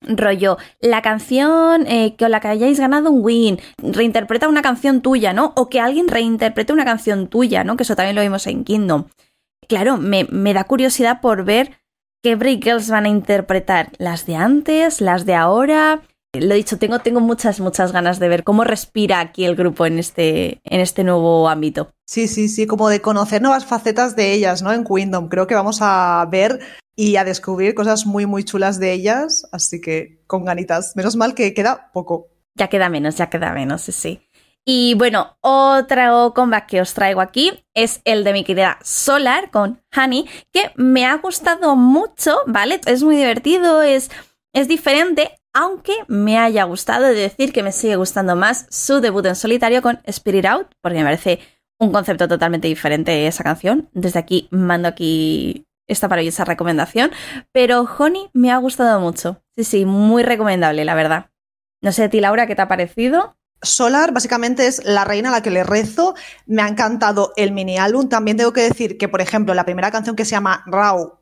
rollo, 0.00 0.58
la 0.80 1.02
canción 1.02 1.86
eh, 1.86 2.14
la 2.18 2.40
que 2.40 2.48
hayáis 2.48 2.78
ganado 2.78 3.10
un 3.10 3.24
win, 3.24 3.60
reinterpreta 3.78 4.48
una 4.48 4.62
canción 4.62 5.00
tuya, 5.00 5.32
¿no? 5.32 5.52
O 5.56 5.68
que 5.68 5.80
alguien 5.80 6.08
reinterprete 6.08 6.72
una 6.72 6.84
canción 6.84 7.28
tuya, 7.28 7.64
¿no? 7.64 7.76
Que 7.76 7.84
eso 7.84 7.96
también 7.96 8.16
lo 8.16 8.22
vimos 8.22 8.46
en 8.46 8.64
Kingdom. 8.64 9.06
Claro, 9.68 9.96
me, 9.96 10.26
me 10.30 10.54
da 10.54 10.64
curiosidad 10.64 11.20
por 11.20 11.44
ver 11.44 11.78
qué 12.22 12.36
Break 12.36 12.64
Girls 12.64 12.90
van 12.90 13.04
a 13.04 13.08
interpretar. 13.08 13.90
¿Las 13.98 14.26
de 14.26 14.36
antes? 14.36 15.00
¿Las 15.00 15.26
de 15.26 15.34
ahora? 15.34 16.02
Lo 16.34 16.54
dicho, 16.54 16.78
tengo, 16.78 16.98
tengo 16.98 17.20
muchas, 17.20 17.58
muchas 17.58 17.92
ganas 17.92 18.18
de 18.18 18.28
ver 18.28 18.44
cómo 18.44 18.62
respira 18.62 19.20
aquí 19.20 19.46
el 19.46 19.56
grupo 19.56 19.86
en 19.86 19.98
este, 19.98 20.60
en 20.64 20.80
este 20.80 21.02
nuevo 21.02 21.48
ámbito. 21.48 21.90
Sí, 22.06 22.28
sí, 22.28 22.48
sí, 22.48 22.66
como 22.66 22.90
de 22.90 23.00
conocer 23.00 23.40
nuevas 23.40 23.64
facetas 23.64 24.14
de 24.14 24.34
ellas, 24.34 24.62
¿no? 24.62 24.72
En 24.72 24.84
Kingdom. 24.84 25.28
Creo 25.28 25.46
que 25.46 25.54
vamos 25.54 25.78
a 25.80 26.26
ver 26.30 26.60
y 26.94 27.16
a 27.16 27.24
descubrir 27.24 27.74
cosas 27.74 28.04
muy, 28.04 28.26
muy 28.26 28.44
chulas 28.44 28.78
de 28.78 28.92
ellas, 28.92 29.48
así 29.52 29.80
que 29.80 30.22
con 30.26 30.44
ganitas. 30.44 30.94
Menos 30.96 31.16
mal 31.16 31.34
que 31.34 31.54
queda 31.54 31.90
poco. 31.94 32.28
Ya 32.56 32.68
queda 32.68 32.90
menos, 32.90 33.16
ya 33.16 33.30
queda 33.30 33.52
menos, 33.52 33.82
sí, 33.82 33.92
sí. 33.92 34.20
Y 34.66 34.92
bueno, 34.94 35.38
otro 35.40 36.34
comeback 36.34 36.66
que 36.66 36.80
os 36.82 36.92
traigo 36.92 37.22
aquí 37.22 37.64
es 37.72 38.02
el 38.04 38.22
de 38.22 38.34
mi 38.34 38.44
querida 38.44 38.78
Solar 38.82 39.50
con 39.50 39.80
Honey, 39.96 40.26
que 40.52 40.72
me 40.76 41.06
ha 41.06 41.16
gustado 41.16 41.74
mucho, 41.74 42.36
¿vale? 42.46 42.78
Es 42.84 43.02
muy 43.02 43.16
divertido, 43.16 43.80
es, 43.80 44.10
es 44.52 44.68
diferente, 44.68 45.30
aunque 45.58 45.92
me 46.06 46.38
haya 46.38 46.62
gustado 46.62 47.06
decir 47.06 47.52
que 47.52 47.64
me 47.64 47.72
sigue 47.72 47.96
gustando 47.96 48.36
más 48.36 48.66
su 48.70 49.00
debut 49.00 49.26
en 49.26 49.34
solitario 49.34 49.82
con 49.82 49.98
Spirit 50.04 50.46
Out, 50.46 50.68
porque 50.80 50.98
me 50.98 51.04
parece 51.04 51.40
un 51.80 51.90
concepto 51.90 52.28
totalmente 52.28 52.68
diferente 52.68 53.26
esa 53.26 53.42
canción. 53.42 53.88
Desde 53.92 54.20
aquí 54.20 54.46
mando 54.52 54.86
aquí 54.86 55.66
esta 55.88 56.06
maravillosa 56.06 56.44
recomendación. 56.44 57.10
Pero 57.50 57.88
Honey 57.98 58.30
me 58.34 58.52
ha 58.52 58.58
gustado 58.58 59.00
mucho. 59.00 59.42
Sí, 59.56 59.64
sí, 59.64 59.84
muy 59.84 60.22
recomendable, 60.22 60.84
la 60.84 60.94
verdad. 60.94 61.30
No 61.82 61.90
sé 61.90 62.04
a 62.04 62.08
ti, 62.08 62.20
Laura, 62.20 62.46
¿qué 62.46 62.54
te 62.54 62.62
ha 62.62 62.68
parecido? 62.68 63.36
Solar 63.60 64.12
básicamente 64.12 64.68
es 64.68 64.84
la 64.84 65.04
reina 65.04 65.30
a 65.30 65.32
la 65.32 65.42
que 65.42 65.50
le 65.50 65.64
rezo. 65.64 66.14
Me 66.46 66.62
ha 66.62 66.68
encantado 66.68 67.32
el 67.34 67.50
mini 67.50 67.78
álbum. 67.78 68.08
También 68.08 68.36
tengo 68.36 68.52
que 68.52 68.62
decir 68.62 68.96
que, 68.96 69.08
por 69.08 69.20
ejemplo, 69.20 69.54
la 69.54 69.64
primera 69.64 69.90
canción 69.90 70.14
que 70.14 70.24
se 70.24 70.32
llama 70.32 70.62
Raw, 70.66 71.18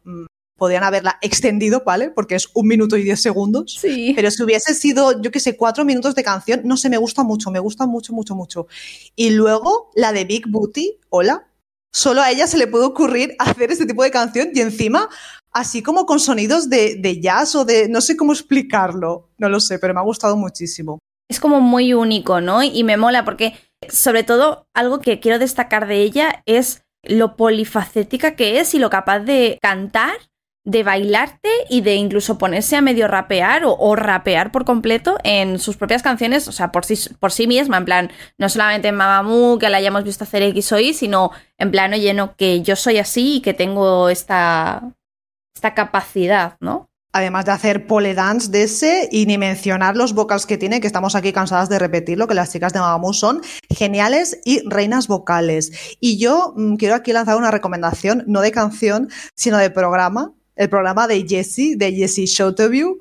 podrían 0.57 0.85
haberla 0.85 1.19
extendido, 1.23 1.83
¿vale? 1.85 2.11
Porque 2.11 2.35
es 2.35 2.49
un 2.55 2.67
minuto 2.67 2.97
y 2.97 3.03
diez 3.03 3.21
segundos. 3.21 3.77
Sí. 3.81 4.13
Pero 4.17 4.31
si 4.31 4.43
hubiese 4.43 4.75
sido, 4.75 5.21
yo 5.21 5.31
qué 5.31 5.41
sé, 5.41 5.57
cuatro 5.57 5.85
minutos 5.85 6.15
de 6.15 6.25
canción, 6.25 6.63
no 6.65 6.77
sé, 6.77 6.89
me 6.91 6.97
gusta 6.97 7.23
mucho, 7.23 7.51
me 7.51 7.59
gusta 7.59 7.87
mucho, 7.87 8.13
mucho, 8.13 8.35
mucho. 8.35 8.67
Y 9.15 9.31
luego 9.31 9.91
la 9.95 10.13
de 10.13 10.25
Big 10.25 10.49
Booty, 10.49 10.99
hola, 11.11 11.47
solo 11.93 12.23
a 12.23 12.31
ella 12.31 12.47
se 12.47 12.59
le 12.59 12.67
puede 12.67 12.85
ocurrir 12.85 13.37
hacer 13.39 13.71
este 13.71 13.87
tipo 13.87 14.03
de 14.03 14.11
canción 14.11 14.51
y 14.53 14.61
encima 14.61 15.09
así 15.53 15.83
como 15.83 16.05
con 16.05 16.21
sonidos 16.21 16.69
de, 16.69 16.97
de, 16.97 17.21
jazz 17.21 17.55
o 17.55 17.65
de 17.65 17.89
no 17.89 18.03
sé 18.03 18.17
cómo 18.17 18.33
explicarlo, 18.33 19.31
no 19.39 19.49
lo 19.49 19.59
sé, 19.59 19.79
pero 19.79 19.95
me 19.95 20.01
ha 20.01 20.05
gustado 20.05 20.37
muchísimo. 20.37 20.99
Es 21.31 21.41
como 21.41 21.61
muy 21.61 21.95
único, 21.95 22.41
¿no? 22.43 22.63
Y 22.63 22.85
me 22.85 22.99
mola 22.99 23.25
porque 23.25 23.55
sobre 23.89 24.23
todo 24.23 24.67
algo 24.75 25.01
que 25.01 25.19
quiero 25.19 25.39
destacar 25.39 25.87
de 25.87 26.03
ella 26.03 26.43
es 26.45 26.83
lo 27.03 27.37
polifacética 27.37 28.37
que 28.37 28.61
es 28.61 28.75
y 28.75 28.79
lo 28.79 28.91
capaz 28.91 29.21
de 29.21 29.59
cantar 29.63 30.17
de 30.67 30.83
bailarte 30.83 31.49
y 31.71 31.81
de 31.81 31.95
incluso 31.95 32.39
ponerse 32.39 32.77
a 32.77 32.83
medio 32.83 33.07
rapear 33.07 33.63
o, 33.65 33.97
rapear 33.97 34.51
por 34.51 34.65
completo 34.65 35.17
en 35.23 35.61
sus 35.61 35.77
propias 35.77 36.03
canciones, 36.03 36.49
o 36.49 36.53
sea, 36.53 36.73
por 36.73 36.85
sí, 36.85 36.99
por 37.21 37.33
sí 37.33 37.47
misma, 37.47 37.79
en 37.79 37.85
plan, 37.85 38.11
no 38.37 38.49
solamente 38.49 38.89
en 38.89 38.97
Mamamoo, 38.97 39.59
que 39.59 39.71
la 39.71 39.79
hayamos 39.79 40.03
visto 40.03 40.25
hacer 40.25 40.43
X 40.43 40.73
o 40.73 40.81
Y, 40.81 40.93
sino 40.93 41.31
en 41.57 41.71
plan, 41.71 41.93
oye, 41.93 42.13
no, 42.13 42.35
que 42.35 42.63
yo 42.63 42.75
soy 42.75 42.99
así 42.99 43.37
y 43.37 43.41
que 43.41 43.55
tengo 43.55 44.09
esta, 44.09 44.83
esta 45.55 45.73
capacidad, 45.73 46.57
¿no? 46.61 46.91
Además 47.13 47.45
de 47.45 47.53
hacer 47.53 47.87
pole 47.87 48.13
dance 48.13 48.51
de 48.51 48.65
ese 48.65 49.09
y 49.11 49.25
ni 49.25 49.39
mencionar 49.39 49.97
los 49.97 50.15
vocals 50.15 50.47
que 50.47 50.59
tiene, 50.59 50.81
que 50.81 50.89
estamos 50.89 51.15
aquí 51.15 51.33
cansadas 51.33 51.69
de 51.69 51.79
repetirlo, 51.79 52.27
que 52.27 52.35
las 52.35 52.53
chicas 52.53 52.73
de 52.73 52.81
Mamamoo 52.81 53.13
son 53.13 53.41
geniales 53.71 54.41
y 54.45 54.69
reinas 54.69 55.07
vocales. 55.07 55.97
Y 56.01 56.19
yo 56.19 56.53
mmm, 56.57 56.75
quiero 56.75 56.97
aquí 56.97 57.13
lanzar 57.13 57.37
una 57.37 57.53
recomendación, 57.53 58.25
no 58.27 58.41
de 58.41 58.51
canción, 58.51 59.09
sino 59.35 59.59
de 59.59 59.71
programa, 59.71 60.35
el 60.57 60.69
programa 60.69 61.07
de 61.07 61.25
Jessie, 61.29 61.77
de 61.77 61.93
Jessie 61.93 62.27
Showteview, 62.27 62.99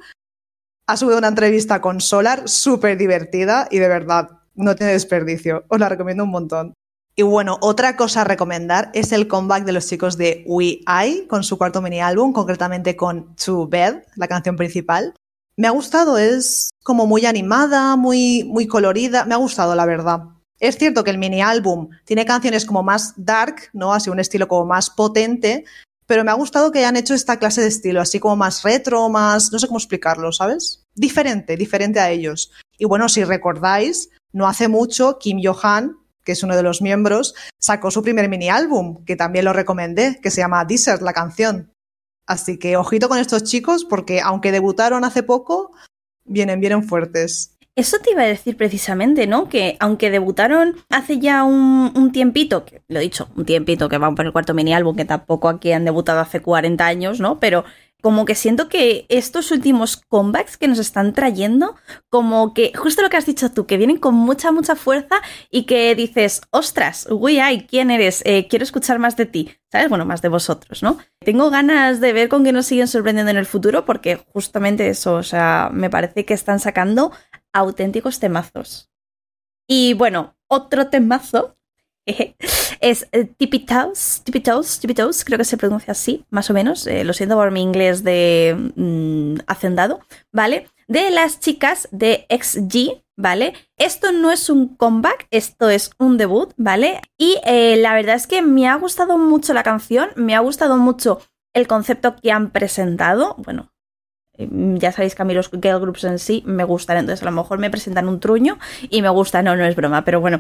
ha 0.88 0.98
subido 0.98 1.18
una 1.18 1.30
entrevista 1.30 1.82
con 1.82 2.00
Solar 2.00 2.48
súper 2.48 2.98
divertida 2.98 3.68
y 3.72 3.80
de 3.80 3.88
verdad 3.88 4.30
no 4.54 4.76
tiene 4.76 4.94
desperdicio. 4.94 5.66
Os 5.70 5.80
la 5.80 5.90
recomiendo 5.90 6.24
un 6.24 6.30
montón. 6.30 6.74
Y 7.16 7.24
bueno, 7.24 7.58
otra 7.62 7.96
cosa 7.96 8.22
a 8.22 8.26
recomendar 8.26 8.92
es 8.94 9.14
el 9.14 9.28
comeback 9.28 9.64
de 9.64 9.72
los 9.72 9.88
chicos 9.88 10.18
de 10.18 10.44
We 10.46 10.82
I 10.86 11.28
con 11.28 11.44
su 11.44 11.58
cuarto 11.58 11.82
mini 11.82 12.02
álbum, 12.02 12.34
concretamente 12.34 12.98
con 12.98 13.36
To 13.38 13.68
Bed, 13.68 14.04
la 14.16 14.28
canción 14.28 14.58
principal. 14.58 15.16
Me 15.58 15.68
ha 15.68 15.72
gustado, 15.72 16.18
es 16.18 16.70
como 16.84 17.08
muy 17.08 17.26
animada, 17.26 17.96
muy, 17.96 18.44
muy 18.44 18.68
colorida, 18.68 19.24
me 19.24 19.34
ha 19.34 19.38
gustado 19.38 19.74
la 19.76 19.86
verdad. 19.86 20.24
Es 20.60 20.78
cierto 20.78 21.06
que 21.06 21.12
el 21.12 21.18
mini 21.18 21.42
álbum 21.42 21.90
tiene 22.04 22.26
canciones 22.26 22.66
como 22.66 22.84
más 22.84 23.14
dark, 23.16 23.70
¿no? 23.72 23.94
Así 23.94 24.10
un 24.10 24.20
estilo 24.20 24.50
como 24.50 24.66
más 24.66 24.90
potente, 24.90 25.64
pero 26.08 26.24
me 26.24 26.32
ha 26.32 26.36
gustado 26.36 26.72
que 26.72 26.80
hayan 26.80 26.98
hecho 26.98 27.14
esta 27.14 27.38
clase 27.38 27.62
de 27.62 27.68
estilo, 27.68 28.02
así 28.02 28.20
como 28.20 28.36
más 28.36 28.64
retro, 28.64 29.10
más, 29.10 29.52
no 29.52 29.60
sé 29.60 29.68
cómo 29.68 29.80
explicarlo, 29.80 30.32
¿sabes? 30.32 30.84
Diferente, 30.96 31.58
diferente 31.58 32.00
a 32.00 32.12
ellos. 32.12 32.52
Y 32.78 32.86
bueno, 32.86 33.10
si 33.10 33.24
recordáis, 33.24 34.10
no 34.32 34.48
hace 34.48 34.68
mucho 34.68 35.18
Kim 35.20 35.40
Johan, 35.44 35.98
que 36.24 36.34
es 36.34 36.44
uno 36.44 36.56
de 36.56 36.64
los 36.64 36.82
miembros, 36.82 37.36
sacó 37.60 37.92
su 37.92 38.04
primer 38.04 38.28
mini 38.30 38.50
álbum, 38.50 39.04
que 39.06 39.16
también 39.16 39.46
lo 39.46 39.54
recomendé, 39.54 40.20
que 40.22 40.32
se 40.32 40.42
llama 40.42 40.66
Desert, 40.66 41.02
la 41.02 41.14
canción. 41.14 41.72
Así 42.28 42.58
que 42.58 42.78
ojito 42.78 43.08
con 43.08 43.20
estos 43.20 43.44
chicos, 43.44 43.86
porque 43.86 44.22
aunque 44.22 44.52
debutaron 44.52 45.04
hace 45.06 45.24
poco, 45.24 45.72
vienen, 46.26 46.60
vienen 46.60 46.84
fuertes. 46.84 47.55
Eso 47.76 47.98
te 48.00 48.12
iba 48.12 48.22
a 48.22 48.26
decir 48.26 48.56
precisamente, 48.56 49.28
¿no? 49.28 49.50
Que 49.50 49.76
aunque 49.82 50.10
debutaron 50.10 50.78
hace 50.90 51.20
ya 51.20 51.44
un, 51.44 52.12
tiempito, 52.14 52.64
que 52.64 52.82
lo 52.88 53.00
he 53.00 53.04
dicho, 53.04 53.28
un 53.36 53.44
tiempito 53.44 53.90
que 53.90 53.98
van 53.98 54.16
por 54.16 54.26
el 54.26 54.32
cuarto 54.32 54.54
mini 54.54 54.74
álbum, 54.74 54.96
que 54.96 55.04
tampoco 55.04 55.50
aquí 55.50 55.74
han 55.74 55.84
debutado 55.84 56.22
hace 56.22 56.42
40 56.42 56.86
años, 56.86 57.20
¿no? 57.20 57.38
Pero 57.42 57.66
como 58.02 58.24
que 58.24 58.36
siento 58.36 58.70
que 58.70 59.06
estos 59.10 59.52
últimos 59.52 59.98
comebacks 59.98 60.58
que 60.58 60.68
nos 60.70 60.80
están 60.80 61.14
trayendo, 61.14 61.76
como 62.08 62.54
que 62.54 62.72
justo 62.76 63.02
lo 63.02 63.10
que 63.10 63.18
has 63.18 63.26
dicho 63.26 63.52
tú, 63.52 63.66
que 63.66 63.78
vienen 63.78 63.98
con 63.98 64.14
mucha, 64.14 64.54
mucha 64.54 64.76
fuerza 64.76 65.16
y 65.50 65.64
que 65.64 65.96
dices, 65.96 66.44
ostras, 66.52 67.08
uy, 67.10 67.40
ay, 67.40 67.66
¿quién 67.68 67.92
eres? 67.92 68.22
Eh, 68.26 68.48
quiero 68.48 68.64
escuchar 68.64 69.00
más 69.00 69.18
de 69.18 69.26
ti, 69.26 69.58
¿sabes? 69.70 69.90
Bueno, 69.90 70.06
más 70.06 70.22
de 70.22 70.30
vosotros, 70.30 70.84
¿no? 70.84 71.00
Tengo 71.20 71.50
ganas 71.50 72.00
de 72.00 72.14
ver 72.14 72.30
con 72.30 72.46
qué 72.46 72.52
nos 72.52 72.68
siguen 72.68 72.88
sorprendiendo 72.88 73.32
en 73.32 73.38
el 73.38 73.48
futuro 73.48 73.86
porque 73.86 74.24
justamente 74.32 74.88
eso, 74.88 75.16
o 75.16 75.24
sea, 75.24 75.70
me 75.74 75.90
parece 75.90 76.26
que 76.26 76.36
están 76.36 76.60
sacando 76.60 77.12
auténticos 77.56 78.20
temazos. 78.20 78.92
Y 79.68 79.94
bueno, 79.94 80.36
otro 80.48 80.90
temazo 80.90 81.58
es 82.06 83.08
eh, 83.12 83.26
Tippy 83.26 83.60
Toes, 83.60 84.22
Tippy 84.24 84.42
Toes, 84.42 84.80
Tippy 84.80 84.94
Toes, 84.94 85.26
creo 85.26 85.38
que 85.40 85.46
se 85.46 85.58
pronuncia 85.58 85.92
así, 85.92 86.26
más 86.30 86.50
o 86.50 86.54
menos. 86.54 86.86
Eh, 86.86 87.04
lo 87.04 87.14
siento 87.14 87.36
por 87.36 87.52
mi 87.52 87.62
inglés 87.62 88.04
de 88.04 88.72
mm, 88.76 89.44
hacendado, 89.48 90.02
¿vale? 90.32 90.68
De 90.88 91.10
las 91.10 91.40
chicas 91.40 91.88
de 91.92 92.28
XG, 92.30 93.02
¿vale? 93.18 93.54
Esto 93.78 94.12
no 94.12 94.32
es 94.32 94.50
un 94.50 94.76
comeback, 94.76 95.28
esto 95.32 95.70
es 95.70 95.92
un 95.98 96.18
debut, 96.18 96.54
¿vale? 96.58 97.02
Y 97.18 97.40
eh, 97.46 97.78
la 97.78 97.96
verdad 97.96 98.16
es 98.16 98.28
que 98.28 98.42
me 98.42 98.68
ha 98.68 98.76
gustado 98.76 99.18
mucho 99.18 99.54
la 99.54 99.64
canción, 99.64 100.10
me 100.16 100.36
ha 100.36 100.42
gustado 100.42 100.78
mucho 100.78 101.22
el 101.54 101.68
concepto 101.68 102.18
que 102.18 102.32
han 102.32 102.52
presentado. 102.52 103.36
Bueno, 103.40 103.72
ya 104.38 104.92
sabéis 104.92 105.16
que 105.16 105.22
a 105.22 105.26
mí 105.26 105.34
los 105.34 105.50
girl 105.50 105.80
groups 105.80 106.04
en 106.04 106.20
sí 106.20 106.44
me 106.46 106.64
gustan, 106.64 106.98
entonces 106.98 107.22
a 107.24 107.26
lo 107.26 107.32
mejor 107.32 107.60
me 107.60 107.70
presentan 107.70 108.08
un 108.08 108.20
truño 108.20 108.58
y 108.90 109.02
me 109.02 109.10
gusta, 109.10 109.42
no, 109.42 109.56
no 109.56 109.66
es 109.66 109.76
broma, 109.76 110.04
pero 110.04 110.20
bueno. 110.20 110.40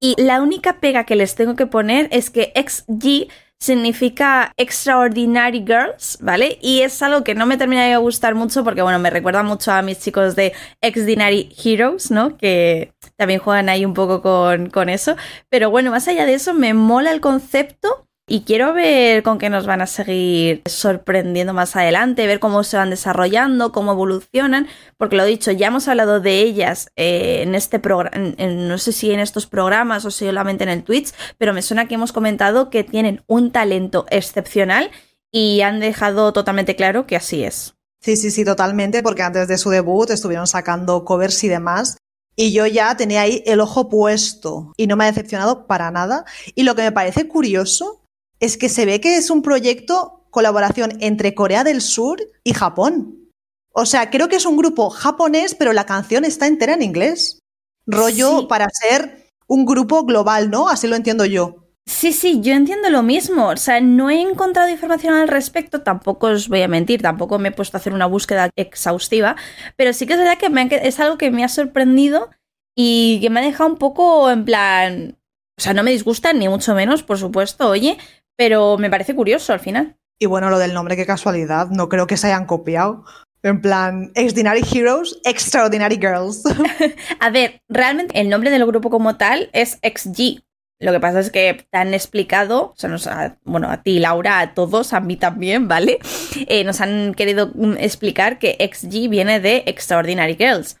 Y 0.00 0.14
la 0.20 0.42
única 0.42 0.80
pega 0.80 1.04
que 1.04 1.16
les 1.16 1.34
tengo 1.34 1.56
que 1.56 1.66
poner 1.66 2.08
es 2.10 2.30
que 2.30 2.52
XG 2.54 3.28
significa 3.58 4.52
Extraordinary 4.56 5.64
Girls, 5.66 6.18
¿vale? 6.20 6.58
Y 6.60 6.82
es 6.82 7.00
algo 7.02 7.24
que 7.24 7.34
no 7.34 7.46
me 7.46 7.56
termina 7.56 7.86
de 7.86 7.96
gustar 7.96 8.34
mucho 8.34 8.62
porque, 8.62 8.82
bueno, 8.82 8.98
me 8.98 9.10
recuerda 9.10 9.42
mucho 9.42 9.72
a 9.72 9.80
mis 9.80 10.00
chicos 10.00 10.36
de 10.36 10.52
Extraordinary 10.82 11.54
Heroes, 11.64 12.10
¿no? 12.10 12.36
Que 12.36 12.92
también 13.16 13.40
juegan 13.40 13.68
ahí 13.70 13.84
un 13.84 13.94
poco 13.94 14.20
con, 14.20 14.68
con 14.68 14.90
eso. 14.90 15.16
Pero 15.48 15.70
bueno, 15.70 15.90
más 15.90 16.06
allá 16.08 16.26
de 16.26 16.34
eso, 16.34 16.52
me 16.52 16.74
mola 16.74 17.10
el 17.10 17.20
concepto 17.20 18.06
Y 18.26 18.40
quiero 18.44 18.72
ver 18.72 19.22
con 19.22 19.36
qué 19.38 19.50
nos 19.50 19.66
van 19.66 19.82
a 19.82 19.86
seguir 19.86 20.62
sorprendiendo 20.64 21.52
más 21.52 21.76
adelante, 21.76 22.26
ver 22.26 22.40
cómo 22.40 22.64
se 22.64 22.78
van 22.78 22.88
desarrollando, 22.88 23.70
cómo 23.70 23.92
evolucionan, 23.92 24.66
porque 24.96 25.16
lo 25.16 25.26
dicho, 25.26 25.50
ya 25.50 25.66
hemos 25.66 25.88
hablado 25.88 26.20
de 26.20 26.40
ellas 26.40 26.88
eh, 26.96 27.42
en 27.42 27.54
este 27.54 27.78
programa, 27.78 28.34
no 28.38 28.78
sé 28.78 28.92
si 28.92 29.10
en 29.10 29.20
estos 29.20 29.46
programas 29.46 30.06
o 30.06 30.10
solamente 30.10 30.64
en 30.64 30.70
el 30.70 30.84
Twitch, 30.84 31.12
pero 31.36 31.52
me 31.52 31.60
suena 31.60 31.86
que 31.86 31.96
hemos 31.96 32.12
comentado 32.12 32.70
que 32.70 32.82
tienen 32.82 33.22
un 33.26 33.52
talento 33.52 34.06
excepcional 34.08 34.90
y 35.30 35.60
han 35.60 35.78
dejado 35.78 36.32
totalmente 36.32 36.76
claro 36.76 37.06
que 37.06 37.16
así 37.16 37.44
es. 37.44 37.74
Sí, 38.00 38.16
sí, 38.16 38.30
sí, 38.30 38.44
totalmente, 38.44 39.02
porque 39.02 39.22
antes 39.22 39.48
de 39.48 39.58
su 39.58 39.68
debut 39.68 40.08
estuvieron 40.08 40.46
sacando 40.46 41.04
covers 41.04 41.44
y 41.44 41.48
demás. 41.48 41.98
Y 42.36 42.52
yo 42.52 42.66
ya 42.66 42.96
tenía 42.96 43.22
ahí 43.22 43.42
el 43.46 43.60
ojo 43.60 43.88
puesto 43.88 44.72
y 44.76 44.86
no 44.86 44.96
me 44.96 45.04
ha 45.04 45.08
decepcionado 45.08 45.66
para 45.66 45.90
nada. 45.90 46.24
Y 46.54 46.64
lo 46.64 46.74
que 46.74 46.82
me 46.82 46.92
parece 46.92 47.28
curioso 47.28 48.03
es 48.44 48.56
que 48.56 48.68
se 48.68 48.86
ve 48.86 49.00
que 49.00 49.16
es 49.16 49.30
un 49.30 49.42
proyecto 49.42 50.26
colaboración 50.30 50.98
entre 51.00 51.34
Corea 51.34 51.64
del 51.64 51.80
Sur 51.80 52.20
y 52.42 52.52
Japón. 52.52 53.30
O 53.72 53.86
sea, 53.86 54.10
creo 54.10 54.28
que 54.28 54.36
es 54.36 54.46
un 54.46 54.56
grupo 54.56 54.90
japonés, 54.90 55.54
pero 55.54 55.72
la 55.72 55.86
canción 55.86 56.24
está 56.24 56.46
entera 56.46 56.74
en 56.74 56.82
inglés. 56.82 57.38
Rollo 57.86 58.48
para 58.48 58.68
ser 58.70 59.30
un 59.46 59.64
grupo 59.64 60.04
global, 60.04 60.50
¿no? 60.50 60.68
Así 60.68 60.86
lo 60.86 60.96
entiendo 60.96 61.24
yo. 61.24 61.64
Sí, 61.86 62.12
sí, 62.12 62.40
yo 62.40 62.54
entiendo 62.54 62.88
lo 62.88 63.02
mismo. 63.02 63.48
O 63.48 63.56
sea, 63.56 63.80
no 63.80 64.10
he 64.10 64.20
encontrado 64.20 64.70
información 64.70 65.14
al 65.14 65.28
respecto, 65.28 65.82
tampoco 65.82 66.28
os 66.28 66.48
voy 66.48 66.62
a 66.62 66.68
mentir, 66.68 67.02
tampoco 67.02 67.38
me 67.38 67.48
he 67.48 67.52
puesto 67.52 67.76
a 67.76 67.80
hacer 67.80 67.92
una 67.92 68.06
búsqueda 68.06 68.50
exhaustiva, 68.56 69.36
pero 69.76 69.92
sí 69.92 70.06
que 70.06 70.14
es 70.14 70.18
verdad 70.18 70.38
que 70.38 70.80
es 70.82 70.98
algo 71.00 71.18
que 71.18 71.30
me 71.30 71.44
ha 71.44 71.48
sorprendido 71.48 72.30
y 72.76 73.18
que 73.20 73.30
me 73.30 73.40
ha 73.40 73.44
dejado 73.44 73.70
un 73.70 73.76
poco 73.76 74.30
en 74.30 74.44
plan... 74.44 75.18
O 75.56 75.62
sea, 75.62 75.72
no 75.72 75.84
me 75.84 75.92
disgusta, 75.92 76.32
ni 76.32 76.48
mucho 76.48 76.74
menos, 76.74 77.04
por 77.04 77.16
supuesto, 77.18 77.68
oye, 77.68 77.96
pero 78.36 78.78
me 78.78 78.90
parece 78.90 79.14
curioso 79.14 79.52
al 79.52 79.60
final. 79.60 79.96
Y 80.18 80.26
bueno, 80.26 80.50
lo 80.50 80.58
del 80.58 80.74
nombre, 80.74 80.96
qué 80.96 81.06
casualidad, 81.06 81.68
no 81.70 81.88
creo 81.88 82.06
que 82.06 82.16
se 82.16 82.28
hayan 82.28 82.46
copiado. 82.46 83.04
En 83.42 83.60
plan, 83.60 84.10
Extraordinary 84.14 84.62
Heroes, 84.72 85.20
Extraordinary 85.24 85.96
Girls. 85.96 86.42
a 87.20 87.30
ver, 87.30 87.60
realmente 87.68 88.18
el 88.18 88.30
nombre 88.30 88.50
del 88.50 88.64
grupo 88.64 88.88
como 88.90 89.16
tal 89.16 89.50
es 89.52 89.78
XG, 89.82 90.44
lo 90.80 90.92
que 90.92 91.00
pasa 91.00 91.20
es 91.20 91.30
que 91.30 91.66
te 91.70 91.78
han 91.78 91.94
explicado, 91.94 92.72
o 92.72 92.74
sea, 92.76 92.90
nos 92.90 93.08
bueno, 93.44 93.70
a 93.70 93.82
ti, 93.82 94.00
Laura, 94.00 94.40
a 94.40 94.54
todos, 94.54 94.92
a 94.92 95.00
mí 95.00 95.16
también, 95.16 95.68
¿vale? 95.68 95.98
Eh, 96.46 96.64
nos 96.64 96.80
han 96.80 97.14
querido 97.14 97.52
mm, 97.54 97.76
explicar 97.78 98.38
que 98.38 98.56
XG 98.60 99.08
viene 99.08 99.40
de 99.40 99.62
Extraordinary 99.66 100.36
Girls. 100.36 100.80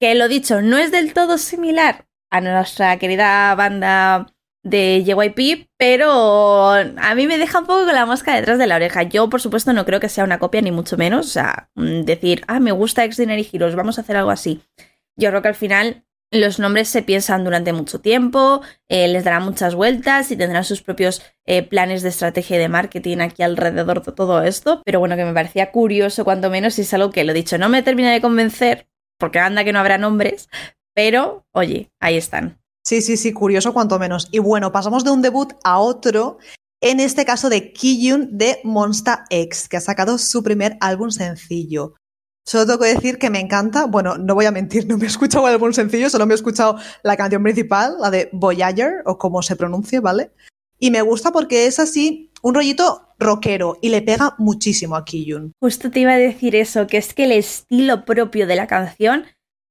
Que 0.00 0.14
lo 0.14 0.28
dicho, 0.28 0.62
no 0.62 0.78
es 0.78 0.90
del 0.90 1.14
todo 1.14 1.38
similar 1.38 2.06
a 2.30 2.40
nuestra 2.40 2.98
querida 2.98 3.54
banda 3.54 4.26
de 4.62 5.02
JYP, 5.04 5.68
pero 5.78 6.72
a 6.72 7.14
mí 7.14 7.26
me 7.26 7.38
deja 7.38 7.60
un 7.60 7.66
poco 7.66 7.84
con 7.86 7.94
la 7.94 8.06
mosca 8.06 8.34
detrás 8.34 8.58
de 8.58 8.66
la 8.66 8.76
oreja. 8.76 9.02
Yo, 9.04 9.30
por 9.30 9.40
supuesto, 9.40 9.72
no 9.72 9.84
creo 9.84 10.00
que 10.00 10.08
sea 10.08 10.24
una 10.24 10.38
copia, 10.38 10.60
ni 10.60 10.70
mucho 10.70 10.96
menos. 10.96 11.26
O 11.26 11.30
sea, 11.30 11.70
mm, 11.74 12.02
decir, 12.02 12.44
ah, 12.46 12.60
me 12.60 12.72
gusta 12.72 13.04
Extraordinary 13.04 13.48
Heroes, 13.52 13.74
vamos 13.74 13.98
a 13.98 14.02
hacer 14.02 14.16
algo 14.16 14.30
así. 14.30 14.62
Yo 15.16 15.30
creo 15.30 15.42
que 15.42 15.48
al 15.48 15.54
final 15.54 16.04
los 16.32 16.60
nombres 16.60 16.88
se 16.88 17.02
piensan 17.02 17.42
durante 17.44 17.72
mucho 17.72 18.00
tiempo, 18.00 18.62
eh, 18.88 19.08
les 19.08 19.24
darán 19.24 19.42
muchas 19.44 19.74
vueltas 19.74 20.30
y 20.30 20.36
tendrán 20.36 20.64
sus 20.64 20.80
propios 20.80 21.22
eh, 21.44 21.62
planes 21.62 22.02
de 22.02 22.10
estrategia 22.10 22.56
y 22.56 22.60
de 22.60 22.68
marketing 22.68 23.18
aquí 23.18 23.42
alrededor 23.42 24.04
de 24.04 24.12
todo 24.12 24.42
esto. 24.42 24.82
Pero 24.84 25.00
bueno, 25.00 25.16
que 25.16 25.24
me 25.24 25.34
parecía 25.34 25.72
curioso, 25.72 26.24
cuanto 26.24 26.50
menos, 26.50 26.78
y 26.78 26.82
es 26.82 26.94
algo 26.94 27.10
que 27.10 27.24
lo 27.24 27.32
dicho, 27.32 27.58
no 27.58 27.68
me 27.68 27.82
termina 27.82 28.12
de 28.12 28.20
convencer, 28.20 28.86
porque 29.18 29.40
anda 29.40 29.64
que 29.64 29.72
no 29.72 29.80
habrá 29.80 29.98
nombres, 29.98 30.48
pero 30.94 31.46
oye, 31.52 31.90
ahí 32.00 32.16
están. 32.16 32.60
Sí, 32.90 33.02
sí, 33.02 33.16
sí, 33.16 33.32
curioso 33.32 33.72
cuanto 33.72 34.00
menos. 34.00 34.26
Y 34.32 34.40
bueno, 34.40 34.72
pasamos 34.72 35.04
de 35.04 35.12
un 35.12 35.22
debut 35.22 35.52
a 35.62 35.78
otro, 35.78 36.38
en 36.80 36.98
este 36.98 37.24
caso 37.24 37.48
de 37.48 37.72
Kiyun 37.72 38.36
de 38.36 38.58
Monster 38.64 39.18
X, 39.30 39.68
que 39.68 39.76
ha 39.76 39.80
sacado 39.80 40.18
su 40.18 40.42
primer 40.42 40.76
álbum 40.80 41.12
sencillo. 41.12 41.94
Solo 42.44 42.66
tengo 42.66 42.80
que 42.80 42.92
decir 42.92 43.18
que 43.18 43.30
me 43.30 43.38
encanta, 43.38 43.86
bueno, 43.86 44.18
no 44.18 44.34
voy 44.34 44.46
a 44.46 44.50
mentir, 44.50 44.88
no 44.88 44.98
me 44.98 45.04
he 45.04 45.06
escuchado 45.06 45.46
el 45.46 45.54
álbum 45.54 45.72
sencillo, 45.72 46.10
solo 46.10 46.26
me 46.26 46.34
he 46.34 46.34
escuchado 46.34 46.78
la 47.04 47.16
canción 47.16 47.44
principal, 47.44 47.94
la 48.00 48.10
de 48.10 48.28
Voyager, 48.32 49.04
o 49.04 49.18
como 49.18 49.40
se 49.40 49.54
pronuncie, 49.54 50.00
¿vale? 50.00 50.32
Y 50.80 50.90
me 50.90 51.02
gusta 51.02 51.30
porque 51.30 51.66
es 51.66 51.78
así 51.78 52.32
un 52.42 52.56
rollito 52.56 53.06
rockero 53.20 53.78
y 53.80 53.90
le 53.90 54.02
pega 54.02 54.34
muchísimo 54.38 54.96
a 54.96 55.04
Kiyun. 55.04 55.52
Justo 55.60 55.92
te 55.92 56.00
iba 56.00 56.14
a 56.14 56.18
decir 56.18 56.56
eso, 56.56 56.88
que 56.88 56.96
es 56.96 57.14
que 57.14 57.22
el 57.22 57.30
estilo 57.30 58.04
propio 58.04 58.48
de 58.48 58.56
la 58.56 58.66
canción 58.66 59.26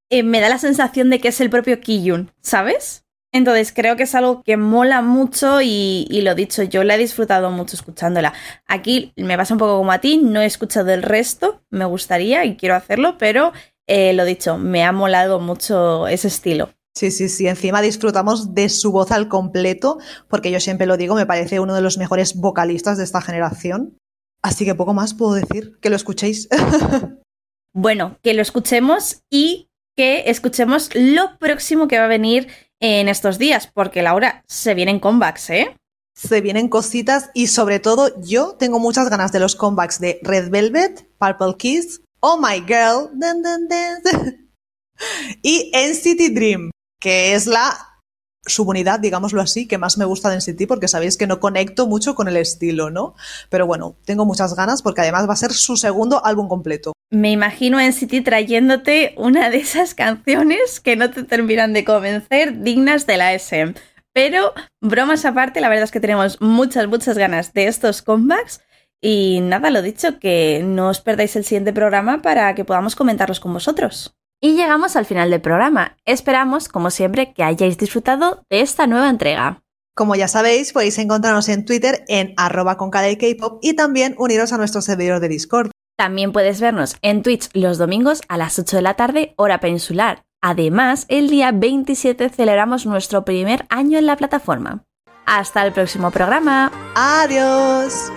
eh, 0.08 0.22
me 0.22 0.40
da 0.40 0.48
la 0.48 0.58
sensación 0.58 1.10
de 1.10 1.20
que 1.20 1.28
es 1.28 1.40
el 1.42 1.50
propio 1.50 1.80
Kiyun, 1.80 2.30
¿sabes? 2.40 3.04
Entonces 3.32 3.72
creo 3.72 3.96
que 3.96 4.02
es 4.02 4.14
algo 4.14 4.42
que 4.42 4.56
mola 4.56 5.02
mucho 5.02 5.60
y, 5.62 6.06
lo 6.22 6.34
dicho, 6.34 6.62
yo 6.64 6.82
la 6.82 6.96
he 6.96 6.98
disfrutado 6.98 7.50
mucho 7.50 7.76
escuchándola. 7.76 8.32
Aquí 8.66 9.12
me 9.16 9.36
pasa 9.36 9.54
un 9.54 9.58
poco 9.58 9.78
como 9.78 9.92
a 9.92 10.00
ti, 10.00 10.18
no 10.18 10.40
he 10.40 10.46
escuchado 10.46 10.90
el 10.90 11.02
resto, 11.02 11.62
me 11.70 11.84
gustaría 11.84 12.44
y 12.44 12.56
quiero 12.56 12.74
hacerlo, 12.74 13.18
pero 13.18 13.52
eh, 13.86 14.12
lo 14.14 14.24
dicho, 14.24 14.58
me 14.58 14.84
ha 14.84 14.90
molado 14.90 15.38
mucho 15.38 16.08
ese 16.08 16.28
estilo. 16.28 16.70
Sí, 16.94 17.12
sí, 17.12 17.28
sí. 17.28 17.46
Encima 17.46 17.82
disfrutamos 17.82 18.52
de 18.52 18.68
su 18.68 18.90
voz 18.90 19.12
al 19.12 19.28
completo, 19.28 19.98
porque 20.28 20.50
yo 20.50 20.58
siempre 20.58 20.86
lo 20.86 20.96
digo, 20.96 21.14
me 21.14 21.26
parece 21.26 21.60
uno 21.60 21.74
de 21.74 21.80
los 21.82 21.98
mejores 21.98 22.34
vocalistas 22.34 22.98
de 22.98 23.04
esta 23.04 23.20
generación. 23.20 23.96
Así 24.42 24.64
que 24.64 24.74
poco 24.74 24.92
más 24.92 25.14
puedo 25.14 25.34
decir, 25.34 25.78
que 25.80 25.90
lo 25.90 25.96
escuchéis. 25.96 26.48
bueno, 27.74 28.18
que 28.22 28.34
lo 28.34 28.42
escuchemos 28.42 29.22
y 29.30 29.68
que 29.96 30.24
escuchemos 30.26 30.90
lo 30.94 31.38
próximo 31.38 31.86
que 31.86 31.98
va 31.98 32.06
a 32.06 32.08
venir 32.08 32.48
en 32.80 33.08
estos 33.08 33.38
días, 33.38 33.70
porque 33.72 34.02
Laura, 34.02 34.42
se 34.48 34.74
vienen 34.74 35.00
comebacks, 35.00 35.50
¿eh? 35.50 35.76
Se 36.14 36.40
vienen 36.40 36.68
cositas 36.68 37.30
y 37.34 37.46
sobre 37.46 37.78
todo 37.78 38.20
yo 38.20 38.56
tengo 38.58 38.78
muchas 38.78 39.08
ganas 39.08 39.32
de 39.32 39.40
los 39.40 39.54
comebacks 39.54 40.00
de 40.00 40.18
Red 40.22 40.50
Velvet, 40.50 41.08
Purple 41.18 41.56
Kiss, 41.56 42.00
Oh 42.20 42.38
My 42.38 42.62
Girl, 42.66 43.10
y 45.42 45.70
NCT 45.74 46.34
Dream, 46.34 46.70
que 47.00 47.34
es 47.34 47.46
la 47.46 47.89
subunidad, 48.46 49.00
digámoslo 49.00 49.40
así, 49.40 49.68
que 49.68 49.78
más 49.78 49.98
me 49.98 50.04
gusta 50.04 50.30
de 50.30 50.36
NCT 50.36 50.66
porque 50.66 50.88
sabéis 50.88 51.16
que 51.16 51.26
no 51.26 51.40
conecto 51.40 51.86
mucho 51.86 52.14
con 52.14 52.28
el 52.28 52.36
estilo, 52.36 52.90
¿no? 52.90 53.14
Pero 53.48 53.66
bueno, 53.66 53.96
tengo 54.04 54.24
muchas 54.24 54.54
ganas 54.54 54.82
porque 54.82 55.02
además 55.02 55.28
va 55.28 55.34
a 55.34 55.36
ser 55.36 55.52
su 55.52 55.76
segundo 55.76 56.24
álbum 56.24 56.48
completo. 56.48 56.92
Me 57.10 57.32
imagino 57.32 57.78
a 57.78 57.84
NCT 57.84 58.24
trayéndote 58.24 59.14
una 59.16 59.50
de 59.50 59.58
esas 59.58 59.94
canciones 59.94 60.80
que 60.80 60.96
no 60.96 61.10
te 61.10 61.24
terminan 61.24 61.72
de 61.72 61.84
convencer, 61.84 62.62
dignas 62.62 63.06
de 63.06 63.16
la 63.16 63.34
SM. 63.34 63.74
Pero, 64.12 64.52
bromas 64.80 65.24
aparte, 65.24 65.60
la 65.60 65.68
verdad 65.68 65.84
es 65.84 65.90
que 65.90 66.00
tenemos 66.00 66.40
muchas, 66.40 66.88
muchas 66.88 67.16
ganas 67.16 67.52
de 67.52 67.66
estos 67.66 68.02
comebacks. 68.02 68.60
Y 69.00 69.40
nada, 69.42 69.70
lo 69.70 69.82
dicho, 69.82 70.18
que 70.18 70.62
no 70.64 70.88
os 70.88 71.00
perdáis 71.00 71.36
el 71.36 71.44
siguiente 71.44 71.72
programa 71.72 72.20
para 72.20 72.54
que 72.54 72.64
podamos 72.64 72.96
comentarlos 72.96 73.40
con 73.40 73.52
vosotros. 73.52 74.14
Y 74.42 74.54
llegamos 74.54 74.96
al 74.96 75.04
final 75.04 75.30
del 75.30 75.42
programa. 75.42 75.98
Esperamos, 76.06 76.68
como 76.68 76.90
siempre, 76.90 77.34
que 77.34 77.44
hayáis 77.44 77.76
disfrutado 77.76 78.42
de 78.48 78.62
esta 78.62 78.86
nueva 78.86 79.10
entrega. 79.10 79.62
Como 79.94 80.14
ya 80.14 80.28
sabéis, 80.28 80.72
podéis 80.72 80.98
encontrarnos 80.98 81.48
en 81.50 81.66
Twitter 81.66 82.04
en 82.08 82.32
arroba 82.38 82.78
con 82.78 82.90
K-pop 82.90 83.58
y 83.60 83.74
también 83.74 84.14
uniros 84.16 84.52
a 84.54 84.56
nuestro 84.56 84.80
servidor 84.80 85.20
de 85.20 85.28
Discord. 85.28 85.70
También 85.98 86.32
puedes 86.32 86.58
vernos 86.58 86.96
en 87.02 87.22
Twitch 87.22 87.50
los 87.52 87.76
domingos 87.76 88.22
a 88.28 88.38
las 88.38 88.58
8 88.58 88.76
de 88.76 88.82
la 88.82 88.94
tarde, 88.94 89.34
hora 89.36 89.60
peninsular. 89.60 90.22
Además, 90.40 91.04
el 91.08 91.28
día 91.28 91.52
27 91.52 92.30
celebramos 92.30 92.86
nuestro 92.86 93.26
primer 93.26 93.66
año 93.68 93.98
en 93.98 94.06
la 94.06 94.16
plataforma. 94.16 94.84
Hasta 95.26 95.66
el 95.66 95.74
próximo 95.74 96.10
programa. 96.10 96.72
Adiós. 96.94 98.10